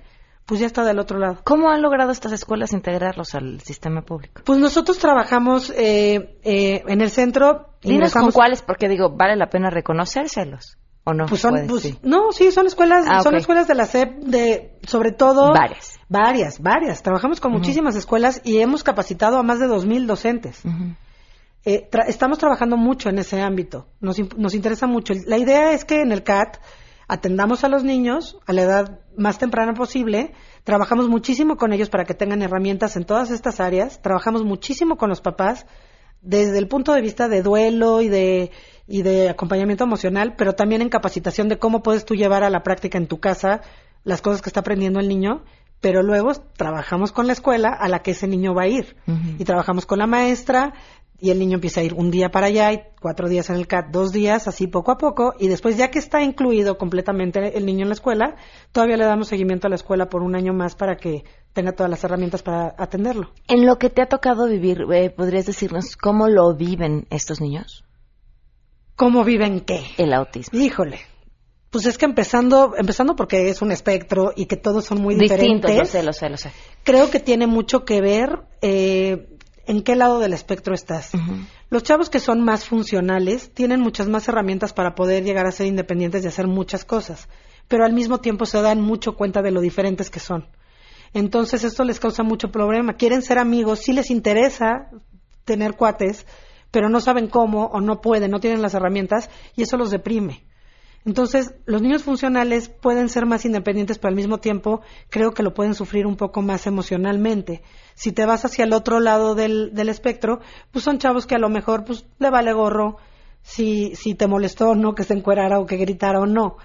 pues 0.49 0.59
ya 0.61 0.67
está 0.67 0.83
del 0.83 0.99
otro 0.99 1.21
lado. 1.21 1.39
¿Cómo 1.45 1.71
han 1.71 1.83
logrado 1.83 2.11
estas 2.11 2.33
escuelas 2.33 2.73
integrarlos 2.73 3.37
al 3.37 3.61
sistema 3.61 4.03
público? 4.03 4.43
Pues 4.45 4.59
nosotros 4.59 4.99
trabajamos 4.99 5.71
eh, 5.71 6.39
eh, 6.43 6.83
en 6.89 7.01
el 7.01 7.11
centro. 7.11 7.69
Dinos 7.83 8.13
con 8.13 8.33
cuáles, 8.33 8.63
porque 8.63 8.89
digo, 8.89 9.15
vale 9.15 9.37
la 9.37 9.51
pena 9.51 9.71
reconocérselos 9.71 10.79
no? 11.15 11.27
Pues 11.27 11.41
son, 11.41 11.67
pues, 11.67 12.03
no, 12.03 12.33
sí, 12.33 12.51
son 12.53 12.67
escuelas, 12.67 13.07
ah, 13.09 13.23
son 13.23 13.37
escuelas 13.37 13.69
de 13.69 13.75
la 13.75 13.87
SEP 13.87 14.19
de, 14.19 14.79
sobre 14.87 15.13
todo. 15.13 15.53
Varias. 15.53 15.99
Varias, 16.09 16.61
varias. 16.61 17.03
Trabajamos 17.03 17.41
con 17.41 17.53
muchísimas 17.53 17.97
escuelas 17.97 18.41
y 18.45 18.59
hemos 18.59 18.83
capacitado 18.83 19.39
a 19.39 19.43
más 19.43 19.59
de 19.59 19.67
2.000 19.67 20.07
docentes. 20.07 20.63
Eh, 21.65 21.89
estamos 22.07 22.39
trabajando 22.39 22.77
mucho 22.77 23.09
en 23.09 23.19
ese 23.19 23.41
ámbito. 23.41 23.87
Nos, 24.01 24.19
nos 24.37 24.55
interesa 24.55 24.87
mucho. 24.87 25.15
La 25.27 25.39
idea 25.39 25.73
es 25.73 25.85
que 25.85 26.01
en 26.01 26.13
el 26.13 26.23
CAT 26.23 26.59
atendamos 27.09 27.65
a 27.65 27.69
los 27.69 27.83
niños 27.83 28.39
a 28.47 28.53
la 28.53 28.63
edad 28.63 29.01
más 29.17 29.39
temprana 29.39 29.75
posible. 29.75 30.33
Trabajamos 30.63 31.09
muchísimo 31.09 31.57
con 31.57 31.73
ellos 31.73 31.89
para 31.89 32.05
que 32.05 32.15
tengan 32.15 32.43
herramientas 32.43 32.97
en 32.97 33.05
todas 33.05 33.31
estas 33.31 33.59
áreas. 33.61 34.01
Trabajamos 34.03 34.45
muchísimo 34.45 34.97
con 34.97 35.09
los 35.09 35.21
papás 35.21 35.67
desde 36.21 36.59
el 36.59 36.69
punto 36.69 36.93
de 36.93 37.01
vista 37.01 37.29
de 37.29 37.43
duelo 37.43 38.01
y 38.03 38.09
de 38.09 38.51
y 38.89 39.03
de 39.03 39.29
acompañamiento 39.29 39.85
emocional, 39.85 40.35
pero 40.37 40.55
también 40.55 40.81
en 40.81 40.89
capacitación 40.89 41.49
de 41.49 41.59
cómo 41.59 41.83
puedes 41.83 42.07
tú 42.07 42.15
llevar 42.15 42.43
a 42.43 42.51
la 42.51 42.63
práctica 42.63 42.97
en 42.97 43.07
tu 43.07 43.21
casa 43.21 43.61
las 44.03 44.23
cosas 44.23 44.41
que 44.41 44.49
está 44.49 44.61
aprendiendo 44.61 44.99
el 44.99 45.09
niño, 45.09 45.45
pero 45.81 46.03
luego 46.03 46.33
trabajamos 46.57 47.13
con 47.13 47.27
la 47.27 47.35
escuela 47.35 47.69
a 47.69 47.89
la 47.89 48.01
que 48.01 48.13
ese 48.13 48.27
niño 48.27 48.55
va 48.55 48.63
a 48.63 48.69
ir 48.69 48.97
y 49.39 49.45
trabajamos 49.45 49.85
con 49.85 49.99
la 49.99 50.07
maestra 50.07 50.73
y 51.21 51.31
el 51.31 51.39
niño 51.39 51.55
empieza 51.55 51.81
a 51.81 51.85
ir 51.85 51.95
un 51.95 52.11
día 52.11 52.31
para 52.31 52.47
allá 52.47 52.73
y 52.73 52.81
cuatro 53.01 53.29
días 53.29 53.51
en 53.51 53.57
el 53.57 53.67
CAT, 53.67 53.89
dos 53.91 54.13
días, 54.13 54.47
así 54.47 54.67
poco 54.67 54.93
a 54.93 54.99
poco, 54.99 55.35
y 55.39 55.49
después 55.49 55.77
ya 55.77 55.91
que 55.91 55.99
está 55.99 56.23
incluido 56.23 56.79
completamente 56.79 57.57
el 57.59 57.67
niño 57.67 57.83
en 57.83 57.89
la 57.89 57.95
escuela, 57.95 58.37
todavía 58.73 58.97
le 58.97 59.05
damos 59.05 59.29
seguimiento 59.29 59.67
a 59.67 59.71
la 59.71 59.77
escuela 59.77 60.09
por 60.09 60.23
un 60.23 60.37
año 60.37 60.53
más 60.53 60.77
para 60.77 60.97
que 60.97 61.25
tenga 61.53 61.73
todas 61.73 61.91
las 61.91 62.05
herramientas 62.05 62.43
para 62.43 62.75
atenderlo. 62.79 63.31
En 63.49 63.67
lo 63.67 63.79
que 63.79 63.91
te 63.91 64.01
ha 64.03 64.07
tocado 64.07 64.47
vivir, 64.47 64.85
eh, 64.93 65.11
¿podrías 65.11 65.47
decirnos 65.47 65.97
cómo 65.97 66.29
lo 66.29 66.55
viven 66.55 67.07
estos 67.11 67.41
niños? 67.41 67.85
¿Cómo 68.95 69.25
viven 69.25 69.61
qué? 69.61 69.83
El 69.97 70.13
autismo. 70.13 70.59
Híjole. 70.59 71.01
Pues 71.71 71.85
es 71.87 71.99
que 71.99 72.07
empezando, 72.07 72.73
empezando 72.79 73.15
porque 73.15 73.51
es 73.51 73.61
un 73.61 73.71
espectro 73.73 74.33
y 74.35 74.47
que 74.47 74.57
todos 74.57 74.85
son 74.87 75.03
muy 75.03 75.15
Distintos, 75.17 75.71
diferentes. 75.71 75.77
lo 75.77 75.85
sé, 75.85 76.03
lo 76.03 76.13
sé, 76.13 76.31
lo 76.31 76.37
sé. 76.39 76.51
Creo 76.83 77.11
que 77.11 77.21
tiene 77.21 77.47
mucho 77.47 77.85
que 77.85 78.01
ver 78.01 78.41
eh, 78.63 79.29
en 79.69 79.83
qué 79.83 79.95
lado 79.97 80.19
del 80.19 80.33
espectro 80.33 80.75
estás. 80.75 81.13
Los 81.69 81.83
chavos 81.83 82.09
que 82.09 82.21
son 82.21 82.43
más 82.43 82.65
funcionales 82.65 83.53
tienen 83.53 83.81
muchas 83.81 84.09
más 84.09 84.27
herramientas 84.27 84.73
para 84.73 84.95
poder 84.95 85.25
llegar 85.25 85.47
a 85.47 85.53
ser 85.53 85.67
independientes 85.67 86.25
y 86.25 86.27
hacer 86.27 86.47
muchas 86.47 86.87
cosas, 86.87 87.29
pero 87.69 87.85
al 87.85 87.93
mismo 87.93 88.19
tiempo 88.19 88.47
se 88.47 88.63
dan 88.63 88.81
mucho 88.81 89.15
cuenta 89.15 89.43
de 89.43 89.51
lo 89.51 89.61
diferentes 89.61 90.09
que 90.09 90.21
son. 90.21 90.49
Entonces 91.13 91.65
esto 91.65 91.85
les 91.85 92.01
causa 92.01 92.23
mucho 92.23 92.51
problema. 92.51 92.95
Quieren 92.95 93.21
ser 93.21 93.39
amigos, 93.39 93.81
sí 93.81 93.93
les 93.93 94.11
interesa 94.11 94.91
tener 95.45 95.77
cuates, 95.77 96.27
pero 96.71 96.89
no 96.89 97.01
saben 97.01 97.29
cómo 97.29 97.67
o 97.67 97.83
no 97.83 98.01
pueden, 98.01 98.31
no 98.31 98.41
tienen 98.41 98.63
las 98.63 98.73
herramientas 98.73 99.29
y 99.55 99.63
eso 99.63 99.77
los 99.77 99.91
deprime. 99.91 100.48
Entonces, 101.05 101.55
los 101.65 101.81
niños 101.81 102.03
funcionales 102.03 102.69
pueden 102.69 103.09
ser 103.09 103.25
más 103.25 103.45
independientes, 103.45 103.99
pero 103.99 104.11
al 104.11 104.17
mismo 104.17 104.39
tiempo 104.39 104.83
creo 105.09 105.33
que 105.33 105.43
lo 105.43 105.55
pueden 105.55 105.75
sufrir 105.75 106.07
un 106.07 106.17
poco 106.17 106.43
más 106.43 106.67
emocionalmente. 106.67 107.63
Si 107.95 108.13
te 108.13 108.27
vas 108.27 108.45
hacia 108.45 108.65
el 108.65 108.73
otro 108.73 109.01
lado 109.01 109.35
del, 109.35 109.75
del 109.75 109.89
espectro, 109.89 110.41
pues 110.71 110.85
son 110.85 110.99
chavos 110.99 111.27
que 111.27 111.35
a 111.35 111.39
lo 111.39 111.49
mejor 111.49 111.85
pues 111.85 112.05
le 112.19 112.31
vale 112.31 112.53
gorro 112.53 112.99
si, 113.43 113.95
si 113.95 114.15
te 114.15 114.27
molestó 114.27 114.71
o 114.71 114.75
no 114.75 114.95
que 114.95 115.05
se 115.05 115.15
encuerara 115.15 115.59
o 115.59 115.67
que 115.67 115.77
gritara 115.77 116.21
o 116.21 116.27
no. 116.27 116.57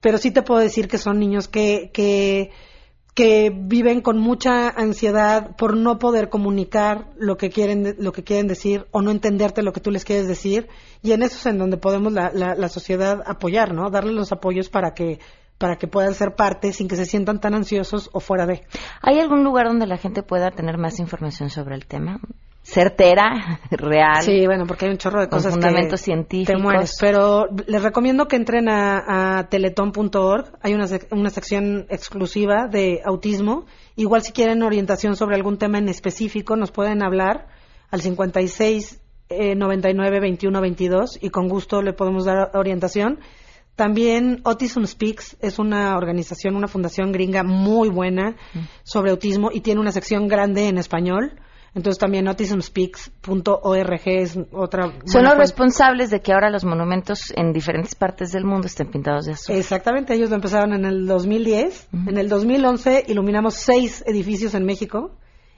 Pero 0.00 0.18
sí 0.18 0.30
te 0.30 0.42
puedo 0.42 0.60
decir 0.60 0.88
que 0.88 0.98
son 0.98 1.18
niños 1.18 1.48
que, 1.48 1.90
que 1.92 2.50
que 3.14 3.50
viven 3.54 4.00
con 4.00 4.18
mucha 4.18 4.68
ansiedad 4.68 5.56
por 5.56 5.76
no 5.76 5.98
poder 5.98 6.28
comunicar 6.28 7.08
lo 7.16 7.36
que 7.36 7.50
quieren 7.50 7.96
lo 7.98 8.12
que 8.12 8.24
quieren 8.24 8.46
decir 8.46 8.86
o 8.92 9.02
no 9.02 9.10
entenderte 9.10 9.62
lo 9.62 9.72
que 9.72 9.80
tú 9.80 9.90
les 9.90 10.04
quieres 10.04 10.28
decir. 10.28 10.68
Y 11.02 11.12
en 11.12 11.22
eso 11.22 11.36
es 11.36 11.46
en 11.46 11.58
donde 11.58 11.76
podemos 11.76 12.12
la, 12.12 12.30
la, 12.32 12.54
la 12.54 12.68
sociedad 12.68 13.22
apoyar 13.26 13.74
no 13.74 13.90
darles 13.90 14.14
los 14.14 14.32
apoyos 14.32 14.68
para 14.68 14.94
que 14.94 15.18
para 15.58 15.76
que 15.76 15.86
puedan 15.86 16.14
ser 16.14 16.34
parte 16.34 16.72
sin 16.72 16.88
que 16.88 16.96
se 16.96 17.04
sientan 17.04 17.38
tan 17.38 17.54
ansiosos 17.54 18.08
o 18.14 18.20
fuera 18.20 18.46
de. 18.46 18.62
¿Hay 19.02 19.18
algún 19.20 19.44
lugar 19.44 19.66
donde 19.66 19.86
la 19.86 19.98
gente 19.98 20.22
pueda 20.22 20.50
tener 20.50 20.78
más 20.78 20.98
información 20.98 21.50
sobre 21.50 21.74
el 21.74 21.84
tema? 21.84 22.18
Certera, 22.70 23.60
real. 23.70 24.22
Sí, 24.22 24.46
bueno, 24.46 24.66
porque 24.66 24.86
hay 24.86 24.92
un 24.92 24.98
chorro 24.98 25.20
de 25.20 25.28
con 25.28 25.38
cosas 25.38 25.52
fundamentos 25.54 26.00
que 26.00 26.04
científicos. 26.04 26.56
te 26.56 26.62
mueres. 26.62 26.96
Pero 27.00 27.48
les 27.66 27.82
recomiendo 27.82 28.28
que 28.28 28.36
entren 28.36 28.68
a, 28.68 29.38
a 29.38 29.48
teletón.org. 29.48 30.52
Hay 30.62 30.74
una, 30.74 30.86
una 31.10 31.30
sección 31.30 31.86
exclusiva 31.88 32.68
de 32.68 33.00
autismo. 33.04 33.66
Igual 33.96 34.22
si 34.22 34.32
quieren 34.32 34.62
orientación 34.62 35.16
sobre 35.16 35.36
algún 35.36 35.58
tema 35.58 35.78
en 35.78 35.88
específico, 35.88 36.56
nos 36.56 36.70
pueden 36.70 37.02
hablar 37.02 37.48
al 37.90 38.00
56 38.00 39.00
eh, 39.28 39.54
99 39.54 40.20
21 40.20 40.60
22 40.60 41.18
y 41.20 41.30
con 41.30 41.48
gusto 41.48 41.82
le 41.82 41.92
podemos 41.92 42.24
dar 42.24 42.50
orientación. 42.54 43.20
También 43.76 44.42
Autism 44.44 44.84
Speaks 44.84 45.36
es 45.40 45.58
una 45.58 45.96
organización, 45.96 46.56
una 46.56 46.68
fundación 46.68 47.12
gringa 47.12 47.42
muy 47.42 47.88
buena 47.88 48.36
sobre 48.82 49.10
autismo 49.10 49.50
y 49.52 49.60
tiene 49.60 49.80
una 49.80 49.92
sección 49.92 50.28
grande 50.28 50.68
en 50.68 50.76
español. 50.76 51.40
Entonces 51.74 51.98
también 51.98 52.26
autismspeaks.org 52.28 54.00
es 54.04 54.38
otra. 54.52 54.92
Son 55.04 55.24
los 55.24 55.36
responsables 55.36 56.10
de 56.10 56.20
que 56.20 56.32
ahora 56.32 56.50
los 56.50 56.64
monumentos 56.64 57.32
en 57.36 57.52
diferentes 57.52 57.94
partes 57.94 58.32
del 58.32 58.44
mundo 58.44 58.66
estén 58.66 58.90
pintados 58.90 59.26
de 59.26 59.32
azul. 59.32 59.54
Exactamente, 59.54 60.14
ellos 60.14 60.30
lo 60.30 60.36
empezaron 60.36 60.72
en 60.72 60.84
el 60.84 61.06
2010. 61.06 61.88
En 62.08 62.18
el 62.18 62.28
2011 62.28 63.04
iluminamos 63.08 63.54
seis 63.54 64.02
edificios 64.06 64.54
en 64.54 64.64
México 64.64 65.12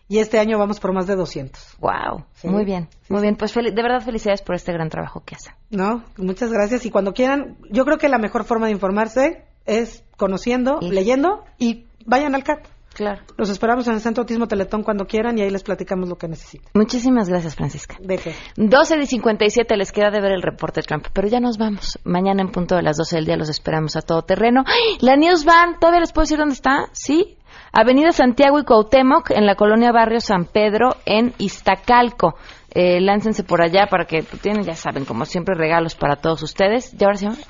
y 0.08 0.18
este 0.18 0.38
año 0.38 0.58
vamos 0.58 0.78
por 0.80 0.92
más 0.92 1.06
de 1.06 1.16
200. 1.16 1.78
Wow, 1.80 2.24
Sí. 2.34 2.48
muy 2.48 2.64
bien, 2.66 2.88
muy 3.08 3.22
bien. 3.22 3.36
Pues 3.36 3.54
de 3.54 3.70
verdad 3.82 4.00
felicidades 4.04 4.42
por 4.42 4.54
este 4.54 4.72
gran 4.72 4.90
trabajo 4.90 5.22
que 5.24 5.36
hacen. 5.36 5.54
¿No? 5.70 6.04
Muchas 6.18 6.52
gracias 6.52 6.84
y 6.84 6.90
cuando 6.90 7.14
quieran, 7.14 7.56
yo 7.70 7.84
creo 7.86 7.96
que 7.96 8.10
la 8.10 8.18
mejor 8.18 8.44
forma 8.44 8.66
de 8.66 8.72
informarse 8.72 9.44
es 9.64 10.04
conociendo, 10.18 10.78
leyendo 10.82 11.44
y 11.58 11.86
vayan 12.04 12.34
al 12.34 12.44
CAT. 12.44 12.66
Claro. 12.94 13.22
Los 13.36 13.48
esperamos 13.48 13.86
en 13.88 13.94
el 13.94 14.00
Centro 14.00 14.22
Autismo 14.22 14.46
Teletón 14.46 14.82
cuando 14.82 15.06
quieran 15.06 15.38
y 15.38 15.42
ahí 15.42 15.50
les 15.50 15.62
platicamos 15.62 16.08
lo 16.08 16.16
que 16.16 16.28
necesiten. 16.28 16.68
Muchísimas 16.74 17.28
gracias, 17.28 17.54
Francisca. 17.54 17.96
¿De 18.00 18.18
qué? 18.18 18.34
12 18.56 18.98
y 18.98 19.06
57 19.06 19.76
les 19.76 19.92
queda 19.92 20.10
de 20.10 20.20
ver 20.20 20.32
el 20.32 20.42
reporte 20.42 20.82
Trump, 20.82 21.06
pero 21.12 21.28
ya 21.28 21.40
nos 21.40 21.58
vamos. 21.58 21.98
Mañana 22.04 22.42
en 22.42 22.50
punto 22.50 22.76
de 22.76 22.82
las 22.82 22.96
12 22.96 23.16
del 23.16 23.26
día 23.26 23.36
los 23.36 23.48
esperamos 23.48 23.96
a 23.96 24.02
todo 24.02 24.22
terreno. 24.22 24.64
¡Ay! 24.66 24.98
La 25.00 25.16
News 25.16 25.44
Van, 25.44 25.78
¿todavía 25.78 26.00
les 26.00 26.12
puedo 26.12 26.24
decir 26.24 26.38
dónde 26.38 26.54
está? 26.54 26.88
Sí. 26.92 27.38
Avenida 27.72 28.12
Santiago 28.12 28.58
y 28.58 28.64
Cuauhtémoc 28.64 29.30
en 29.30 29.46
la 29.46 29.54
colonia 29.54 29.92
Barrio 29.92 30.20
San 30.20 30.44
Pedro 30.44 30.96
en 31.06 31.32
Iztacalco. 31.38 32.34
Eh, 32.74 33.00
láncense 33.00 33.44
por 33.44 33.62
allá 33.62 33.86
para 33.90 34.06
que 34.06 34.22
tienen, 34.22 34.64
ya 34.64 34.74
saben, 34.74 35.04
como 35.04 35.24
siempre, 35.24 35.54
regalos 35.54 35.94
para 35.94 36.16
todos 36.16 36.42
ustedes. 36.42 36.94
Y 36.98 37.04
ahora 37.04 37.16
sí, 37.16 37.26
vamos. 37.26 37.46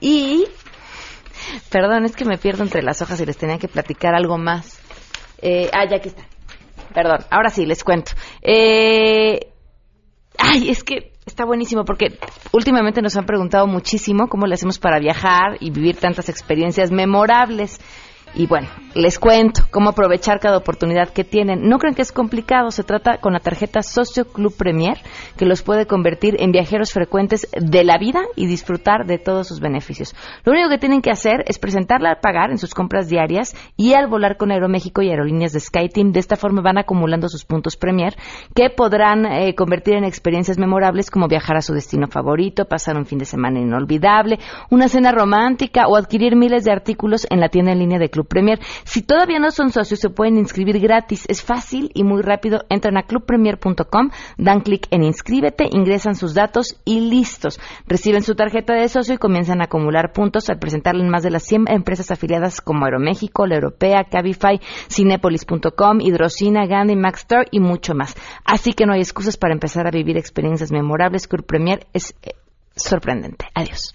Y 0.00 0.44
Perdón, 1.70 2.04
es 2.04 2.16
que 2.16 2.24
me 2.24 2.38
pierdo 2.38 2.62
entre 2.62 2.82
las 2.82 3.02
hojas 3.02 3.20
y 3.20 3.26
les 3.26 3.36
tenía 3.36 3.58
que 3.58 3.68
platicar 3.68 4.14
algo 4.14 4.38
más. 4.38 4.73
Eh, 5.44 5.68
ah, 5.74 5.84
ya 5.84 5.96
aquí 5.96 6.08
está. 6.08 6.24
Perdón, 6.94 7.18
ahora 7.30 7.50
sí, 7.50 7.66
les 7.66 7.84
cuento. 7.84 8.12
Eh, 8.40 9.52
ay, 10.38 10.70
es 10.70 10.82
que 10.82 11.12
está 11.26 11.44
buenísimo 11.44 11.84
porque 11.84 12.18
últimamente 12.52 13.02
nos 13.02 13.14
han 13.16 13.26
preguntado 13.26 13.66
muchísimo 13.66 14.28
cómo 14.28 14.46
le 14.46 14.54
hacemos 14.54 14.78
para 14.78 14.98
viajar 14.98 15.58
y 15.60 15.70
vivir 15.70 15.96
tantas 15.96 16.30
experiencias 16.30 16.90
memorables. 16.90 17.78
Y 18.36 18.48
bueno, 18.48 18.66
les 18.96 19.20
cuento 19.20 19.62
cómo 19.70 19.90
aprovechar 19.90 20.40
cada 20.40 20.56
oportunidad 20.56 21.08
que 21.08 21.22
tienen. 21.22 21.68
No 21.68 21.78
creen 21.78 21.94
que 21.94 22.02
es 22.02 22.10
complicado, 22.10 22.72
se 22.72 22.82
trata 22.82 23.18
con 23.18 23.32
la 23.32 23.38
tarjeta 23.38 23.82
Socio 23.82 24.24
Club 24.24 24.56
Premier, 24.56 24.98
que 25.36 25.46
los 25.46 25.62
puede 25.62 25.86
convertir 25.86 26.34
en 26.40 26.50
viajeros 26.50 26.92
frecuentes 26.92 27.48
de 27.52 27.84
la 27.84 27.96
vida 27.96 28.22
y 28.34 28.46
disfrutar 28.46 29.06
de 29.06 29.18
todos 29.18 29.46
sus 29.46 29.60
beneficios. 29.60 30.16
Lo 30.44 30.52
único 30.52 30.68
que 30.68 30.78
tienen 30.78 31.00
que 31.00 31.12
hacer 31.12 31.44
es 31.46 31.60
presentarla 31.60 32.10
al 32.10 32.20
pagar 32.20 32.50
en 32.50 32.58
sus 32.58 32.74
compras 32.74 33.08
diarias 33.08 33.54
y 33.76 33.94
al 33.94 34.08
volar 34.08 34.36
con 34.36 34.50
Aeroméxico 34.50 35.00
y 35.02 35.10
aerolíneas 35.10 35.52
de 35.52 35.60
SkyTeam. 35.60 36.10
De 36.10 36.18
esta 36.20 36.36
forma 36.36 36.60
van 36.60 36.78
acumulando 36.78 37.28
sus 37.28 37.44
puntos 37.44 37.76
Premier, 37.76 38.16
que 38.52 38.68
podrán 38.70 39.26
eh, 39.26 39.54
convertir 39.54 39.94
en 39.94 40.04
experiencias 40.04 40.58
memorables 40.58 41.10
como 41.10 41.28
viajar 41.28 41.56
a 41.56 41.62
su 41.62 41.72
destino 41.72 42.08
favorito, 42.08 42.64
pasar 42.64 42.96
un 42.96 43.06
fin 43.06 43.18
de 43.18 43.26
semana 43.26 43.60
inolvidable, 43.60 44.40
una 44.70 44.88
cena 44.88 45.12
romántica 45.12 45.86
o 45.86 45.96
adquirir 45.96 46.34
miles 46.34 46.64
de 46.64 46.72
artículos 46.72 47.28
en 47.30 47.38
la 47.38 47.48
tienda 47.48 47.70
en 47.70 47.78
línea 47.78 48.00
de 48.00 48.10
Club 48.10 48.23
Premier. 48.24 48.60
Si 48.84 49.02
todavía 49.02 49.38
no 49.38 49.50
son 49.50 49.70
socios, 49.70 50.00
se 50.00 50.10
pueden 50.10 50.38
inscribir 50.38 50.80
gratis. 50.80 51.24
Es 51.28 51.42
fácil 51.42 51.90
y 51.94 52.04
muy 52.04 52.22
rápido. 52.22 52.64
Entran 52.68 52.96
a 52.96 53.02
clubpremier.com, 53.02 54.10
dan 54.38 54.60
clic 54.60 54.86
en 54.90 55.04
inscríbete, 55.04 55.68
ingresan 55.70 56.14
sus 56.14 56.34
datos 56.34 56.80
y 56.84 57.00
listos. 57.00 57.60
Reciben 57.86 58.22
su 58.22 58.34
tarjeta 58.34 58.74
de 58.74 58.88
socio 58.88 59.14
y 59.14 59.18
comienzan 59.18 59.60
a 59.60 59.64
acumular 59.64 60.12
puntos 60.12 60.50
al 60.50 60.58
presentarle 60.58 61.02
en 61.02 61.10
más 61.10 61.22
de 61.22 61.30
las 61.30 61.44
100 61.44 61.64
empresas 61.68 62.10
afiliadas 62.10 62.60
como 62.60 62.84
Aeroméxico, 62.84 63.46
La 63.46 63.56
Europea, 63.56 64.04
Cabify, 64.04 64.60
Cinepolis.com, 64.88 66.00
Hidrocina, 66.00 66.66
Gandhi, 66.66 66.96
Max 66.96 67.20
Store 67.20 67.46
y 67.50 67.60
mucho 67.60 67.94
más. 67.94 68.14
Así 68.44 68.72
que 68.72 68.86
no 68.86 68.92
hay 68.92 69.00
excusas 69.00 69.36
para 69.36 69.54
empezar 69.54 69.86
a 69.86 69.90
vivir 69.90 70.16
experiencias 70.16 70.72
memorables. 70.72 71.28
Club 71.28 71.46
Premier 71.46 71.86
es 71.92 72.14
eh, 72.22 72.34
sorprendente. 72.76 73.46
Adiós. 73.54 73.94